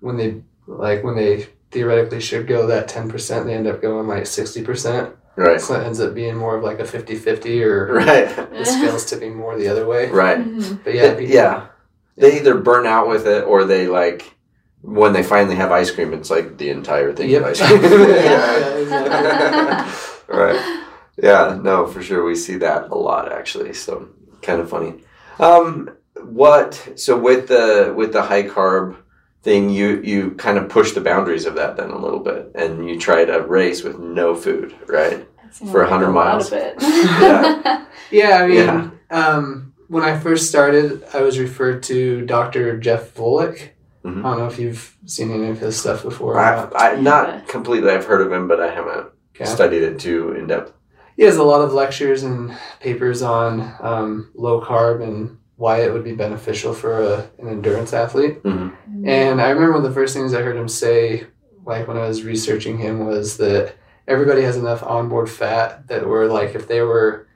when 0.00 0.16
they 0.16 0.42
like 0.66 1.04
when 1.04 1.14
they 1.16 1.46
theoretically 1.70 2.20
should 2.20 2.48
go 2.48 2.66
that 2.66 2.88
10%, 2.88 3.44
they 3.44 3.54
end 3.54 3.68
up 3.68 3.80
going 3.80 4.08
like 4.08 4.24
60%. 4.24 5.12
Right. 5.36 5.60
So 5.60 5.74
it 5.80 5.84
ends 5.86 6.00
up 6.00 6.14
being 6.14 6.34
more 6.36 6.56
of 6.56 6.64
like 6.64 6.80
a 6.80 6.84
50 6.84 7.14
50 7.14 7.62
or 7.62 7.94
Right. 7.94 8.26
the 8.50 8.64
scales 8.64 9.04
tipping 9.08 9.36
more 9.36 9.56
the 9.56 9.68
other 9.68 9.86
way. 9.86 10.10
Right. 10.10 10.38
Mhm. 10.38 10.82
But 10.82 10.94
yeah, 10.94 11.14
people- 11.14 11.32
yeah. 11.32 11.66
They 12.16 12.38
either 12.38 12.54
burn 12.56 12.86
out 12.86 13.08
with 13.08 13.26
it 13.26 13.44
or 13.44 13.64
they 13.64 13.86
like 13.86 14.34
when 14.82 15.12
they 15.12 15.22
finally 15.22 15.56
have 15.56 15.70
ice 15.72 15.90
cream, 15.90 16.12
it's 16.14 16.30
like 16.30 16.56
the 16.58 16.70
entire 16.70 17.12
thing 17.12 17.30
Yep. 17.30 17.42
of 17.42 17.48
ice 17.48 17.60
cream. 17.66 17.82
Yeah, 18.90 19.94
right. 20.28 20.84
Yeah, 21.16 21.58
no, 21.62 21.86
for 21.86 22.02
sure. 22.02 22.24
We 22.24 22.34
see 22.34 22.56
that 22.58 22.88
a 22.90 22.94
lot 22.94 23.30
actually. 23.32 23.72
So 23.74 24.08
kind 24.42 24.60
of 24.60 24.70
funny. 24.70 24.94
Um, 25.38 25.90
what 26.22 26.92
so 26.96 27.18
with 27.18 27.48
the 27.48 27.92
with 27.96 28.12
the 28.12 28.22
high 28.22 28.44
carb 28.44 28.96
thing, 29.42 29.70
you 29.70 30.00
you 30.02 30.32
kind 30.32 30.58
of 30.58 30.68
push 30.68 30.92
the 30.92 31.00
boundaries 31.00 31.46
of 31.46 31.54
that 31.56 31.76
then 31.76 31.90
a 31.90 31.98
little 31.98 32.20
bit, 32.20 32.52
and 32.54 32.88
you 32.88 32.98
try 32.98 33.24
to 33.24 33.40
race 33.42 33.82
with 33.82 33.98
no 33.98 34.34
food, 34.34 34.74
right? 34.86 35.26
For 35.52 35.82
like 35.82 35.90
100 35.90 36.04
a 36.04 36.10
lot 36.10 36.14
miles. 36.14 36.46
of 36.52 36.58
it. 36.58 36.74
Yeah. 36.80 37.84
Yeah, 38.12 38.38
I 38.42 38.46
mean, 38.48 38.56
Yeah. 38.56 38.90
Um, 39.10 39.69
when 39.90 40.04
I 40.04 40.16
first 40.16 40.48
started, 40.48 41.02
I 41.12 41.20
was 41.20 41.38
referred 41.40 41.82
to 41.84 42.24
Dr. 42.24 42.78
Jeff 42.78 43.12
Volek. 43.14 43.70
Mhm. 44.04 44.20
I 44.24 44.30
don't 44.30 44.38
know 44.38 44.46
if 44.46 44.58
you've 44.58 44.96
seen 45.04 45.32
any 45.32 45.48
of 45.50 45.58
his 45.58 45.76
stuff 45.76 46.04
before. 46.04 46.34
or 46.34 46.38
I, 46.38 46.54
not. 46.54 46.72
Yeah. 46.94 47.00
not 47.02 47.48
completely. 47.48 47.90
I've 47.90 48.06
heard 48.06 48.20
of 48.24 48.32
him, 48.32 48.46
but 48.46 48.60
I 48.60 48.70
haven't 48.70 49.08
Okay. 49.34 49.44
studied 49.44 49.82
it 49.82 49.98
too 49.98 50.32
in 50.32 50.46
depth. 50.46 50.72
He 51.16 51.24
has 51.24 51.36
a 51.36 51.42
lot 51.42 51.60
of 51.60 51.74
lectures 51.74 52.22
and 52.22 52.56
papers 52.78 53.20
on 53.20 53.74
um, 53.80 54.30
low 54.34 54.60
carb 54.60 55.02
and 55.02 55.36
why 55.56 55.82
it 55.82 55.92
would 55.92 56.04
be 56.04 56.14
beneficial 56.14 56.72
for 56.72 57.00
a, 57.02 57.26
an 57.40 57.48
endurance 57.48 57.92
athlete. 57.92 58.42
Mm-hmm. 58.44 59.06
And 59.08 59.40
I 59.42 59.50
remember 59.50 59.72
one 59.72 59.84
of 59.84 59.88
the 59.90 59.94
first 60.00 60.14
things 60.14 60.32
I 60.34 60.40
heard 60.42 60.56
him 60.56 60.68
say, 60.68 61.26
like 61.66 61.86
when 61.88 61.96
I 61.98 62.06
was 62.06 62.24
researching 62.24 62.78
him, 62.78 63.04
was 63.06 63.36
that 63.38 63.74
everybody 64.08 64.42
has 64.42 64.56
enough 64.56 64.82
onboard 64.82 65.28
fat 65.28 65.88
that 65.88 66.06
were 66.06 66.26
like 66.28 66.54
if 66.54 66.66
they 66.68 66.80
were 66.80 67.26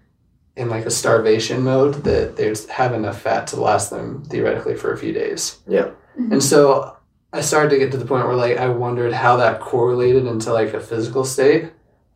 in 0.56 0.68
like 0.68 0.86
a 0.86 0.90
starvation 0.90 1.62
mode, 1.62 1.94
that 2.04 2.36
they'd 2.36 2.58
have 2.70 2.92
enough 2.92 3.20
fat 3.20 3.46
to 3.48 3.60
last 3.60 3.90
them 3.90 4.22
theoretically 4.28 4.76
for 4.76 4.92
a 4.92 4.98
few 4.98 5.12
days. 5.12 5.58
Mhm. 5.68 6.32
And 6.32 6.42
so 6.42 6.96
I 7.32 7.40
started 7.40 7.70
to 7.70 7.78
get 7.78 7.90
to 7.92 7.96
the 7.98 8.04
point 8.06 8.26
where 8.26 8.36
like 8.36 8.56
I 8.58 8.68
wondered 8.68 9.12
how 9.12 9.36
that 9.38 9.60
correlated 9.60 10.26
into 10.26 10.52
like 10.52 10.72
a 10.72 10.80
physical 10.80 11.24
state. 11.24 11.70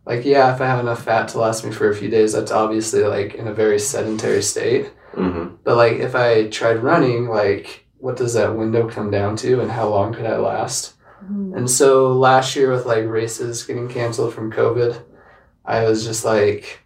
Like 0.07 0.25
yeah, 0.25 0.55
if 0.55 0.61
I 0.61 0.67
have 0.67 0.79
enough 0.81 1.03
fat 1.03 1.29
to 1.29 1.39
last 1.41 1.65
me 1.65 1.73
for 1.73 1.91
a 1.91 1.95
few 1.95 2.09
days, 2.09 2.33
that's 2.33 2.53
obviously 2.53 3.03
like 3.03 3.35
in 3.35 3.49
a 3.49 3.53
very 3.55 3.79
sedentary 3.81 4.43
state. 4.43 4.91
Mm-hmm. 5.15 5.57
But 5.65 5.77
like 5.77 5.95
if 5.95 6.15
I 6.15 6.49
tried 6.49 6.83
running, 6.85 7.29
like 7.29 7.87
what 7.99 8.17
does 8.17 8.35
that 8.35 8.57
window 8.57 8.89
come 8.89 9.11
down 9.11 9.35
to 9.37 9.61
and 9.61 9.71
how 9.73 9.89
long 9.89 10.15
could 10.15 10.27
I 10.27 10.37
last? 10.37 10.95
Mhm. 11.29 11.57
And 11.57 11.69
so 11.69 12.13
last 12.13 12.55
year 12.55 12.71
with 12.71 12.87
like 12.87 13.05
races 13.07 13.65
getting 13.65 13.89
canceled 13.89 14.33
from 14.33 14.53
COVID, 14.53 14.97
I 15.65 15.83
was 15.85 16.05
just 16.05 16.25
like 16.25 16.81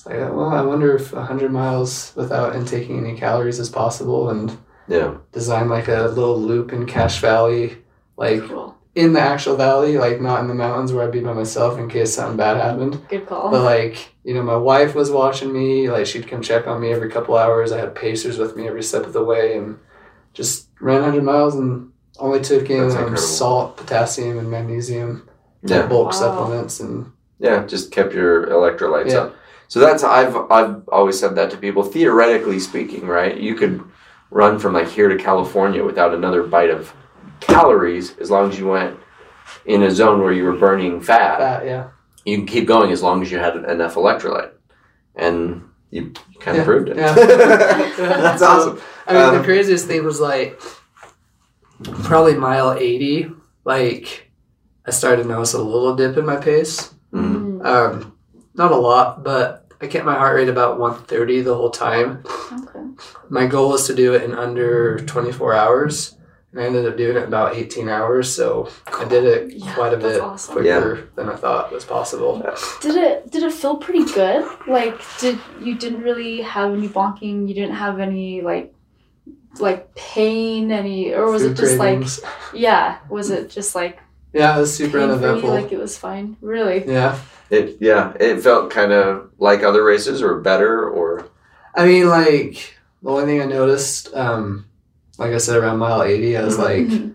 it's 0.00 0.06
like 0.06 0.34
well, 0.34 0.48
I 0.50 0.62
wonder 0.62 0.96
if 0.96 1.12
100 1.12 1.50
miles 1.52 2.12
without 2.16 2.56
intaking 2.56 2.98
any 2.98 3.16
calories 3.16 3.58
is 3.58 3.68
possible 3.68 4.30
and 4.30 4.56
Yeah. 4.88 5.14
design 5.32 5.68
like 5.68 5.88
a 5.88 6.10
little 6.14 6.38
loop 6.40 6.72
in 6.72 6.86
Cache 6.86 7.20
Valley, 7.20 7.76
like 8.16 8.42
Cool. 8.42 8.74
in 8.94 9.12
the 9.12 9.20
actual 9.20 9.56
valley, 9.56 9.98
like 9.98 10.20
not 10.20 10.40
in 10.40 10.48
the 10.48 10.54
mountains 10.54 10.92
where 10.92 11.04
I'd 11.04 11.12
be 11.12 11.20
by 11.20 11.32
myself 11.32 11.78
in 11.78 11.88
case 11.88 12.14
something 12.14 12.36
bad 12.36 12.56
happened. 12.56 12.98
Good 13.08 13.26
call. 13.26 13.50
But 13.50 13.62
like, 13.62 14.14
you 14.24 14.34
know, 14.34 14.42
my 14.42 14.56
wife 14.56 14.94
was 14.94 15.10
watching 15.10 15.52
me, 15.52 15.90
like 15.90 16.06
she'd 16.06 16.26
come 16.28 16.40
check 16.42 16.66
on 16.66 16.80
me 16.80 16.92
every 16.92 17.10
couple 17.10 17.36
hours. 17.36 17.70
I 17.70 17.78
had 17.78 17.94
pacers 17.94 18.38
with 18.38 18.56
me 18.56 18.66
every 18.66 18.82
step 18.82 19.04
of 19.06 19.12
the 19.12 19.24
way 19.24 19.56
and 19.56 19.78
just 20.32 20.68
ran 20.80 21.02
100 21.02 21.22
miles 21.22 21.54
and 21.54 21.90
only 22.18 22.40
took 22.40 22.68
in 22.70 22.88
That's 22.88 22.96
um, 22.96 23.16
salt, 23.16 23.76
potassium, 23.76 24.38
and 24.38 24.50
magnesium, 24.50 25.28
Yeah. 25.62 25.86
bulk 25.86 26.06
Wow. 26.06 26.10
supplements, 26.12 26.80
and 26.80 27.12
Yeah. 27.38 27.64
Just 27.66 27.90
kept 27.92 28.12
your 28.12 28.46
electrolytes 28.48 29.10
Yeah. 29.12 29.18
up. 29.20 29.34
So 29.70 29.78
that's 29.78 30.02
I've 30.02 30.34
I've 30.50 30.88
always 30.88 31.16
said 31.18 31.36
that 31.36 31.48
to 31.52 31.56
people. 31.56 31.84
Theoretically 31.84 32.58
speaking, 32.58 33.06
right? 33.06 33.36
You 33.38 33.54
could 33.54 33.80
run 34.30 34.58
from 34.58 34.72
like 34.74 34.88
here 34.88 35.08
to 35.08 35.16
California 35.16 35.84
without 35.84 36.12
another 36.12 36.42
bite 36.42 36.70
of 36.70 36.92
calories 37.38 38.18
as 38.18 38.32
long 38.32 38.50
as 38.50 38.58
you 38.58 38.66
went 38.66 38.98
in 39.66 39.84
a 39.84 39.90
zone 39.92 40.20
where 40.22 40.32
you 40.32 40.42
were 40.42 40.56
burning 40.56 41.00
fat. 41.00 41.38
fat. 41.38 41.64
Yeah, 41.66 41.88
You 42.24 42.38
can 42.38 42.46
keep 42.46 42.66
going 42.66 42.90
as 42.90 43.00
long 43.00 43.22
as 43.22 43.30
you 43.30 43.38
had 43.38 43.54
enough 43.56 43.94
electrolyte, 43.94 44.50
and 45.14 45.62
you 45.90 46.14
kind 46.40 46.56
of 46.58 46.62
Yeah. 46.62 46.64
proved 46.64 46.88
it. 46.88 46.96
Yeah. 46.98 47.14
that's 47.14 48.42
awesome. 48.42 48.80
I 49.06 49.12
mean, 49.14 49.22
Um, 49.22 49.38
the 49.38 49.44
craziest 49.44 49.86
thing 49.86 50.04
was 50.04 50.18
like 50.20 50.60
probably 52.02 52.34
mile 52.34 52.72
80. 52.72 53.30
Like, 53.64 54.30
I 54.84 54.90
started 54.90 55.22
to 55.22 55.28
notice 55.28 55.54
a 55.54 55.62
little 55.62 55.94
dip 55.94 56.16
in 56.16 56.26
my 56.26 56.36
pace. 56.36 56.92
Mhm. 57.14 57.60
Mm. 57.60 57.66
Um, 57.66 58.12
not 58.54 58.72
a 58.72 58.76
lot, 58.76 59.22
but 59.24 59.59
I 59.80 59.86
kept 59.86 60.04
my 60.04 60.14
heart 60.14 60.36
rate 60.36 60.48
about 60.48 60.78
130 60.78 61.42
the 61.42 61.54
whole 61.54 61.70
time. 61.70 62.22
Okay. 62.52 62.84
My 63.28 63.46
goal 63.46 63.70
was 63.70 63.86
to 63.86 63.94
do 63.94 64.14
it 64.14 64.22
in 64.22 64.34
under 64.34 64.98
24 64.98 65.54
hours, 65.54 66.16
and 66.52 66.60
I 66.60 66.64
ended 66.66 66.86
up 66.86 66.96
doing 66.98 67.16
it 67.16 67.20
in 67.20 67.24
about 67.28 67.56
18 67.56 67.88
hours. 67.88 68.30
So 68.34 68.68
I 68.86 69.04
did 69.04 69.24
it 69.24 69.54
Yeah, 69.54 69.74
quite 69.74 69.94
a 69.94 69.96
bit 69.96 70.20
awesome. 70.20 70.54
quicker 70.54 71.08
than 71.16 71.28
I 71.30 71.36
thought 71.36 71.72
was 71.72 71.84
possible. 71.84 72.42
Did 72.82 72.96
it 72.96 73.30
did 73.32 73.42
it 73.42 73.52
feel 73.52 73.76
pretty 73.76 74.04
good? 74.12 74.44
Like 74.68 75.00
did 75.18 75.38
you 75.62 75.76
didn't 75.76 76.02
really 76.02 76.42
have 76.42 76.72
any 76.74 76.88
bonking? 76.88 77.48
You 77.48 77.54
didn't 77.54 77.76
have 77.76 78.00
any 78.00 78.42
like 78.42 78.74
like 79.58 79.94
pain 79.94 80.70
any 80.70 81.12
or 81.12 81.30
was 81.30 81.42
Food 81.42 81.52
it 81.52 81.54
just 81.56 81.76
cravings. 81.78 82.22
like 82.22 82.32
yeah 82.54 82.98
was 83.08 83.30
it 83.30 83.50
just 83.50 83.74
like 83.74 83.98
yeah, 84.32 84.56
it 84.56 84.60
was 84.60 84.74
super 84.74 84.98
pain 84.98 85.08
free 85.08 85.14
uneventful. 85.14 85.50
like 85.50 85.72
it 85.72 85.78
was 85.78 85.96
fine 85.98 86.36
really 86.40 86.84
yeah, 86.86 87.18
It 87.50 87.76
yeah, 87.80 88.12
it 88.20 88.40
felt 88.42 88.70
kind 88.70 88.92
of 88.92 89.30
like 89.38 89.62
other 89.62 89.82
races 89.84 90.22
or 90.22 90.40
better 90.40 90.88
or 90.88 91.28
I 91.74 91.86
mean, 91.86 92.08
like 92.08 92.74
the 93.02 93.10
only 93.10 93.24
thing 93.26 93.40
I 93.40 93.46
noticed, 93.46 94.12
um, 94.14 94.66
like 95.18 95.32
I 95.32 95.38
said, 95.38 95.56
around 95.56 95.78
mile 95.78 96.02
80, 96.02 96.36
I 96.36 96.44
was 96.44 96.56
Mhm. 96.56 96.64
like, 96.64 96.86
Mhm. 96.88 97.14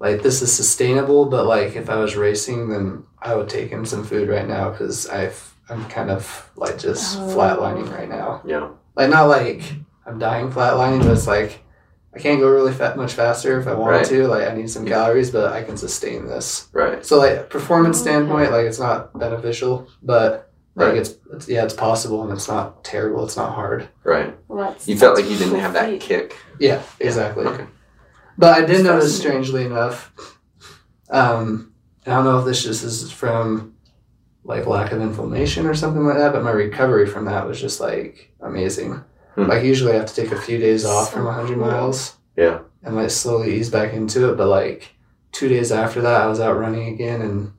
like 0.00 0.22
this 0.22 0.42
is 0.42 0.52
sustainable 0.52 1.26
but 1.26 1.46
like 1.46 1.76
if 1.76 1.88
i 1.88 1.94
was 1.96 2.16
racing 2.16 2.68
then 2.68 3.04
i 3.20 3.34
would 3.36 3.48
take 3.48 3.70
in 3.70 3.86
some 3.86 4.02
food 4.02 4.28
right 4.28 4.48
now 4.48 4.68
because 4.70 5.08
i've 5.08 5.54
i'm 5.68 5.84
kind 5.88 6.10
of 6.10 6.50
like 6.56 6.76
just 6.76 7.16
Oh. 7.18 7.22
flatlining 7.34 7.88
right 7.96 8.08
now 8.08 8.42
yeah. 8.44 8.68
like 8.96 9.10
not 9.10 9.28
like 9.28 9.62
i'm 10.04 10.18
dying 10.18 10.50
flatlining 10.50 11.02
but 11.04 11.12
it's 11.12 11.28
like 11.28 11.61
i 12.14 12.18
can't 12.18 12.40
go 12.40 12.48
really 12.48 12.72
fat 12.72 12.96
much 12.96 13.12
faster 13.14 13.58
if 13.60 13.66
i 13.66 13.74
want 13.74 13.92
Right. 13.92 14.04
to 14.06 14.26
like 14.28 14.48
i 14.48 14.54
need 14.54 14.70
some 14.70 14.86
Yeah. 14.86 14.94
calories 14.94 15.30
but 15.30 15.52
i 15.52 15.62
can 15.62 15.76
sustain 15.76 16.26
this 16.26 16.68
Right. 16.72 17.04
so 17.04 17.18
like 17.18 17.48
performance 17.50 18.00
Okay. 18.00 18.10
standpoint 18.10 18.50
like 18.52 18.66
it's 18.66 18.78
not 18.78 19.18
beneficial 19.18 19.88
but 20.02 20.50
like 20.74 20.88
Right. 20.88 20.96
it's, 20.98 21.14
it's 21.32 21.48
yeah 21.48 21.64
it's 21.64 21.74
possible 21.74 22.22
and 22.22 22.32
it's 22.32 22.48
not 22.48 22.82
terrible 22.84 23.24
it's 23.24 23.36
not 23.36 23.52
hard 23.54 23.88
Right. 24.04 24.34
well, 24.48 24.70
that's 24.70 24.88
You 24.88 24.96
felt 24.96 25.16
like 25.16 25.28
you 25.30 25.36
didn't 25.36 25.60
have 25.60 25.72
that 25.74 25.88
great. 25.88 26.00
kick. 26.00 26.36
yeah 26.58 26.82
exactly 27.00 27.44
Okay. 27.46 27.66
But 28.38 28.56
I 28.56 28.60
did 28.62 28.70
That's 28.76 28.82
notice, 28.84 29.18
strangely 29.18 29.66
enough, 29.66 30.10
um, 31.10 31.72
I 32.06 32.10
don't 32.10 32.24
know 32.24 32.38
if 32.38 32.46
this 32.46 32.62
just 32.62 32.82
is 32.82 33.12
from 33.12 33.74
like 34.44 34.66
lack 34.66 34.90
of 34.90 35.00
inflammation 35.02 35.66
or 35.66 35.74
something 35.74 36.02
like 36.04 36.16
that, 36.16 36.32
but 36.32 36.42
my 36.42 36.50
recovery 36.50 37.06
from 37.06 37.26
that 37.26 37.46
was 37.46 37.60
just 37.60 37.78
like 37.78 38.32
amazing. 38.40 39.04
Hmm. 39.34 39.46
Like 39.46 39.64
usually 39.64 39.92
I 39.92 39.96
have 39.96 40.06
to 40.06 40.14
take 40.14 40.32
a 40.32 40.40
few 40.40 40.58
days 40.58 40.84
off 40.84 41.08
So 41.10 41.16
from 41.16 41.24
100 41.26 41.54
cool. 41.54 41.66
miles. 41.66 42.16
Yeah. 42.36 42.60
And 42.82 42.96
like 42.96 43.10
slowly 43.10 43.56
ease 43.56 43.70
back 43.70 43.92
into 43.92 44.30
it, 44.30 44.36
but 44.36 44.48
like 44.48 44.90
two 45.30 45.48
days 45.48 45.70
after 45.72 46.00
that, 46.02 46.22
I 46.22 46.26
was 46.26 46.40
out 46.40 46.58
running 46.58 46.88
again, 46.88 47.22
and 47.22 47.52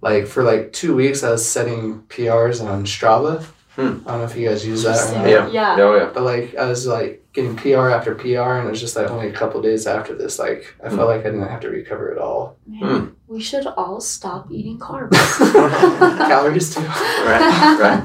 like 0.00 0.26
for 0.26 0.42
like 0.42 0.72
two 0.72 0.94
weeks, 0.94 1.22
I 1.22 1.30
was 1.30 1.48
setting 1.48 2.02
PRs 2.08 2.62
on 2.64 2.84
Strava. 2.84 3.44
Hmm. 3.76 3.82
I 4.06 4.10
don't 4.12 4.18
know 4.20 4.24
if 4.24 4.36
you 4.36 4.48
guys 4.48 4.64
use 4.66 4.84
that 4.84 5.10
or 5.10 5.18
not. 5.18 5.28
Yeah. 5.28 5.48
Yeah. 5.50 5.76
Oh 5.80 5.96
yeah. 5.96 6.10
But 6.14 6.22
like 6.22 6.54
I 6.54 6.66
was 6.66 6.86
like 6.86 7.24
getting 7.32 7.56
PR 7.56 7.88
after 7.90 8.14
PR, 8.14 8.26
and 8.58 8.68
it 8.68 8.70
was 8.70 8.80
just 8.80 8.94
like 8.94 9.10
only 9.10 9.28
a 9.28 9.32
couple 9.32 9.60
days 9.60 9.86
after 9.88 10.14
this, 10.14 10.38
like 10.38 10.76
I 10.84 10.88
Hmm. 10.88 10.96
felt 10.96 11.08
like 11.08 11.20
I 11.22 11.30
didn't 11.30 11.48
have 11.48 11.60
to 11.60 11.68
recover 11.70 12.12
at 12.12 12.18
all. 12.18 12.56
Man, 12.66 13.16
we 13.26 13.40
should 13.40 13.66
all 13.66 14.00
stop 14.00 14.50
eating 14.52 14.78
carbs 14.78 15.14
Calories 16.28 16.74
too. 16.74 16.80
Right. 16.82 17.78
Right. 17.80 18.02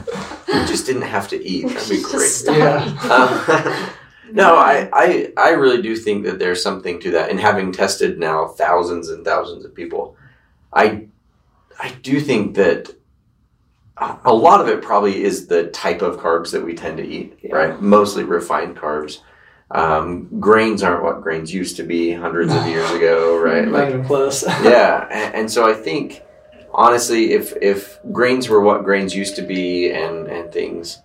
You 0.48 0.66
just 0.66 0.86
didn't 0.88 1.04
have 1.04 1.28
to 1.30 1.44
eat. 1.46 1.68
That'd 1.68 1.90
be 1.90 1.98
Just 1.98 2.12
great. 2.12 2.28
stop 2.30 2.58
Yeah. 2.58 2.84
Um, 3.14 3.90
no, 4.34 4.56
I, 4.56 4.90
I 4.92 5.34
I 5.38 5.50
really 5.52 5.82
do 5.84 5.96
think 5.96 6.26
that 6.26 6.40
there's 6.40 6.64
something 6.64 7.00
to 7.02 7.12
that. 7.12 7.30
And 7.30 7.40
having 7.40 7.72
tested 7.72 8.18
now 8.20 8.48
thousands 8.48 9.10
and 9.10 9.24
thousands 9.24 9.66
of 9.66 9.76
people, 9.76 10.16
I 10.74 11.08
I 11.80 11.92
do 12.02 12.20
think 12.20 12.56
that 12.56 12.90
a 14.26 14.34
lot 14.34 14.62
of 14.62 14.68
it 14.68 14.82
probably 14.82 15.24
is 15.24 15.48
the 15.48 15.68
type 15.68 16.02
of 16.02 16.18
carbs 16.18 16.52
that 16.52 16.64
we 16.64 16.74
tend 16.74 16.98
to 16.98 17.08
eat, 17.08 17.38
Yeah. 17.42 17.56
right? 17.56 17.82
Mostly 17.82 18.24
refined 18.24 18.76
carbs. 18.78 19.20
Um, 19.72 20.28
grains 20.40 20.82
aren't 20.82 21.04
what 21.04 21.22
grains 21.22 21.54
used 21.54 21.76
to 21.78 21.84
be 21.84 22.12
hundreds 22.14 22.54
of 22.54 22.66
years 22.74 22.90
ago, 22.92 23.38
right? 23.40 23.66
Not 23.66 23.74
Like 23.74 23.90
even 23.90 24.06
close. 24.06 24.44
yeah, 24.64 25.08
and, 25.12 25.36
and 25.36 25.52
so 25.52 25.68
I 25.70 25.74
think 25.74 26.24
honestly, 26.74 27.34
if 27.34 27.54
if 27.62 28.00
grains 28.12 28.50
were 28.50 28.62
what 28.62 28.84
grains 28.84 29.16
used 29.16 29.36
to 29.36 29.42
be 29.44 29.92
and 29.92 30.28
and 30.28 30.52
things, 30.52 31.00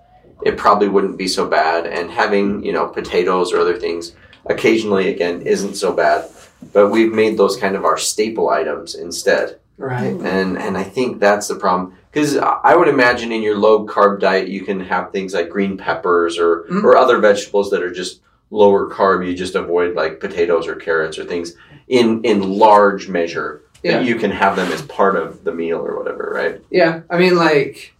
it 0.44 0.56
probably 0.56 0.88
wouldn't 0.88 1.18
be 1.18 1.28
so 1.28 1.46
bad. 1.46 1.86
And 1.86 2.10
having 2.10 2.64
you 2.64 2.72
know 2.72 2.86
potatoes 2.88 3.52
or 3.52 3.58
other 3.60 3.78
things 3.78 4.12
occasionally 4.46 5.08
again 5.08 5.42
isn't 5.42 5.74
so 5.74 5.92
bad. 5.92 6.30
but 6.72 6.88
we've 6.88 7.12
made 7.12 7.36
those 7.36 7.56
kind 7.58 7.76
of 7.76 7.84
our 7.84 7.98
staple 7.98 8.48
items 8.48 8.94
instead. 8.94 9.58
Right. 9.76 10.14
And 10.34 10.56
and 10.56 10.78
I 10.78 10.84
think 10.84 11.20
that's 11.20 11.48
the 11.48 11.56
problem 11.56 11.98
because 12.14 12.36
I 12.36 12.76
would 12.76 12.86
imagine 12.86 13.32
in 13.32 13.42
your 13.42 13.58
low 13.58 13.84
carb 13.86 14.20
diet 14.20 14.46
you 14.48 14.62
can 14.64 14.78
have 14.80 15.10
things 15.10 15.34
like 15.34 15.48
green 15.48 15.76
peppers 15.76 16.38
or 16.38 16.62
Mm. 16.70 16.84
or 16.84 16.96
other 16.96 17.18
vegetables 17.18 17.70
that 17.70 17.82
are 17.82 17.90
just 17.92 18.20
lower 18.50 18.88
carb. 18.88 19.26
You 19.26 19.34
just 19.34 19.56
avoid 19.56 19.96
like 19.96 20.20
potatoes 20.20 20.68
or 20.68 20.76
carrots 20.76 21.18
or 21.18 21.24
things 21.24 21.56
in 21.88 22.22
in 22.22 22.40
large 22.58 23.08
measure. 23.08 23.62
Yeah. 23.82 24.00
You 24.00 24.14
can 24.14 24.30
have 24.30 24.54
them 24.56 24.70
as 24.72 24.80
part 24.82 25.16
of 25.16 25.42
the 25.44 25.52
meal 25.52 25.78
or 25.84 25.98
whatever, 25.98 26.32
right? 26.34 26.62
Yeah. 26.70 27.00
I 27.10 27.18
mean, 27.18 27.36
like, 27.36 27.94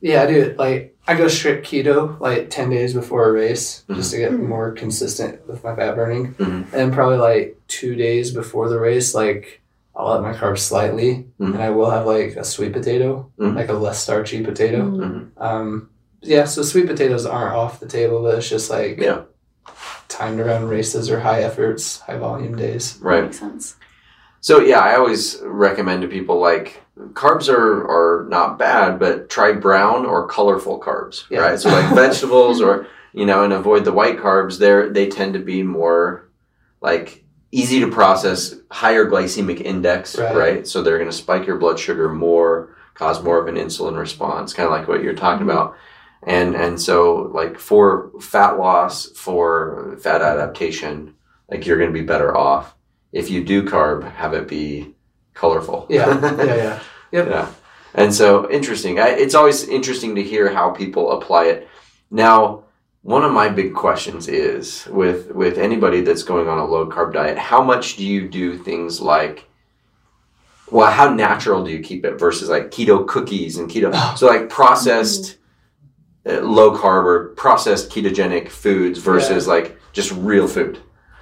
yeah, 0.00 0.22
I 0.22 0.26
do 0.26 0.40
it. 0.40 0.58
Like, 0.58 0.96
I 1.06 1.14
go 1.14 1.28
strict 1.28 1.66
keto 1.68 2.18
like 2.18 2.48
10 2.50 2.70
days 2.70 2.94
before 2.94 3.28
a 3.28 3.32
race 3.32 3.84
just 3.94 4.10
to 4.12 4.16
get 4.18 4.32
Mhm. 4.32 4.48
more 4.48 4.72
consistent 4.72 5.46
with 5.46 5.62
my 5.62 5.76
fat 5.76 5.94
burning. 5.94 6.34
Mhm. 6.38 6.64
And 6.72 6.92
probably 6.94 7.18
like 7.18 7.56
two 7.68 7.94
days 7.94 8.32
before 8.32 8.68
the 8.70 8.80
race, 8.80 9.14
like, 9.14 9.60
I'll 9.96 10.08
up 10.08 10.22
my 10.22 10.32
carbs 10.32 10.58
slightly 10.58 11.28
Mhm. 11.40 11.54
and 11.54 11.62
I 11.62 11.70
will 11.70 11.90
have 11.90 12.06
like 12.06 12.36
a 12.36 12.44
sweet 12.44 12.72
potato, 12.72 13.30
Mhm. 13.38 13.54
like 13.56 13.68
a 13.68 13.74
less 13.74 14.02
starchy 14.02 14.42
potato. 14.44 14.82
Mm. 14.82 15.26
Um, 15.36 15.88
yeah, 16.20 16.44
so 16.44 16.62
sweet 16.62 16.86
potatoes 16.86 17.26
aren't 17.26 17.54
off 17.54 17.80
the 17.80 17.86
table, 17.86 18.22
but 18.22 18.36
it's 18.38 18.48
just 18.48 18.70
like 18.70 18.98
Yeah. 18.98 19.20
timed 20.08 20.40
around 20.40 20.68
races 20.68 21.10
or 21.10 21.20
high 21.20 21.42
efforts, 21.42 22.00
high 22.00 22.18
volume 22.18 22.56
days. 22.56 22.98
Right. 23.00 23.24
Makes 23.24 23.38
sense. 23.38 23.76
So 24.40 24.60
yeah, 24.60 24.80
I 24.80 24.96
always 24.96 25.40
recommend 25.44 26.02
to 26.02 26.08
people 26.08 26.38
like 26.40 26.82
carbs 27.14 27.48
are 27.48 27.84
are 27.88 28.26
not 28.28 28.58
bad, 28.58 28.98
but 28.98 29.28
try 29.28 29.52
brown 29.52 30.04
or 30.06 30.26
colorful 30.26 30.78
carbs, 30.80 31.24
Yeah. 31.30 31.40
right? 31.40 31.58
So 31.58 31.68
like 31.70 31.84
vegetables 31.94 32.60
or 32.60 32.86
you 33.12 33.24
know, 33.26 33.44
and 33.44 33.52
avoid 33.52 33.84
the 33.84 33.92
white 33.92 34.18
carbs. 34.18 34.58
They're 34.58 34.90
they 34.90 35.06
tend 35.08 35.34
to 35.34 35.40
be 35.40 35.62
more 35.62 36.28
like 36.82 37.24
easy 37.60 37.80
to 37.80 37.88
process, 37.90 38.54
higher 38.70 39.04
glycemic 39.06 39.60
index, 39.60 40.16
Right. 40.18 40.36
right? 40.36 40.66
So 40.66 40.82
they're 40.82 40.98
going 40.98 41.10
to 41.10 41.16
spike 41.16 41.46
your 41.46 41.56
blood 41.58 41.78
sugar 41.78 42.08
more, 42.12 42.76
cause 42.94 43.22
more 43.22 43.38
of 43.40 43.46
an 43.48 43.56
insulin 43.56 43.96
response, 43.98 44.52
kind 44.52 44.66
of 44.66 44.72
like 44.72 44.88
what 44.88 45.02
you're 45.02 45.14
talking 45.14 45.46
Mm-hmm. 45.46 45.58
about. 45.58 45.76
And 46.26 46.54
and 46.56 46.80
so 46.80 47.30
like 47.34 47.58
for 47.58 48.10
fat 48.20 48.52
loss, 48.58 49.10
for 49.10 49.96
fat 50.00 50.22
adaptation, 50.22 51.14
like 51.50 51.66
you're 51.66 51.76
going 51.78 51.92
to 51.92 52.00
be 52.00 52.06
better 52.06 52.34
off 52.36 52.74
if 53.12 53.30
you 53.30 53.44
do 53.44 53.62
carb, 53.62 54.10
have 54.10 54.32
it 54.34 54.48
be 54.48 54.94
colorful. 55.34 55.86
Yeah, 55.90 56.08
yeah, 56.44 56.54
yeah. 56.56 56.80
Yep. 57.12 57.28
yeah. 57.28 57.48
And 57.94 58.12
so 58.12 58.50
interesting. 58.50 58.98
I, 58.98 59.08
it's 59.10 59.34
always 59.36 59.68
interesting 59.68 60.14
to 60.16 60.22
hear 60.22 60.52
how 60.52 60.70
people 60.70 61.12
apply 61.12 61.44
it. 61.44 61.68
Now, 62.10 62.63
one 63.04 63.22
of 63.22 63.32
my 63.32 63.50
big 63.50 63.74
questions 63.74 64.28
is 64.28 64.86
with 64.86 65.30
with 65.30 65.58
anybody 65.58 66.00
that's 66.00 66.22
going 66.22 66.48
on 66.48 66.58
a 66.58 66.64
low 66.64 66.88
carb 66.88 67.12
diet, 67.12 67.38
how 67.38 67.62
much 67.62 67.96
do 67.96 68.04
you 68.04 68.26
do 68.26 68.58
things 68.58 69.00
like 69.00 69.46
well, 70.70 70.90
how 70.90 71.12
natural 71.12 71.62
do 71.62 71.70
you 71.70 71.80
keep 71.80 72.06
it 72.06 72.18
versus 72.18 72.48
like 72.48 72.70
keto 72.70 73.06
cookies 73.06 73.58
and 73.58 73.70
keto 73.70 74.16
so 74.16 74.26
like 74.26 74.48
processed 74.48 75.36
uh, 76.26 76.40
low 76.40 76.74
carb 76.76 77.04
or 77.04 77.28
processed 77.34 77.90
ketogenic 77.90 78.48
foods 78.48 78.98
versus 78.98 79.46
like 79.46 79.78
just 79.92 80.10
real 80.12 80.48
food. 80.48 80.78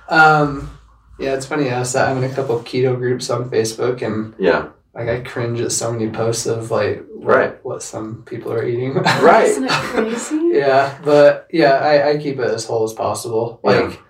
Um, 0.09 0.78
yeah, 1.18 1.35
it's 1.35 1.47
funny 1.47 1.64
you 1.64 1.70
asked 1.70 1.95
that. 1.95 2.09
I'm 2.09 2.22
in 2.22 2.30
a 2.30 2.35
couple 2.35 2.57
of 2.57 2.64
keto 2.64 2.97
groups 2.97 3.28
on 3.28 3.51
Facebook, 3.51 4.03
and 4.03 4.35
Yeah. 4.39 4.68
Like 4.95 5.09
I 5.09 5.20
cringe 5.20 5.61
at 5.61 5.72
so 5.72 5.90
many 5.93 6.11
posts 6.11 6.47
of 6.47 6.70
like 6.70 7.05
what, 7.14 7.36
Right. 7.36 7.64
what 7.64 7.82
some 7.82 8.24
people 8.24 8.53
are 8.53 8.64
eating. 8.64 8.95
Right. 8.95 9.45
Isn't 9.49 9.64
it 9.64 9.70
crazy? 9.70 10.51
yeah, 10.53 10.99
but 11.05 11.47
yeah, 11.51 11.74
I, 11.74 12.11
I 12.11 12.16
keep 12.18 12.38
it 12.38 12.51
as 12.51 12.66
whole 12.66 12.84
as 12.84 12.93
possible. 12.93 13.61
Yeah. 13.64 13.70
Like, 13.70 14.01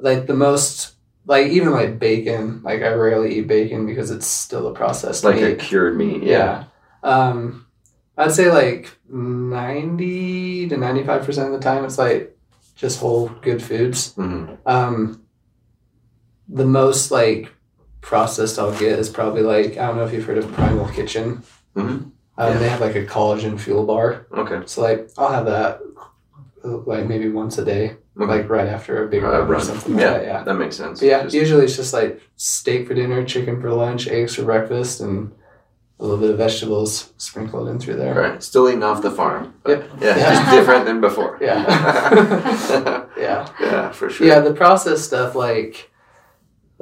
like 0.00 0.26
the 0.26 0.34
most, 0.34 0.94
like 1.26 1.46
even 1.52 1.70
like 1.72 1.98
bacon. 1.98 2.62
Like 2.64 2.82
I 2.82 2.92
rarely 2.94 3.38
eat 3.38 3.46
bacon 3.46 3.86
because 3.86 4.10
it's 4.10 4.26
still 4.26 4.66
a 4.68 4.74
processed 4.74 5.22
Like 5.24 5.40
a 5.40 5.54
cured 5.54 5.96
meat. 5.96 6.22
yeah. 6.24 6.64
Um, 7.04 7.66
I'd 8.18 8.32
say 8.32 8.50
like 8.50 8.90
ninety 9.08 10.68
to 10.68 10.76
ninety 10.76 11.04
five 11.04 11.24
percent 11.24 11.52
of 11.54 11.60
the 11.60 11.64
time 11.64 11.84
it's 11.84 11.98
like 11.98 12.36
just 12.76 13.00
whole 13.00 13.28
good 13.40 13.62
foods. 13.62 14.14
Mhm. 14.14 14.58
Um, 14.66 15.22
the 16.48 16.66
most 16.66 17.10
like 17.10 17.52
processed 18.02 18.58
I'll 18.58 18.76
get 18.78 18.98
is 18.98 19.08
probably 19.08 19.42
like 19.42 19.78
I 19.78 19.86
don't 19.86 19.96
know 19.96 20.04
if 20.04 20.12
you've 20.12 20.24
heard 20.26 20.38
of 20.38 20.52
Primal 20.52 20.86
Kitchen. 20.88 21.42
Mhm. 21.76 21.82
Um, 21.84 22.12
Yeah. 22.38 22.58
They 22.58 22.68
have 22.68 22.80
like 22.80 22.96
a 22.96 23.06
collagen 23.06 23.58
fuel 23.58 23.84
bar, 23.86 24.26
Okay. 24.36 24.60
so 24.66 24.82
like 24.82 25.08
I'll 25.16 25.32
have 25.32 25.46
that 25.46 25.80
like 26.64 27.06
maybe 27.06 27.28
once 27.28 27.58
a 27.58 27.64
day, 27.64 27.96
Okay. 28.20 28.30
like 28.30 28.48
right 28.48 28.68
after 28.68 29.04
a 29.04 29.08
big 29.08 29.24
Uh, 29.24 29.42
run 29.42 29.50
or 29.50 29.60
something 29.60 29.98
Yeah. 29.98 30.12
like 30.12 30.20
that. 30.20 30.26
Yeah. 30.26 30.42
That 30.44 30.54
makes 30.54 30.76
sense. 30.76 31.00
But 31.00 31.06
yeah, 31.08 31.22
Just- 31.22 31.34
usually 31.34 31.64
it's 31.64 31.76
just 31.76 31.92
like 31.94 32.20
steak 32.36 32.86
for 32.86 32.94
dinner, 32.94 33.24
chicken 33.24 33.60
for 33.60 33.70
lunch, 33.72 34.06
eggs 34.08 34.34
for 34.36 34.42
breakfast, 34.42 35.00
and 35.00 35.32
a 36.00 36.02
little 36.04 36.18
bit 36.18 36.30
of 36.30 36.38
vegetables 36.38 37.12
sprinkled 37.16 37.68
in 37.68 37.78
through 37.78 37.94
there. 37.96 38.14
Right. 38.14 38.42
Still 38.42 38.68
eating 38.68 38.82
off 38.82 39.02
the 39.02 39.10
farm. 39.10 39.54
Yep. 39.66 39.84
Yeah, 40.00 40.16
Yeah. 40.18 40.34
just 40.34 40.50
different 40.50 40.84
than 40.86 41.00
before. 41.00 41.38
Yeah. 41.40 41.62
Yeah. 43.16 43.46
yeah, 43.60 43.90
for 43.92 44.10
sure. 44.10 44.26
Yeah, 44.26 44.40
the 44.40 44.52
processed 44.52 45.04
stuff 45.04 45.34
like 45.36 45.90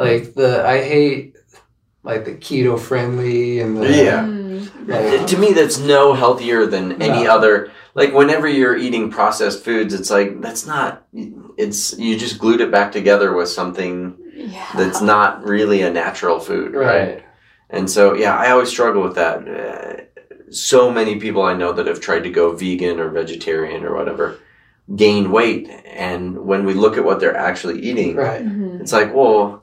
like 0.04 0.34
the 0.34 0.64
I 0.66 0.82
hate 0.82 1.36
like 2.02 2.24
the 2.24 2.32
keto 2.34 2.78
friendly 2.78 3.60
and 3.60 3.76
the 3.76 3.88
Yeah. 3.88 4.22
Mm. 4.24 4.88
like, 4.88 5.26
to 5.26 5.36
me, 5.38 5.52
that's 5.52 5.78
no 5.78 6.14
healthier 6.14 6.66
than 6.66 7.00
any 7.02 7.24
No. 7.24 7.30
other. 7.36 7.70
Like 7.94 8.12
whenever 8.14 8.48
you're 8.48 8.76
eating 8.76 9.10
processed 9.10 9.64
foods, 9.64 9.92
it's 9.94 10.10
like 10.10 10.40
that's 10.40 10.66
not. 10.66 11.04
It's 11.64 11.98
you 11.98 12.16
just 12.16 12.38
glued 12.38 12.60
it 12.60 12.70
back 12.70 12.90
together 12.92 13.34
with 13.34 13.48
something 13.48 14.16
Yeah. 14.34 14.66
that's 14.76 15.02
not 15.02 15.44
really 15.46 15.82
a 15.82 15.90
natural 15.92 16.38
food, 16.40 16.74
right? 16.74 16.86
right. 16.86 17.22
And 17.68 17.88
so, 17.90 18.14
yeah, 18.14 18.34
I 18.36 18.50
always 18.50 18.68
struggle 18.70 19.02
with 19.02 19.14
that. 19.16 19.36
Uh, 19.46 20.02
so 20.50 20.90
many 20.90 21.14
people 21.20 21.42
I 21.42 21.54
know 21.54 21.72
that 21.74 21.86
have 21.86 22.00
tried 22.00 22.24
to 22.24 22.30
go 22.30 22.52
vegan 22.56 22.98
or 22.98 23.08
vegetarian 23.10 23.84
or 23.84 23.94
whatever 23.94 24.38
gain 24.96 25.30
weight, 25.30 25.70
and 25.86 26.36
when 26.50 26.64
we 26.64 26.74
look 26.74 26.96
at 26.98 27.04
what 27.04 27.20
they're 27.20 27.36
actually 27.36 27.78
eating, 27.80 28.16
Right. 28.16 28.42
Mhm. 28.44 28.80
it's 28.80 28.92
like, 28.92 29.14
well, 29.14 29.62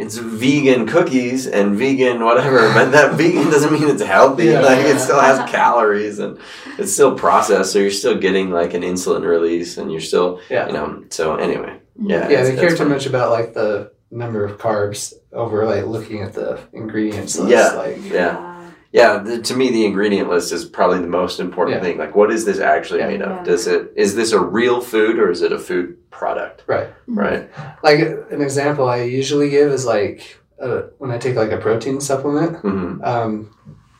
it's 0.00 0.16
vegan 0.16 0.86
cookies 0.86 1.46
and 1.46 1.76
vegan 1.76 2.24
whatever, 2.24 2.60
but 2.72 2.90
that 2.92 3.14
vegan 3.20 3.50
doesn't 3.50 3.72
mean 3.72 3.88
it's 3.88 4.02
healthy. 4.02 4.46
Yeah. 4.46 4.60
like 4.60 4.78
it 4.86 4.98
still 4.98 5.20
has 5.20 5.38
calories 5.50 6.18
and 6.18 6.38
it's 6.78 6.92
still 6.92 7.14
processed, 7.14 7.72
so 7.72 7.78
you're 7.78 7.90
still 7.90 8.18
getting 8.18 8.50
like 8.50 8.72
an 8.74 8.82
insulin 8.82 9.24
release, 9.24 9.76
and 9.78 9.92
you're 9.92 10.00
still, 10.00 10.40
Yeah. 10.48 10.66
you 10.68 10.72
know. 10.72 11.04
So 11.10 11.36
anyway, 11.36 11.78
yeah, 12.00 12.28
Yeah, 12.28 12.42
they 12.44 12.56
care 12.56 12.74
too 12.76 12.86
much 12.86 13.06
about 13.06 13.30
like 13.30 13.52
the 13.54 13.92
number 14.10 14.44
of 14.44 14.58
carbs 14.58 15.12
over 15.32 15.64
like 15.66 15.84
looking 15.86 16.22
at 16.22 16.32
the 16.32 16.58
ingredients 16.72 17.38
list. 17.38 17.50
Yeah. 17.52 17.68
Like 17.72 17.98
Yeah. 18.02 18.49
Yeah, 18.92 19.18
the, 19.18 19.40
to 19.40 19.54
me, 19.56 19.70
the 19.70 19.86
ingredient 19.86 20.28
list 20.28 20.52
is 20.52 20.64
probably 20.64 20.98
the 20.98 21.06
most 21.06 21.38
important 21.38 21.76
Yeah. 21.76 21.82
thing. 21.82 21.98
Like, 21.98 22.16
what 22.16 22.30
is 22.32 22.44
this 22.44 22.58
actually 22.58 23.00
Yeah. 23.00 23.06
made 23.08 23.22
of? 23.22 23.36
Yeah. 23.36 23.42
Does 23.44 23.66
it 23.68 23.92
is 23.96 24.16
this 24.16 24.32
a 24.32 24.40
real 24.40 24.80
food 24.80 25.18
or 25.18 25.30
is 25.30 25.42
it 25.42 25.52
a 25.52 25.58
food 25.58 25.96
product? 26.10 26.64
right. 26.66 26.88
Right. 27.06 27.48
Like 27.82 28.00
an 28.00 28.42
example 28.42 28.88
I 28.88 29.02
usually 29.02 29.48
give 29.50 29.70
is 29.70 29.86
like 29.86 30.38
uh, 30.60 30.82
when 30.98 31.10
I 31.10 31.18
take 31.18 31.36
like 31.36 31.52
a 31.52 31.56
protein 31.56 32.00
supplement. 32.00 32.56
hmm 32.58 33.00
Um, 33.04 33.50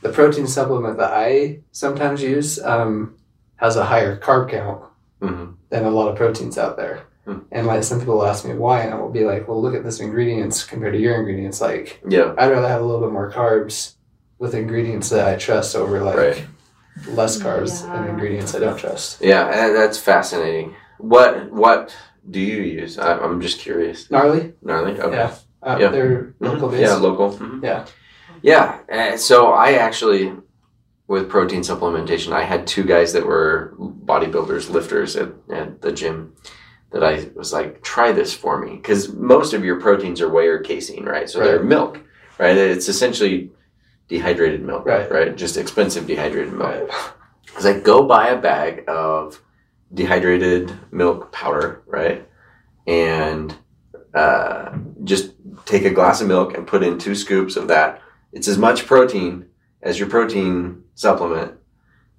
the 0.03 0.09
protein 0.11 0.47
supplement 0.47 0.99
that 0.99 1.13
I 1.13 1.61
sometimes 1.73 2.23
use 2.23 2.59
um, 2.63 3.15
has 3.57 3.77
a 3.77 3.85
higher 3.85 4.19
carb 4.19 4.51
count 4.51 4.83
hmm 5.23 5.45
than 5.69 5.85
a 5.85 5.91
lot 5.91 6.09
of 6.09 6.17
proteins 6.17 6.59
out 6.59 6.77
there. 6.77 7.03
Hmm. 7.27 7.41
And 7.53 7.67
like 7.69 7.85
some 7.85 8.01
people 8.01 8.15
will 8.17 8.27
ask 8.27 8.45
me 8.45 8.55
why, 8.55 8.81
and 8.81 8.93
I 8.93 8.99
will 8.99 9.11
be 9.13 9.25
like, 9.25 9.47
well, 9.47 9.63
look 9.63 9.75
at 9.77 9.85
this 9.85 10.01
ingredients 10.01 10.65
compared 10.65 10.95
to 10.95 10.99
your 10.99 11.15
ingredients. 11.15 11.61
Like, 11.61 12.01
Yeah. 12.09 12.35
I'd 12.37 12.51
rather 12.51 12.67
have 12.67 12.81
a 12.83 12.85
little 12.85 13.03
bit 13.07 13.13
more 13.13 13.31
carbs 13.31 13.95
with 14.41 14.55
ingredients 14.55 15.11
that 15.11 15.29
I 15.29 15.37
trust 15.37 15.77
over 15.77 16.03
like 16.03 16.17
Right. 16.17 16.47
less 17.07 17.41
carbs 17.41 17.85
Yeah. 17.85 17.95
and 18.01 18.09
ingredients 18.09 18.55
I 18.55 18.59
don't 18.59 18.77
trust. 18.77 19.21
Yeah, 19.21 19.45
and 19.47 19.77
that's 19.77 19.99
fascinating. 19.99 20.75
What 20.99 21.53
what 21.53 21.95
do 22.29 22.41
you 22.41 22.63
use? 22.63 22.99
I, 22.99 23.19
I'm 23.19 23.41
just 23.41 23.61
curious. 23.61 24.11
Gnarly, 24.11 24.55
Gnarly. 24.63 24.99
Okay. 25.01 25.17
Yeah. 25.17 25.35
uh, 25.63 25.77
Yeah. 25.79 25.89
they're 25.91 26.35
Mhm. 26.41 26.49
local 26.49 26.69
based. 26.69 26.83
Yeah, 26.83 26.95
local. 26.95 27.31
Mhm. 27.33 27.63
Yeah. 27.63 27.85
Yeah. 28.43 28.79
uh, 28.91 29.17
so 29.19 29.53
I 29.53 29.73
actually, 29.73 30.33
with 31.07 31.29
protein 31.29 31.61
supplementation, 31.61 32.33
I 32.33 32.43
had 32.45 32.67
two 32.67 32.85
guys 32.85 33.13
that 33.13 33.27
were 33.27 33.75
bodybuilders, 33.79 34.71
lifters 34.71 35.17
at, 35.17 35.31
at 35.51 35.83
the 35.83 35.93
gym 35.93 36.33
that 36.93 37.05
I 37.05 37.29
was 37.35 37.53
like, 37.53 37.83
try 37.83 38.13
this 38.13 38.33
for 38.35 38.59
me. 38.65 38.77
Because 38.77 39.13
most 39.13 39.53
of 39.53 39.65
your 39.65 39.79
proteins 39.81 40.21
are 40.23 40.29
whey 40.31 40.49
or 40.49 40.59
casein, 40.61 41.05
right? 41.05 41.29
So 41.29 41.41
they're 41.41 41.63
milk, 41.63 42.01
right? 42.39 42.57
It's 42.57 42.89
essentially 42.89 43.51
dehydrated 44.21 44.63
milk, 44.63 44.85
Right. 44.85 45.11
right? 45.11 45.35
Just 45.37 45.57
expensive 45.57 46.07
dehydrated 46.07 46.53
milk. 46.53 46.69
Right. 46.69 46.89
I 47.59 47.63
like, 47.63 47.85
go 47.85 48.03
buy 48.07 48.29
a 48.29 48.37
bag 48.37 48.85
of 48.89 49.41
dehydrated 49.95 50.73
milk 50.93 51.33
powder, 51.33 51.83
right? 51.87 52.29
And 52.87 53.55
uh, 54.13 54.77
just 55.05 55.33
take 55.65 55.85
a 55.85 55.91
glass 55.91 56.21
of 56.21 56.29
milk 56.29 56.55
and 56.57 56.67
put 56.67 56.83
in 56.83 56.99
two 56.99 57.15
scoops 57.15 57.57
of 57.57 57.69
that. 57.69 58.03
It's 58.33 58.49
as 58.49 58.59
much 58.59 58.87
protein 58.87 59.47
as 59.83 59.99
your 59.99 60.09
protein 60.09 60.83
supplement. 60.95 61.55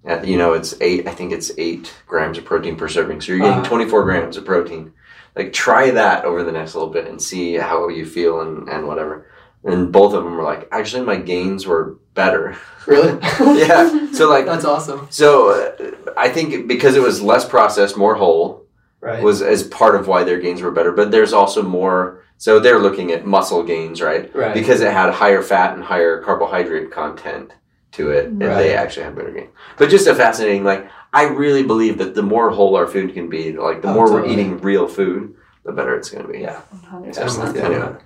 Uh, 0.08 0.22
you 0.24 0.38
know, 0.38 0.54
it's 0.54 0.74
eight, 0.82 1.08
I 1.08 1.12
think 1.14 1.32
it's 1.32 1.52
eight 1.58 1.94
grams 2.08 2.38
of 2.38 2.46
protein 2.46 2.76
per 2.76 2.88
serving. 2.88 3.22
So 3.22 3.34
you're 3.34 3.40
getting 3.42 3.60
Uh-huh. 3.60 3.68
24 3.70 4.04
grams 4.04 4.38
of 4.38 4.46
protein. 4.46 4.94
like 5.36 5.54
try 5.54 5.92
that 5.92 6.26
over 6.26 6.44
the 6.44 6.52
next 6.52 6.74
little 6.76 6.90
bit 6.90 7.08
and 7.08 7.22
see 7.22 7.54
how 7.54 7.88
you 7.88 8.06
feel 8.06 8.42
and 8.42 8.68
and 8.68 8.86
whatever. 8.88 9.28
And 9.64 9.92
both 9.92 10.14
of 10.14 10.24
them 10.24 10.36
were 10.36 10.44
like, 10.44 10.68
actually, 10.72 11.06
my 11.06 11.18
gains 11.18 11.66
were 11.68 11.98
better. 12.14 12.58
Really? 12.88 13.12
yeah. 13.60 14.12
So 14.12 14.28
like, 14.28 14.46
That's 14.48 14.66
awesome. 14.66 15.06
so 15.12 15.52
uh, 15.52 16.12
I 16.18 16.30
think 16.30 16.68
because 16.68 16.96
it 16.96 17.02
was 17.02 17.22
less 17.22 17.46
processed, 17.48 17.96
more 17.96 18.16
whole, 18.16 18.66
Right. 19.02 19.22
was 19.24 19.42
as 19.44 19.62
part 19.64 19.96
of 19.96 20.08
why 20.08 20.24
their 20.24 20.40
gains 20.40 20.64
were 20.64 20.72
better. 20.72 20.92
But 20.92 21.12
there's 21.12 21.32
also 21.32 21.62
more. 21.62 22.24
So 22.38 22.60
they're 22.60 22.80
looking 22.80 23.12
at 23.12 23.24
muscle 23.26 23.62
gains, 23.64 24.02
right? 24.02 24.34
right. 24.36 24.54
Because 24.54 24.82
it 24.82 24.92
had 24.92 25.14
higher 25.14 25.44
fat 25.44 25.76
and 25.76 25.84
higher 25.84 26.22
carbohydrate 26.24 26.90
content 26.92 27.52
to 27.94 28.10
it, 28.10 28.26
and 28.28 28.42
Right. 28.42 28.56
they 28.56 28.74
actually 28.74 29.04
had 29.04 29.16
better 29.16 29.32
gains. 29.32 29.52
But 29.78 29.90
just 29.92 30.08
a 30.08 30.16
fascinating, 30.16 30.64
like 30.64 30.90
I 31.14 31.24
really 31.26 31.62
believe 31.64 32.00
that 32.00 32.16
the 32.16 32.24
more 32.24 32.50
whole 32.50 32.76
our 32.76 32.88
food 32.88 33.14
can 33.14 33.30
be, 33.30 33.54
like 33.54 33.84
the 33.84 33.90
Oh, 33.90 33.94
more 33.94 34.12
we're 34.12 34.26
eating 34.26 34.58
real 34.60 34.88
food, 34.88 35.36
the 35.66 35.72
better 35.72 35.96
it's 35.96 36.10
going 36.10 36.26
to 36.26 36.32
be. 36.32 36.40
Yeah. 36.40 36.62
100%. 36.92 37.56
Yeah. 37.56 37.98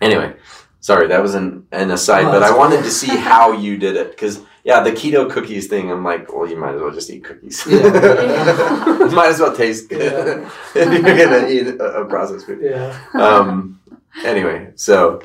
Anyway. 0.00 0.34
Sorry 0.80 1.08
that 1.08 1.20
was 1.20 1.34
an, 1.34 1.66
an 1.72 1.90
aside, 1.90 2.26
Oh, 2.26 2.30
but 2.30 2.42
I 2.42 2.56
wanted 2.56 2.84
to 2.84 2.90
see 2.90 3.08
how 3.14 3.52
you 3.52 3.76
did 3.76 3.96
it 3.96 4.10
because 4.12 4.40
yeah, 4.64 4.80
the 4.80 4.92
keto 4.92 5.28
cookies 5.30 5.66
thing. 5.66 5.90
I'm 5.90 6.04
like, 6.04 6.32
well, 6.32 6.48
you 6.48 6.56
might 6.56 6.76
as 6.76 6.80
well 6.80 6.92
just 6.92 7.10
eat 7.10 7.24
cookies. 7.24 7.66
Yeah. 7.66 7.80
might 9.12 9.28
as 9.28 9.40
well 9.40 9.54
taste 9.54 9.88
good 9.88 10.46
if 10.74 10.92
you're 10.92 11.02
gonna 11.02 11.48
eat 11.48 11.66
a, 11.80 12.02
a 12.02 12.04
processed 12.04 12.46
food. 12.46 12.60
Yeah. 12.62 12.98
Um. 13.14 13.80
anyway, 14.24 14.72
so 14.76 15.20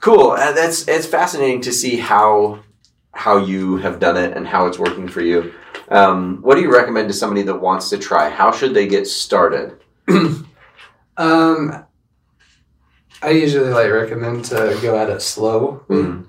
cool. 0.00 0.30
Uh, 0.30 0.52
that's 0.52 0.88
it's 0.88 1.06
fascinating 1.06 1.60
to 1.62 1.72
see 1.72 1.96
how 1.98 2.60
how 3.12 3.36
you 3.36 3.76
have 3.76 4.00
done 4.00 4.16
it 4.16 4.36
and 4.36 4.46
how 4.48 4.66
it's 4.66 4.78
working 4.78 5.06
for 5.06 5.20
you. 5.20 5.52
Um, 5.88 6.38
what 6.40 6.54
do 6.54 6.62
you 6.62 6.72
recommend 6.72 7.08
to 7.08 7.14
somebody 7.14 7.42
that 7.42 7.60
wants 7.60 7.90
to 7.90 7.98
try? 7.98 8.30
How 8.30 8.52
should 8.52 8.74
they 8.74 8.86
get 8.86 9.06
started? 9.06 9.78
Um, 11.18 11.84
I 13.22 13.30
usually 13.30 13.70
like 13.70 13.90
recommend 13.90 14.44
to 14.46 14.78
go 14.82 14.96
at 14.98 15.10
it 15.10 15.22
slow. 15.22 15.84
Mm. 15.88 16.26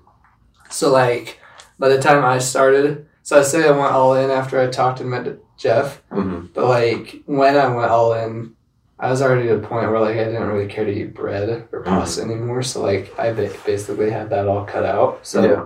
So 0.69 0.91
like, 0.91 1.39
by 1.77 1.89
the 1.89 2.01
time 2.01 2.23
I 2.25 2.39
started, 2.39 3.07
so 3.23 3.39
I 3.39 3.43
say 3.43 3.67
I 3.67 3.71
went 3.71 3.93
all 3.93 4.15
in 4.15 4.29
after 4.31 4.59
I 4.59 4.67
talked 4.67 4.99
and 4.99 5.09
met 5.09 5.37
Jeff. 5.57 6.01
hmm 6.11 6.47
But 6.53 6.65
like 6.65 7.21
when 7.25 7.55
I 7.57 7.67
went 7.67 7.91
all 7.91 8.13
in, 8.13 8.55
I 8.99 9.09
was 9.09 9.21
already 9.21 9.47
at 9.49 9.57
a 9.57 9.67
point 9.67 9.89
where 9.89 9.99
like 9.99 10.17
I 10.17 10.23
didn't 10.25 10.47
really 10.47 10.67
care 10.67 10.83
to 10.85 10.91
eat 10.91 11.13
bread 11.13 11.67
or 11.71 11.83
pasta 11.83 12.21
anymore. 12.21 12.63
So 12.63 12.81
like 12.81 13.17
I 13.19 13.31
basically 13.33 14.09
had 14.09 14.29
that 14.31 14.47
all 14.47 14.65
cut 14.65 14.85
out. 14.85 15.25
So 15.25 15.43
Yeah. 15.43 15.65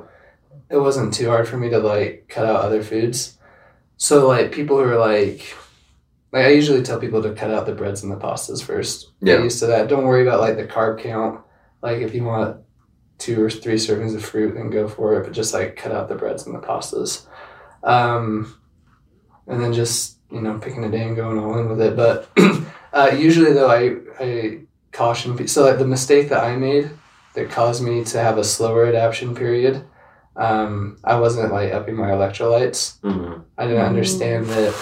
it 0.70 0.78
wasn't 0.80 1.14
too 1.14 1.30
hard 1.30 1.48
for 1.48 1.58
me 1.58 1.70
to 1.70 1.80
like 1.80 2.26
cut 2.30 2.46
out 2.46 2.58
other 2.66 2.84
foods. 2.84 3.38
So 3.98 4.28
like 4.28 4.52
people 4.52 4.78
who 4.78 4.84
are 4.84 4.98
like, 5.00 5.56
like 6.34 6.46
I 6.46 6.50
usually 6.50 6.82
tell 6.84 7.00
people 7.00 7.22
to 7.24 7.34
cut 7.34 7.52
out 7.52 7.66
the 7.66 7.76
breads 7.76 8.04
and 8.04 8.12
the 8.12 8.18
pastas 8.18 8.62
first. 8.62 9.12
Yeah. 9.22 9.36
Get 9.36 9.44
used 9.46 9.60
to 9.60 9.68
that. 9.68 9.88
Don't 9.88 10.04
worry 10.06 10.28
about 10.28 10.42
like 10.42 10.58
the 10.58 10.66
carb 10.66 11.00
count. 11.02 11.40
Like 11.82 12.00
if 12.00 12.14
you 12.14 12.24
want 12.26 12.58
two 13.20 13.42
or 13.42 13.50
three 13.50 13.76
servings 13.76 14.16
of 14.16 14.26
fruit, 14.26 14.56
then 14.56 14.70
go 14.70 14.88
for 14.88 15.14
it. 15.20 15.24
But 15.24 15.34
just 15.34 15.54
like 15.54 15.76
cut 15.78 15.92
out 15.94 16.10
the 16.10 16.16
breads 16.16 16.46
and 16.46 16.54
the 16.56 16.60
pastas. 16.60 17.26
Um, 17.84 18.58
and 19.48 19.62
then 19.62 19.74
just 19.74 20.18
you 20.32 20.42
know 20.42 20.58
picking 20.58 20.84
a 20.84 20.90
day 20.92 21.04
and 21.08 21.16
going 21.16 21.38
all 21.38 21.58
in 21.60 21.70
with 21.70 21.82
it. 21.82 21.96
But 21.96 22.30
uh, 22.94 23.12
usually 23.18 23.54
though, 23.54 23.70
I 23.70 23.98
I 24.24 24.60
caution 24.92 25.34
people. 25.34 25.48
so 25.48 25.64
like 25.64 25.80
the 25.80 25.86
mistake 25.88 26.30
that 26.30 26.44
I 26.44 26.56
made 26.56 26.90
that 27.36 27.50
caused 27.50 27.84
me 27.84 28.04
to 28.06 28.20
have 28.20 28.38
a 28.38 28.44
slower 28.44 28.86
adaptation 28.86 29.36
period. 29.36 29.84
Um, 30.36 30.98
I 31.04 31.20
wasn't 31.20 31.52
like 31.52 31.74
upping 31.74 31.96
my 31.96 32.10
electrolytes. 32.10 33.00
hmm 33.02 33.42
I 33.58 33.68
didn't 33.68 33.84
Mm. 33.84 33.88
understand 33.88 34.46
that 34.48 34.74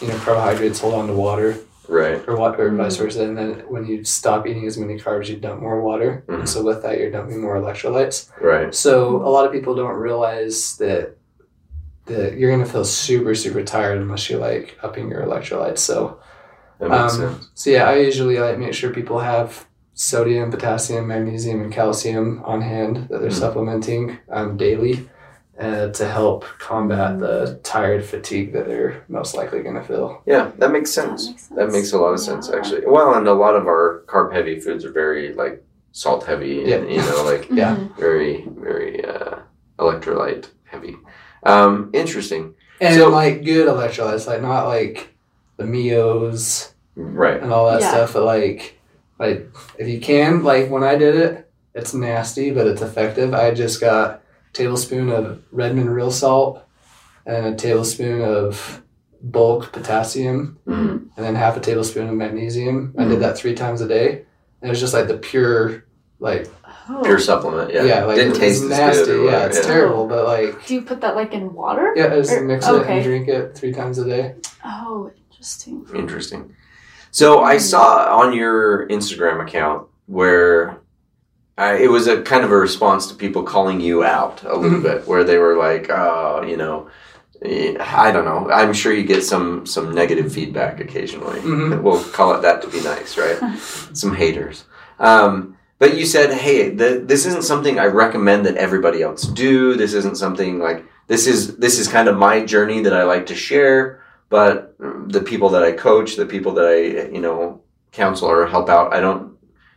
you 0.00 0.08
know 0.08 0.16
carbohydrates 0.18 0.80
hold 0.80 0.94
on 0.94 1.06
to 1.08 1.12
water 1.12 1.56
Right. 1.88 2.20
or 2.26 2.36
water 2.36 2.66
or 2.66 2.70
vice 2.70 2.96
Mm. 2.96 3.00
versa. 3.00 3.22
And 3.22 3.38
then 3.38 3.62
when 3.68 3.86
you 3.86 4.02
stop 4.04 4.46
eating 4.46 4.66
as 4.66 4.76
many 4.76 4.98
carbs, 4.98 5.28
you 5.28 5.36
dump 5.36 5.60
more 5.62 5.80
water. 5.80 6.24
Mhm. 6.26 6.40
And 6.40 6.48
so 6.48 6.64
with 6.64 6.82
that, 6.82 6.98
you're 6.98 7.12
dumping 7.12 7.40
more 7.40 7.54
electrolytes. 7.56 8.28
Right. 8.40 8.74
So 8.74 9.16
a 9.16 9.30
lot 9.30 9.46
of 9.46 9.52
people 9.52 9.74
don't 9.76 9.94
realize 9.94 10.76
that 10.78 11.16
that 12.06 12.36
you're 12.38 12.50
gonna 12.52 12.64
feel 12.66 12.84
super 12.84 13.34
super 13.34 13.62
tired 13.62 13.98
unless 13.98 14.28
you're 14.30 14.40
like 14.40 14.76
upping 14.82 15.08
your 15.10 15.22
electrolytes. 15.22 15.78
So 15.78 16.18
That 16.80 16.90
makes 16.90 17.14
um, 17.14 17.20
sense. 17.20 17.48
so 17.54 17.70
yeah, 17.70 17.88
I 17.88 17.96
usually 17.96 18.38
like 18.38 18.58
make 18.58 18.74
sure 18.74 18.90
people 18.90 19.18
have 19.20 19.66
sodium, 19.94 20.50
potassium, 20.50 21.06
magnesium, 21.08 21.62
and 21.62 21.72
calcium 21.72 22.42
on 22.44 22.60
hand 22.60 23.06
that 23.10 23.20
they're 23.20 23.30
Mhm. 23.30 23.44
supplementing 23.44 24.18
um, 24.30 24.56
daily. 24.56 25.08
Uh, 25.58 25.88
to 25.88 26.06
help 26.06 26.44
combat 26.58 27.18
the 27.18 27.58
tired 27.62 28.04
fatigue 28.04 28.52
that 28.52 28.66
they're 28.66 29.02
most 29.08 29.34
likely 29.34 29.62
going 29.62 29.74
to 29.74 29.82
feel. 29.82 30.20
Yeah, 30.26 30.50
that 30.58 30.70
makes 30.70 30.90
sense. 30.90 31.46
That 31.56 31.70
makes 31.72 31.92
a 31.92 31.98
lot 31.98 32.12
of 32.12 32.20
sense, 32.20 32.50
actually. 32.50 32.82
Well, 32.86 33.14
and 33.14 33.26
a 33.26 33.32
lot 33.32 33.56
of 33.56 33.66
our 33.66 34.02
carb 34.06 34.34
heavy 34.34 34.60
foods 34.60 34.84
are 34.84 34.92
very 34.92 35.32
like 35.32 35.64
salt 35.92 36.26
heavy, 36.26 36.60
and 36.70 36.90
Yeah. 36.90 36.94
you 36.96 37.10
know, 37.10 37.24
like 37.24 37.48
Yeah. 37.50 37.74
Mhm. 37.76 37.96
very, 37.96 38.44
very 38.58 39.02
uh, 39.02 39.36
electrolyte 39.78 40.48
heavy. 40.64 40.96
Um, 41.44 41.88
interesting. 41.94 42.52
And 42.82 42.94
So- 42.94 43.08
like 43.08 43.42
good 43.42 43.66
electrolytes, 43.66 44.26
like 44.26 44.42
not 44.42 44.66
like 44.66 45.14
the 45.56 45.64
Mios 45.64 46.72
Right. 46.96 47.42
and 47.42 47.50
all 47.50 47.70
that 47.70 47.80
Yeah. 47.80 47.90
stuff, 47.92 48.12
but 48.12 48.24
like 48.24 48.78
like 49.18 49.48
if 49.78 49.88
you 49.88 50.00
can, 50.00 50.44
like 50.44 50.68
when 50.70 50.82
I 50.82 50.96
did 50.96 51.14
it, 51.14 51.48
it's 51.74 51.94
nasty, 51.94 52.50
but 52.50 52.66
it's 52.66 52.82
effective. 52.82 53.32
I 53.32 53.52
just 53.52 53.80
got 53.80 54.10
a 54.10 54.20
tablespoon 54.56 55.10
of 55.10 55.42
Redmond 55.52 55.94
real 55.94 56.10
salt 56.10 56.62
and 57.26 57.46
a 57.46 57.54
tablespoon 57.54 58.22
of 58.22 58.82
bulk 59.22 59.72
potassium 59.72 60.58
Mhm. 60.66 61.08
and 61.16 61.24
then 61.26 61.34
half 61.34 61.56
a 61.56 61.60
tablespoon 61.60 62.08
of 62.08 62.14
magnesium. 62.14 62.94
I 62.98 63.04
did 63.04 63.20
that 63.20 63.36
three 63.36 63.54
times 63.54 63.80
a 63.80 63.88
day. 63.88 64.24
And 64.60 64.68
it 64.68 64.70
was 64.70 64.80
just 64.80 64.94
like 64.94 65.08
the 65.08 65.16
pure 65.18 65.84
like 66.18 66.48
Oh. 66.88 67.02
Pure 67.02 67.18
supplement. 67.18 67.74
Yeah. 67.74 67.82
yeah, 67.82 68.04
like 68.04 68.14
Didn't 68.16 68.36
it 68.36 68.38
taste 68.38 68.64
nasty. 68.64 69.04
good. 69.06 69.16
Yeah, 69.18 69.24
whatever, 69.24 69.46
it's 69.48 69.66
terrible, 69.66 70.06
but 70.06 70.24
like 70.24 70.64
Do 70.66 70.74
you 70.74 70.82
put 70.82 71.00
that 71.00 71.16
like 71.16 71.34
in 71.34 71.52
water? 71.52 71.92
yeah, 71.96 72.06
I 72.06 72.16
just 72.16 72.32
Or- 72.32 72.42
mix 72.42 72.66
it 72.66 72.86
and 72.86 73.02
drink 73.04 73.28
it 73.28 73.54
three 73.56 73.72
times 73.72 73.98
a 73.98 74.04
day. 74.04 74.34
Oh, 74.64 75.10
interesting. 75.30 75.84
Interesting. 75.94 76.54
So 77.10 77.40
I 77.40 77.56
saw 77.58 78.20
on 78.20 78.32
your 78.32 78.86
Instagram 78.88 79.42
account 79.42 79.88
where 80.06 80.78
I, 81.58 81.76
it 81.76 81.90
was 81.90 82.06
a 82.06 82.20
kind 82.22 82.44
of 82.44 82.50
a 82.52 82.56
response 82.56 83.06
to 83.06 83.14
people 83.14 83.42
calling 83.42 83.80
you 83.80 84.04
out 84.04 84.42
a 84.44 84.56
little 84.56 84.78
Mhm. 84.80 84.82
bit, 84.82 85.08
where 85.08 85.24
they 85.24 85.38
were 85.38 85.56
like, 85.56 85.88
"Oh, 85.90 86.42
you 86.46 86.56
know, 86.56 86.88
eh, 87.42 87.76
I 87.80 88.12
don't 88.12 88.24
know." 88.26 88.50
I'm 88.50 88.72
sure 88.74 88.92
you 88.92 89.04
get 89.04 89.24
some 89.24 89.64
some 89.64 89.94
negative 89.94 90.30
feedback 90.32 90.80
occasionally. 90.80 91.40
Mhm. 91.40 91.80
We'll 91.82 92.02
call 92.12 92.34
it 92.34 92.42
that 92.42 92.60
to 92.62 92.68
be 92.68 92.80
nice, 92.82 93.16
right? 93.16 93.38
some 93.94 94.14
haters. 94.14 94.64
Um, 95.00 95.56
but 95.78 95.96
you 95.96 96.04
said, 96.04 96.32
"Hey, 96.32 96.70
the, 96.70 97.02
this 97.04 97.24
isn't 97.26 97.44
something 97.44 97.78
I 97.78 97.86
recommend 97.86 98.44
that 98.46 98.56
everybody 98.56 99.02
else 99.02 99.22
do. 99.22 99.74
This 99.74 99.94
isn't 99.94 100.16
something 100.18 100.58
like 100.58 100.84
this 101.08 101.26
is 101.26 101.56
this 101.56 101.78
is 101.78 101.88
kind 101.88 102.08
of 102.08 102.16
my 102.18 102.40
journey 102.44 102.82
that 102.82 102.92
I 102.92 103.04
like 103.04 103.26
to 103.26 103.34
share." 103.34 104.00
But 104.28 104.74
the 105.08 105.20
people 105.22 105.50
that 105.50 105.62
I 105.62 105.72
coach, 105.72 106.16
the 106.16 106.26
people 106.26 106.52
that 106.54 106.66
I 106.66 107.08
you 107.14 107.20
know 107.20 107.60
counsel 107.92 108.28
or 108.28 108.46
help 108.46 108.68
out, 108.68 108.92
I 108.92 109.00
don't 109.00 109.35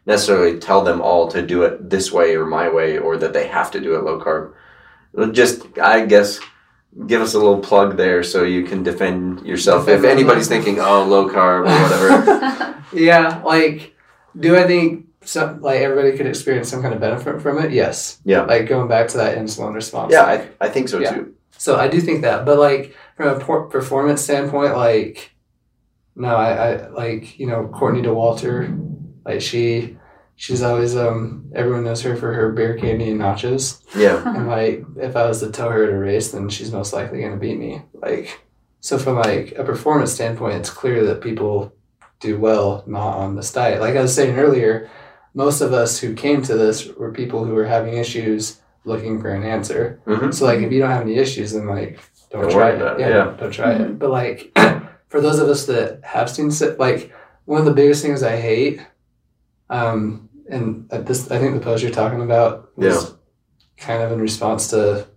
necessarily 0.09 0.59
tell 0.59 0.81
them 0.83 0.99
all 1.01 1.27
to 1.29 1.41
do 1.53 1.61
it 1.63 1.89
this 1.89 2.11
way 2.11 2.35
or 2.35 2.45
my 2.45 2.67
way 2.67 2.97
or 2.97 3.15
that 3.17 3.31
they 3.31 3.47
have 3.47 3.69
to 3.71 3.79
do 3.79 3.95
it 3.95 4.03
low 4.03 4.19
carb. 4.19 4.53
Just 5.33 5.65
I 5.79 6.05
guess 6.05 6.39
give 7.07 7.21
us 7.21 7.33
a 7.35 7.37
little 7.37 7.59
plug 7.59 7.95
there 7.97 8.23
so 8.23 8.43
you 8.43 8.63
can 8.65 8.81
defend 8.83 9.45
yourself 9.45 9.87
if 9.87 10.03
anybody's 10.03 10.47
thinking 10.47 10.79
oh 10.79 11.03
low 11.05 11.29
carb 11.29 11.61
or 11.69 11.83
whatever. 11.83 12.83
yeah, 12.93 13.41
like, 13.45 13.95
do 14.37 14.57
I 14.57 14.65
think 14.65 15.05
some 15.23 15.61
like 15.61 15.81
everybody 15.81 16.17
could 16.17 16.25
experience 16.27 16.69
some 16.69 16.81
kind 16.81 16.93
of 16.93 16.99
benefit 16.99 17.41
from 17.41 17.59
it? 17.63 17.71
Yes. 17.71 18.19
Yeah. 18.25 18.41
Like 18.43 18.67
going 18.67 18.87
back 18.87 19.07
to 19.09 19.17
that 19.17 19.37
insulin 19.37 19.73
response. 19.75 20.11
yeah, 20.11 20.23
I, 20.23 20.49
I 20.59 20.69
think 20.69 20.89
so 20.89 20.99
Yeah. 20.99 21.13
too. 21.13 21.35
So 21.57 21.75
I 21.75 21.87
do 21.87 21.99
think 22.01 22.21
that, 22.21 22.45
but 22.45 22.57
like 22.57 22.95
from 23.17 23.27
a 23.27 23.39
por- 23.39 23.67
performance 23.67 24.21
standpoint, 24.21 24.75
like, 24.75 25.35
no, 26.15 26.29
I, 26.29 26.49
I 26.51 26.87
like 26.89 27.37
you 27.39 27.45
know 27.47 27.67
Courtney 27.67 28.01
Dauwalter, 28.01 28.57
like 29.25 29.41
she, 29.41 29.97
she's 30.41 30.61
always 30.61 30.95
um 30.95 31.51
everyone 31.53 31.83
knows 31.83 32.01
her 32.01 32.15
for 32.15 32.33
her 32.33 32.51
beer 32.53 32.75
candy 32.77 33.09
and 33.11 33.19
nachos, 33.19 33.81
Yeah. 33.95 34.23
and 34.35 34.47
like 34.47 34.83
if 34.97 35.15
I 35.15 35.27
was 35.27 35.39
to 35.41 35.51
tell 35.51 35.69
her 35.69 35.85
to 35.85 35.93
race, 35.93 36.31
then 36.31 36.47
she's 36.49 36.71
most 36.71 36.93
likely 36.93 37.21
gonna 37.21 37.35
beat 37.37 37.59
me. 37.59 37.81
Like, 37.93 38.39
so 38.79 38.97
from 38.97 39.17
like 39.17 39.53
a 39.57 39.63
performance 39.65 40.13
standpoint, 40.13 40.55
it's 40.55 40.69
clear 40.69 41.05
that 41.07 41.21
people 41.21 41.73
do 42.21 42.39
well 42.39 42.83
not 42.87 43.17
on 43.17 43.35
this 43.35 43.51
diet. 43.51 43.81
Like 43.81 43.95
I 43.97 44.01
was 44.01 44.15
saying 44.15 44.37
earlier, 44.39 44.89
most 45.33 45.59
of 45.61 45.73
us 45.73 45.99
who 45.99 46.13
came 46.15 46.41
to 46.43 46.55
this 46.55 46.87
were 46.87 47.11
people 47.11 47.43
who 47.43 47.53
were 47.53 47.65
having 47.67 47.95
issues 47.95 48.61
looking 48.85 49.19
for 49.21 49.29
an 49.29 49.43
answer. 49.43 50.01
hmm 50.05 50.31
So 50.31 50.45
like 50.45 50.59
if 50.59 50.71
you 50.71 50.79
don't 50.79 50.89
have 50.97 51.01
any 51.09 51.17
issues, 51.17 51.51
then 51.51 51.67
like 51.67 51.99
don't, 52.31 52.43
Don't 52.43 52.51
try 52.51 52.69
it. 52.69 52.75
about 52.81 52.97
it, 52.97 53.01
Yeah, 53.01 53.09
yeah. 53.09 53.23
Don't, 53.25 53.39
don't 53.39 53.51
try 53.51 53.71
it. 53.73 53.99
But 53.99 54.09
like 54.11 54.51
for 55.09 55.19
those 55.19 55.39
of 55.39 55.49
us 55.49 55.65
that 55.65 55.99
have 56.03 56.29
seen 56.29 56.49
si- 56.49 56.75
like 56.79 57.11
one 57.45 57.59
of 57.59 57.65
the 57.65 57.73
biggest 57.73 58.01
things 58.03 58.23
I 58.23 58.37
hate, 58.37 58.79
um, 59.69 60.28
and 60.49 60.89
this 60.89 61.29
I 61.31 61.37
think 61.39 61.53
the 61.53 61.59
post 61.61 61.83
you're 61.83 61.91
talking 61.91 62.21
about 62.21 62.69
was 62.75 63.15
kind 63.77 64.03
of 64.03 64.11
in 64.11 64.19
response 64.19 64.67
to 64.69 65.07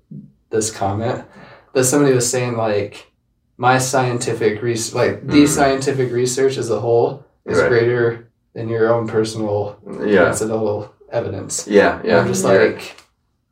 this 0.50 0.70
comment, 0.70 1.24
but 1.72 1.84
somebody 1.84 2.14
was 2.14 2.30
saying 2.30 2.56
like 2.56 3.10
my 3.56 3.78
scientific 3.78 4.62
research, 4.62 4.94
like 4.94 5.26
the 5.26 5.44
Mhm. 5.44 5.48
scientific 5.48 6.12
research 6.12 6.56
as 6.58 6.70
a 6.70 6.80
whole 6.80 7.24
is 7.46 7.58
Right. 7.58 7.68
greater 7.68 8.28
than 8.54 8.68
your 8.68 8.92
own 8.92 9.06
personal 9.08 9.76
Yeah. 10.04 10.24
accidental 10.26 10.92
evidence. 11.10 11.66
Yeah. 11.66 11.98
And 12.00 12.04
Yeah. 12.04 12.20
I'm 12.20 12.26
just 12.28 12.44
like, 12.44 12.96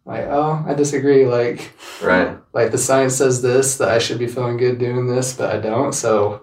like, 0.06 0.26
oh, 0.30 0.64
I 0.66 0.74
disagree. 0.74 1.26
Like, 1.26 1.70
right. 2.02 2.36
like 2.52 2.70
the 2.70 2.78
science 2.78 3.16
says 3.16 3.42
this 3.42 3.76
that 3.78 3.88
I 3.88 3.98
should 3.98 4.18
be 4.18 4.26
feeling 4.26 4.56
good 4.56 4.78
doing 4.78 5.06
this, 5.06 5.32
but 5.32 5.54
I 5.54 5.58
don't. 5.58 5.92
So, 5.94 6.40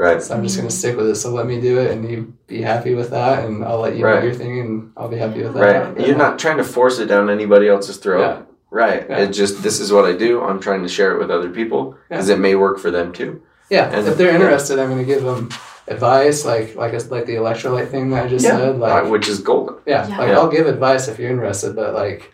Right. 0.00 0.22
so 0.22 0.34
I'm 0.34 0.42
just 0.42 0.56
gonna 0.56 0.70
stick 0.70 0.96
with 0.96 1.08
it. 1.10 1.16
So 1.16 1.30
let 1.30 1.46
me 1.46 1.60
do 1.60 1.78
it, 1.78 1.90
and 1.90 2.08
you 2.10 2.32
be 2.46 2.62
happy 2.62 2.94
with 2.94 3.10
that, 3.10 3.44
and 3.44 3.62
I'll 3.64 3.80
let 3.80 3.96
you 3.96 4.04
Right. 4.04 4.20
do 4.20 4.26
your 4.28 4.34
thing, 4.34 4.58
and 4.60 4.92
I'll 4.96 5.08
be 5.08 5.18
happy 5.18 5.42
with 5.42 5.54
that. 5.54 5.94
Right. 5.96 6.06
You're 6.06 6.16
not 6.16 6.38
trying 6.38 6.56
to 6.56 6.64
force 6.64 6.98
it 6.98 7.06
down 7.06 7.28
anybody 7.28 7.68
else's 7.68 7.98
throat. 7.98 8.20
Yeah. 8.20 8.36
Right. 8.70 9.04
Yeah. 9.08 9.18
It 9.18 9.28
just 9.28 9.62
this 9.62 9.78
is 9.80 9.92
what 9.92 10.04
I 10.06 10.12
do. 10.12 10.42
I'm 10.42 10.58
trying 10.60 10.82
to 10.84 10.88
share 10.88 11.12
it 11.14 11.18
with 11.18 11.30
other 11.30 11.50
people 11.50 11.96
because 12.08 12.28
it 12.28 12.38
may 12.38 12.54
work 12.54 12.78
for 12.78 12.90
them 12.90 13.12
too. 13.12 13.42
Yeah, 13.68 13.90
And- 13.92 14.06
if 14.08 14.16
they're 14.16 14.28
yeah. 14.28 14.34
interested, 14.40 14.78
I'm 14.78 14.88
gonna 14.88 15.04
give 15.04 15.22
them 15.22 15.48
advice, 15.88 16.44
like 16.44 16.76
like 16.76 16.92
it's 16.94 17.10
like 17.10 17.26
the 17.26 17.34
electrolyte 17.34 17.88
thing 17.88 18.10
that 18.10 18.24
I 18.24 18.28
just 18.28 18.44
Yeah. 18.44 18.56
said. 18.56 18.74
Uh, 18.76 18.78
Like, 18.78 19.10
which 19.10 19.28
is 19.28 19.40
golden. 19.40 19.76
yeah, 19.86 20.06
Yeah. 20.08 20.18
like 20.18 20.28
Yeah. 20.28 20.38
I'll 20.38 20.48
give 20.48 20.66
advice 20.66 21.08
if 21.08 21.18
you're 21.18 21.30
interested, 21.30 21.76
but 21.76 21.94
like, 21.94 22.32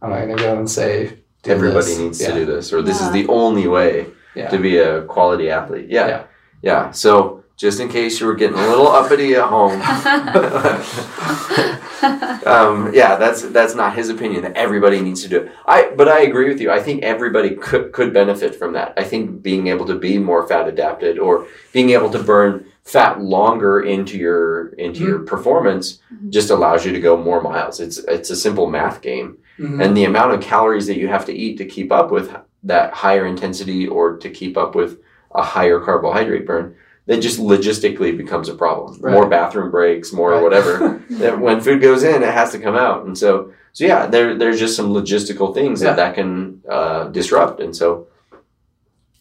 I'm 0.00 0.10
not 0.10 0.20
gonna 0.20 0.36
go 0.36 0.56
and 0.56 0.70
say 0.70 1.18
do 1.42 1.50
Everybody 1.50 1.86
this. 1.86 1.98
needs 1.98 2.20
yeah. 2.22 2.28
to 2.28 2.34
do 2.34 2.46
this, 2.46 2.72
or 2.72 2.80
this 2.82 3.00
is 3.00 3.10
the 3.10 3.26
only 3.28 3.66
way 3.68 4.06
Yeah. 4.34 4.48
to 4.48 4.58
be 4.58 4.78
a 4.78 5.02
quality 5.02 5.50
athlete. 5.50 5.86
Yeah. 5.90 6.22
Yeah. 6.62 6.90
So 6.92 7.42
just 7.56 7.80
in 7.80 7.88
case 7.88 8.20
you 8.20 8.26
were 8.26 8.34
getting 8.34 8.56
a 8.58 8.68
little 8.68 8.88
uppity 8.88 9.34
at 9.34 9.48
home. 9.48 9.80
um, 12.46 12.92
yeah, 12.92 13.16
that's 13.16 13.42
that's 13.42 13.74
not 13.74 13.94
his 13.94 14.08
opinion 14.08 14.42
that 14.42 14.56
everybody 14.56 15.00
needs 15.00 15.22
to 15.22 15.28
do 15.28 15.40
it. 15.42 15.52
I 15.66 15.92
but 15.96 16.08
I 16.08 16.22
agree 16.22 16.48
with 16.48 16.60
you. 16.60 16.70
I 16.70 16.82
think 16.82 17.02
everybody 17.02 17.50
could 17.50 17.92
could 17.92 18.12
benefit 18.12 18.54
from 18.54 18.72
that. 18.72 18.94
I 18.96 19.04
think 19.04 19.42
being 19.42 19.68
able 19.68 19.86
to 19.86 19.94
be 19.94 20.18
more 20.18 20.46
fat 20.46 20.68
adapted 20.68 21.18
or 21.18 21.46
being 21.72 21.90
able 21.90 22.10
to 22.10 22.22
burn 22.22 22.66
fat 22.84 23.20
longer 23.20 23.80
into 23.80 24.18
your 24.18 24.68
into 24.70 25.00
your 25.04 25.20
performance 25.20 26.00
Mhm. 26.12 26.30
just 26.30 26.50
allows 26.50 26.84
you 26.84 26.92
to 26.92 27.00
go 27.00 27.16
more 27.16 27.40
miles. 27.40 27.78
It's 27.78 27.98
it's 27.98 28.30
a 28.30 28.36
simple 28.36 28.68
math 28.68 29.00
game. 29.02 29.38
Mhm. 29.58 29.84
And 29.84 29.96
the 29.96 30.04
amount 30.04 30.32
of 30.34 30.40
calories 30.40 30.86
that 30.88 30.98
you 30.98 31.08
have 31.08 31.24
to 31.26 31.32
eat 31.32 31.58
to 31.58 31.64
keep 31.64 31.92
up 31.92 32.10
with 32.10 32.34
that 32.64 32.92
higher 32.92 33.26
intensity 33.26 33.86
or 33.86 34.16
to 34.16 34.28
keep 34.30 34.56
up 34.56 34.74
with 34.74 34.98
a 35.34 35.42
higher 35.42 35.80
carbohydrate 35.80 36.46
burn, 36.46 36.74
that 37.06 37.20
just 37.20 37.40
logistically 37.40 38.16
becomes 38.16 38.48
a 38.48 38.54
problem. 38.54 38.98
Right. 39.00 39.12
More 39.12 39.28
bathroom 39.28 39.70
breaks, 39.70 40.12
more 40.12 40.32
Right. 40.32 40.42
whatever. 40.42 40.88
when 41.38 41.60
food 41.60 41.80
goes 41.82 42.02
in, 42.04 42.22
it 42.22 42.32
has 42.34 42.52
to 42.52 42.58
come 42.58 42.76
out, 42.76 43.04
and 43.06 43.16
so 43.16 43.52
so 43.72 43.84
yeah, 43.86 44.06
there 44.06 44.36
there's 44.36 44.58
just 44.60 44.76
some 44.76 44.90
logistical 44.92 45.52
things 45.54 45.80
that 45.80 45.90
Yeah. 45.90 45.94
that 45.96 46.14
can 46.14 46.62
uh, 46.68 47.04
disrupt, 47.08 47.60
and 47.60 47.74
so 47.74 48.06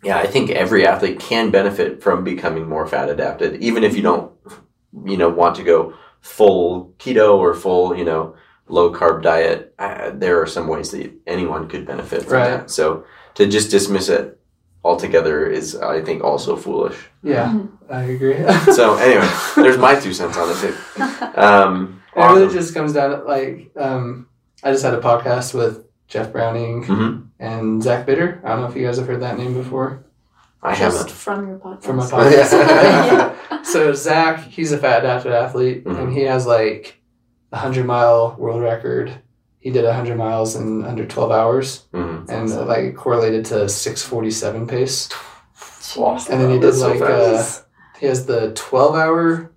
yeah, 0.03 0.18
I 0.18 0.26
think 0.28 0.49
every 0.49 0.86
athlete 0.88 1.20
can 1.20 1.51
benefit 1.51 2.01
from 2.01 2.24
becoming 2.24 2.68
more 2.68 2.88
fat 2.88 3.09
adapted, 3.09 3.62
even 3.62 3.84
if 3.84 3.95
you 3.95 4.01
don't, 4.01 4.32
you 5.05 5.16
know, 5.16 5.30
want 5.30 5.55
to 5.57 5.64
go 5.64 5.93
full 6.22 6.93
keto 6.97 7.38
or 7.38 7.53
full, 7.53 7.95
you 7.95 8.03
know, 8.03 8.34
low 8.68 8.91
carb 8.91 9.22
diet. 9.22 9.74
Uh, 9.78 10.09
there 10.12 10.41
are 10.41 10.47
some 10.47 10.68
ways 10.68 10.89
that 10.91 11.12
anyone 11.28 11.68
could 11.68 11.86
benefit 11.86 12.24
from 12.24 12.34
Right. 12.34 12.49
that. 12.49 12.72
So 12.72 13.03
to 13.36 13.45
just 13.45 13.70
dismiss 13.70 14.09
it 14.09 14.39
altogether 14.84 15.45
is, 15.47 15.75
I 15.75 16.01
think, 16.01 16.23
also 16.23 16.55
foolish. 16.55 16.97
yeah, 17.23 17.57
I 17.89 18.03
agree. 18.03 18.36
So 18.73 18.95
anyway, 19.07 19.29
there's 19.55 19.77
my 19.77 19.99
two 19.99 20.13
cents 20.13 20.38
on 20.38 20.49
it 20.49 20.57
too. 20.57 20.75
Um, 21.39 22.01
It 22.15 22.19
really 22.21 22.53
just 22.53 22.73
comes 22.73 22.93
down 22.93 23.11
to 23.11 23.23
like 23.25 23.71
um, 23.77 24.27
I 24.63 24.71
just 24.71 24.84
had 24.84 24.93
a 24.93 24.99
podcast 25.01 25.53
with 25.53 25.86
Jeff 26.07 26.32
Browning 26.32 26.84
Mhm. 26.84 27.27
and 27.39 27.82
Zach 27.82 28.05
Bitter. 28.05 28.41
I 28.43 28.49
don't 28.49 28.61
know 28.61 28.67
if 28.67 28.75
you 28.75 28.86
guys 28.86 28.97
have 28.97 29.07
heard 29.07 29.21
that 29.21 29.38
name 29.38 29.53
before. 29.53 30.03
I 30.63 30.75
Just 30.75 30.82
haven't. 30.97 31.11
from 31.11 31.47
your 31.47 31.57
podcast. 31.57 31.84
From 31.84 31.95
my 31.97 32.05
Yeah. 32.32 33.34
podcast. 33.39 33.65
so 33.65 33.93
Zach, 33.93 34.39
he's 34.43 34.71
a 34.71 34.77
fat 34.77 34.99
adapted 35.03 35.32
athlete, 35.32 35.86
Mhm. 35.86 35.99
and 35.99 36.13
he 36.13 36.21
has 36.23 36.45
like 36.45 37.01
a 37.51 37.57
hundred 37.57 37.86
mile 37.86 38.36
world 38.38 38.61
record. 38.61 39.11
He 39.62 39.70
did 39.72 39.86
hundred 39.86 40.18
miles 40.18 40.55
in 40.55 40.84
under 40.84 41.05
twelve 41.05 41.32
hours, 41.32 41.86
Mhm. 41.93 42.28
and 42.30 42.51
uh, 42.51 42.66
like 42.66 42.95
correlated 42.95 43.45
to 43.45 43.70
six 43.70 44.01
forty 44.03 44.32
seven 44.32 44.68
pace. 44.68 45.07
Jeez. 45.55 46.30
And 46.30 46.41
then 46.41 46.49
he 46.49 46.55
did 46.59 46.64
That's 46.74 46.80
so 46.80 46.88
like 46.91 47.01
uh, 47.01 47.43
he 47.99 48.07
has 48.07 48.26
the 48.26 48.51
twelve 48.55 48.95
hour 48.95 49.51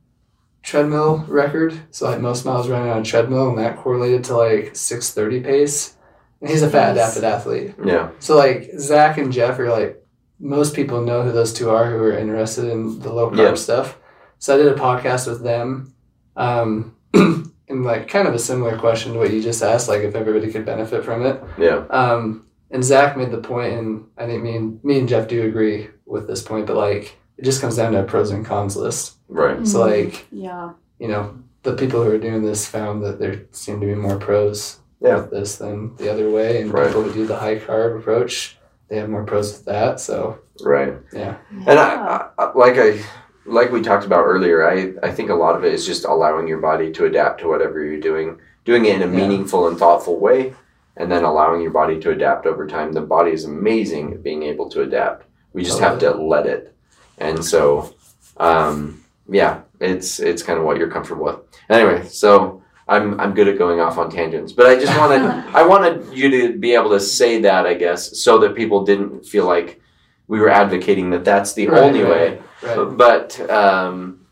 treadmill 0.62 1.24
record. 1.28 1.74
So 1.90 2.09
like 2.11 2.20
most 2.20 2.44
miles 2.44 2.68
running 2.68 2.90
on 2.90 3.00
a 3.00 3.05
treadmill, 3.05 3.48
and 3.48 3.59
that 3.59 3.78
correlated 3.78 4.24
to 4.24 4.36
like 4.36 4.76
six 4.76 5.12
thirty 5.12 5.40
pace. 5.40 5.96
And 6.40 6.50
he's 6.50 6.62
a 6.62 6.68
fat 6.70 6.90
Jeez. 6.90 6.92
adapted 6.92 7.24
athlete. 7.24 7.74
Yeah. 7.82 8.11
So 8.18 8.36
like 8.36 8.70
Zach 8.78 9.16
and 9.18 9.32
Jeff 9.32 9.59
are 9.59 9.70
like 9.70 10.05
most 10.38 10.74
people 10.74 11.00
know 11.00 11.22
who 11.22 11.32
those 11.32 11.55
two 11.55 11.70
are 11.70 11.90
who 11.90 11.96
are 12.02 12.12
interested 12.18 12.66
in 12.68 12.98
the 13.00 13.12
low 13.12 13.30
carb 13.30 13.38
Yeah. 13.38 13.55
stuff. 13.55 13.98
So 14.38 14.55
I 14.55 14.59
did 14.59 14.66
a 14.66 14.74
podcast 14.74 15.26
with 15.26 15.42
them, 15.42 15.94
um, 16.36 16.94
and 17.74 17.84
like 17.84 18.08
kind 18.08 18.26
of 18.28 18.34
a 18.34 18.38
similar 18.38 18.78
question 18.78 19.12
to 19.12 19.18
what 19.18 19.32
you 19.32 19.42
just 19.42 19.62
asked, 19.62 19.88
like 19.88 20.00
if 20.02 20.14
everybody 20.14 20.50
could 20.50 20.64
benefit 20.64 21.04
from 21.04 21.26
it. 21.26 21.42
Yeah. 21.58 21.84
Um, 21.90 22.46
and 22.70 22.82
Zach 22.82 23.16
made 23.16 23.30
the 23.30 23.38
point, 23.38 23.74
and 23.74 24.06
I 24.16 24.26
think 24.26 24.42
me 24.42 24.56
and 24.56 24.82
me 24.84 24.98
and 24.98 25.08
Jeff 25.08 25.28
do 25.28 25.44
agree 25.46 25.88
with 26.06 26.26
this 26.26 26.42
point, 26.42 26.66
but 26.66 26.76
like 26.76 27.18
it 27.36 27.44
just 27.44 27.60
comes 27.60 27.76
down 27.76 27.92
to 27.92 28.00
a 28.00 28.04
pros 28.04 28.30
and 28.30 28.46
cons 28.46 28.76
list. 28.76 29.16
Right. 29.28 29.66
So 29.66 29.80
like 29.86 30.26
Yeah. 30.30 30.70
you 30.98 31.08
know 31.08 31.36
the 31.62 31.74
people 31.74 32.02
who 32.02 32.10
are 32.10 32.18
doing 32.18 32.42
this 32.44 32.66
found 32.66 33.02
that 33.04 33.18
there 33.18 33.42
seem 33.50 33.80
to 33.80 33.86
be 33.86 33.94
more 33.94 34.16
pros 34.18 34.78
Yeah. 35.00 35.16
with 35.16 35.30
this 35.30 35.56
than 35.56 35.96
the 35.96 36.10
other 36.10 36.30
way, 36.30 36.60
and 36.62 36.72
Right. 36.72 36.86
people 36.86 37.02
who 37.02 37.12
do 37.12 37.26
the 37.26 37.36
high 37.36 37.56
carb 37.58 37.98
approach, 37.98 38.58
they 38.88 38.96
have 38.98 39.08
more 39.10 39.24
pros 39.24 39.52
with 39.52 39.64
that. 39.66 40.00
So 40.00 40.38
Right. 40.62 40.94
yeah, 41.12 41.36
And 41.66 41.78
I, 41.78 42.26
I, 42.38 42.52
like 42.54 42.76
I, 42.78 42.98
like 43.47 43.70
we 43.70 43.80
talked 43.82 44.07
about 44.07 44.24
earlier, 44.24 44.68
I, 44.68 44.95
I 45.03 45.11
think 45.11 45.30
a 45.30 45.34
lot 45.34 45.57
of 45.57 45.64
it 45.64 45.72
is 45.74 45.86
just 45.86 46.05
allowing 46.05 46.49
your 46.49 46.59
body 46.59 46.90
to 46.92 47.05
adapt 47.07 47.40
to 47.40 47.49
whatever 47.49 47.84
you're 47.84 48.01
doing, 48.01 48.38
doing 48.64 48.86
it 48.86 48.97
in 48.97 49.03
a 49.03 49.07
Yeah. 49.07 49.12
meaningful 49.26 49.68
and 49.68 49.78
thoughtful 49.78 50.18
way, 50.18 50.55
and 50.97 51.11
then 51.11 51.24
allowing 51.24 51.61
your 51.61 51.70
body 51.72 51.99
to 52.01 52.11
adapt 52.11 52.47
over 52.47 52.66
time. 52.66 52.92
The 52.92 53.01
body 53.03 53.32
is 53.32 53.45
amazing 53.45 54.12
at 54.14 54.22
being 54.22 54.42
able 54.45 54.68
to 54.70 54.82
adapt. 54.82 55.26
We 55.53 55.62
just 55.62 55.80
have 55.80 55.99
to 56.01 56.11
let 56.12 56.47
it. 56.47 56.74
And 57.18 57.45
so, 57.45 57.95
um, 58.38 59.03
yeah, 59.28 59.61
it's 59.80 60.20
it's 60.20 60.42
kind 60.42 60.59
of 60.59 60.64
what 60.64 60.78
you're 60.78 60.90
comfortable 60.90 61.24
with. 61.26 61.36
Anyway, 61.68 62.07
so 62.09 62.62
I'm 62.88 63.18
I'm 63.20 63.34
good 63.34 63.49
at 63.49 63.59
going 63.59 63.80
off 63.80 63.99
on 63.99 64.11
tangents, 64.11 64.53
but 64.53 64.66
I 64.66 64.76
just 64.76 64.97
wanted 64.99 65.22
I 65.55 65.64
wanted 65.66 66.12
you 66.12 66.30
to 66.30 66.59
be 66.59 66.74
able 66.74 66.90
to 66.90 67.01
say 67.01 67.40
that, 67.42 67.66
I 67.66 67.74
guess, 67.74 68.18
so 68.18 68.38
that 68.38 68.55
people 68.55 68.84
didn't 68.84 69.24
feel 69.26 69.47
like 69.47 69.80
we 70.26 70.40
were 70.40 70.49
advocating 70.51 71.11
that 71.11 71.24
that's 71.24 71.53
the 71.53 71.68
Right, 71.68 71.82
only 71.82 72.03
right, 72.03 72.11
way. 72.11 72.42
Right. 72.64 72.96
But 72.96 73.38
um, 73.50 74.26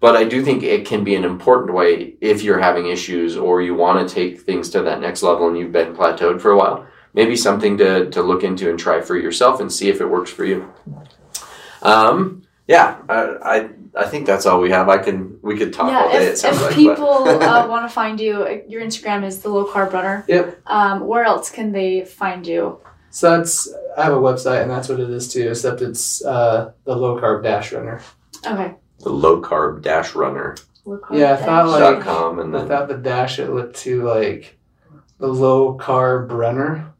but 0.00 0.16
I 0.16 0.24
do 0.24 0.44
think 0.44 0.62
it 0.62 0.86
can 0.86 1.04
be 1.04 1.14
an 1.14 1.24
important 1.24 1.74
way 1.74 2.14
if 2.20 2.42
you're 2.42 2.60
having 2.60 2.86
issues 2.86 3.36
or 3.36 3.60
you 3.62 3.74
want 3.74 4.08
to 4.08 4.14
take 4.14 4.40
things 4.40 4.70
to 4.70 4.82
that 4.82 5.00
next 5.00 5.22
level 5.22 5.48
and 5.48 5.58
you've 5.58 5.72
been 5.72 5.94
plateaued 5.94 6.40
for 6.40 6.50
a 6.50 6.56
while. 6.56 6.86
Maybe 7.12 7.36
something 7.36 7.78
to, 7.78 8.10
to 8.10 8.22
look 8.22 8.42
into 8.42 8.68
and 8.70 8.78
try 8.78 9.00
for 9.00 9.16
yourself 9.16 9.60
and 9.60 9.72
see 9.72 9.88
if 9.88 10.00
it 10.00 10.06
works 10.06 10.30
for 10.30 10.44
you. 10.44 10.72
Um, 11.82 12.42
yeah, 12.66 12.98
I, 13.08 13.36
I 13.42 13.68
I 13.96 14.06
think 14.08 14.26
that's 14.26 14.46
all 14.46 14.60
we 14.60 14.70
have. 14.70 14.88
I 14.88 14.98
can 14.98 15.38
we 15.42 15.56
could 15.56 15.72
talk 15.72 15.92
all 15.92 16.08
Yeah, 16.12 16.18
day. 16.18 16.26
it 16.26 16.32
if, 16.32 16.38
sounds 16.38 16.56
if 16.56 16.62
like 16.62 16.74
people 16.74 17.28
uh, 17.28 17.66
want 17.68 17.88
to 17.88 17.92
find 17.92 18.20
you, 18.20 18.62
your 18.68 18.82
Instagram 18.82 19.24
is 19.24 19.40
the 19.40 19.48
low 19.48 19.66
carb 19.66 19.92
runner. 19.92 20.24
Yep. 20.28 20.60
Um, 20.66 21.06
where 21.06 21.24
else 21.24 21.50
can 21.50 21.72
they 21.72 22.04
find 22.04 22.46
you? 22.46 22.80
So 23.14 23.38
that's 23.38 23.72
I 23.96 24.02
have 24.04 24.12
a 24.12 24.16
website, 24.16 24.62
and 24.62 24.70
that's 24.70 24.88
what 24.88 24.98
it 24.98 25.08
is 25.08 25.28
too. 25.32 25.48
Except 25.50 25.80
it's 25.82 26.24
uh, 26.24 26.72
the 26.84 26.96
low 26.96 27.20
carb 27.20 27.44
dash 27.44 27.72
runner. 27.72 28.00
Okay. 28.44 28.74
the 28.98 29.08
low 29.10 29.40
carb 29.40 29.82
dash 29.82 30.14
runner 30.16 30.56
Low 30.84 30.98
carb 30.98 31.16
Yeah, 31.18 31.32
I 31.34 31.36
thought, 31.36 31.68
like- 31.68 31.80
dot 31.80 32.02
com 32.02 32.38
and 32.40 32.52
then 32.52 32.62
Without 32.62 32.88
the 32.88 32.96
dash, 32.96 33.38
it 33.38 33.50
looked 33.50 33.76
too 33.76 34.02
like 34.02 34.58
the 35.18 35.28
low 35.28 35.78
carb 35.78 36.30
runner. 36.32 36.90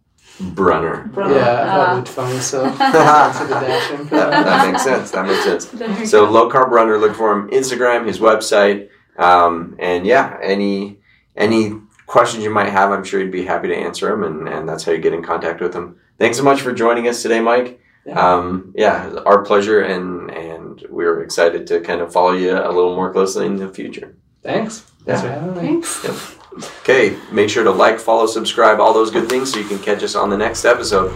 Brunner. 0.41 1.11
Bro. 1.13 1.35
Yeah, 1.35 1.63
I 1.63 1.67
thought 1.67 1.89
it 1.89 1.93
Uh, 1.93 1.97
looked 1.97 2.09
funny, 2.09 2.39
so 2.39 2.65
I 2.79 3.45
the 3.49 3.55
dash 3.55 3.91
in 3.91 4.07
That, 4.07 4.31
that. 4.31 4.45
that 4.45 4.71
makes 4.73 4.85
sense. 4.85 5.11
That 5.11 5.27
makes 5.27 5.43
sense. 5.45 6.11
So 6.11 6.25
low 6.31 6.49
carb 6.49 6.69
runner, 6.71 6.97
look 6.99 7.15
for 7.17 7.33
him 7.33 7.51
Instagram, 7.51 8.07
his 8.07 8.21
website, 8.21 8.89
um, 9.19 9.77
and 9.81 10.07
yeah, 10.07 10.39
any 10.43 11.01
any 11.37 11.75
questions 12.07 12.45
you 12.45 12.51
might 12.51 12.69
have, 12.69 12.91
I'm 12.93 13.03
sure 13.05 13.21
he'd 13.21 13.31
be 13.33 13.45
happy 13.45 13.67
to 13.69 13.77
answer 13.77 14.09
them, 14.11 14.23
and, 14.23 14.49
and 14.49 14.69
that's 14.69 14.85
how 14.85 14.93
you 14.93 14.99
get 14.99 15.13
in 15.13 15.23
contact 15.23 15.61
with 15.61 15.75
him. 15.75 15.97
Thanks 16.19 16.37
so 16.37 16.45
much 16.45 16.61
for 16.61 16.73
joining 16.73 17.09
us 17.09 17.23
today, 17.23 17.41
Mike. 17.41 17.81
Yeah. 18.07 18.35
Um, 18.35 18.73
yeah, 18.77 19.15
our 19.25 19.43
pleasure, 19.43 19.81
and 19.81 20.31
and 20.31 20.85
we're 20.91 21.23
excited 21.23 21.67
to 21.69 21.81
kind 21.81 22.01
of 22.01 22.13
follow 22.13 22.33
you 22.33 22.53
a 22.53 22.71
little 22.71 22.95
more 22.95 23.13
closely 23.13 23.47
in 23.47 23.57
the 23.57 23.69
future. 23.69 24.15
Thanks. 24.43 24.81
Thanks 25.05 25.23
for 25.23 25.29
having 25.29 25.77
me. 25.77 25.83
Thanks. 25.83 26.37
Okay, 26.81 27.17
make 27.33 27.51
sure 27.51 27.65
to 27.65 27.71
like, 27.71 27.99
follow, 27.99 28.27
subscribe, 28.27 28.79
all 28.79 28.93
those 28.93 29.11
good 29.11 29.29
things, 29.29 29.53
so 29.53 29.59
you 29.59 29.67
can 29.67 29.79
catch 29.79 30.03
us 30.03 30.15
on 30.15 30.31
the 30.31 30.37
next 30.37 30.65
episode. 30.65 31.13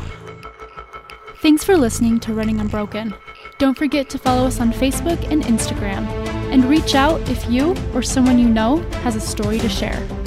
Thanks 1.42 1.62
for 1.62 1.76
listening 1.76 2.18
to 2.20 2.34
Running 2.34 2.58
Unbroken. 2.58 3.14
Don't 3.58 3.78
forget 3.78 4.10
to 4.10 4.18
follow 4.18 4.46
us 4.46 4.60
on 4.60 4.72
Facebook 4.72 5.30
and 5.30 5.44
Instagram, 5.44 6.06
and 6.52 6.64
reach 6.64 6.94
out 6.94 7.20
if 7.28 7.48
you 7.48 7.76
or 7.94 8.02
someone 8.02 8.38
you 8.38 8.48
know 8.48 8.78
has 9.02 9.14
a 9.14 9.20
story 9.20 9.58
to 9.58 9.68
share. 9.68 10.17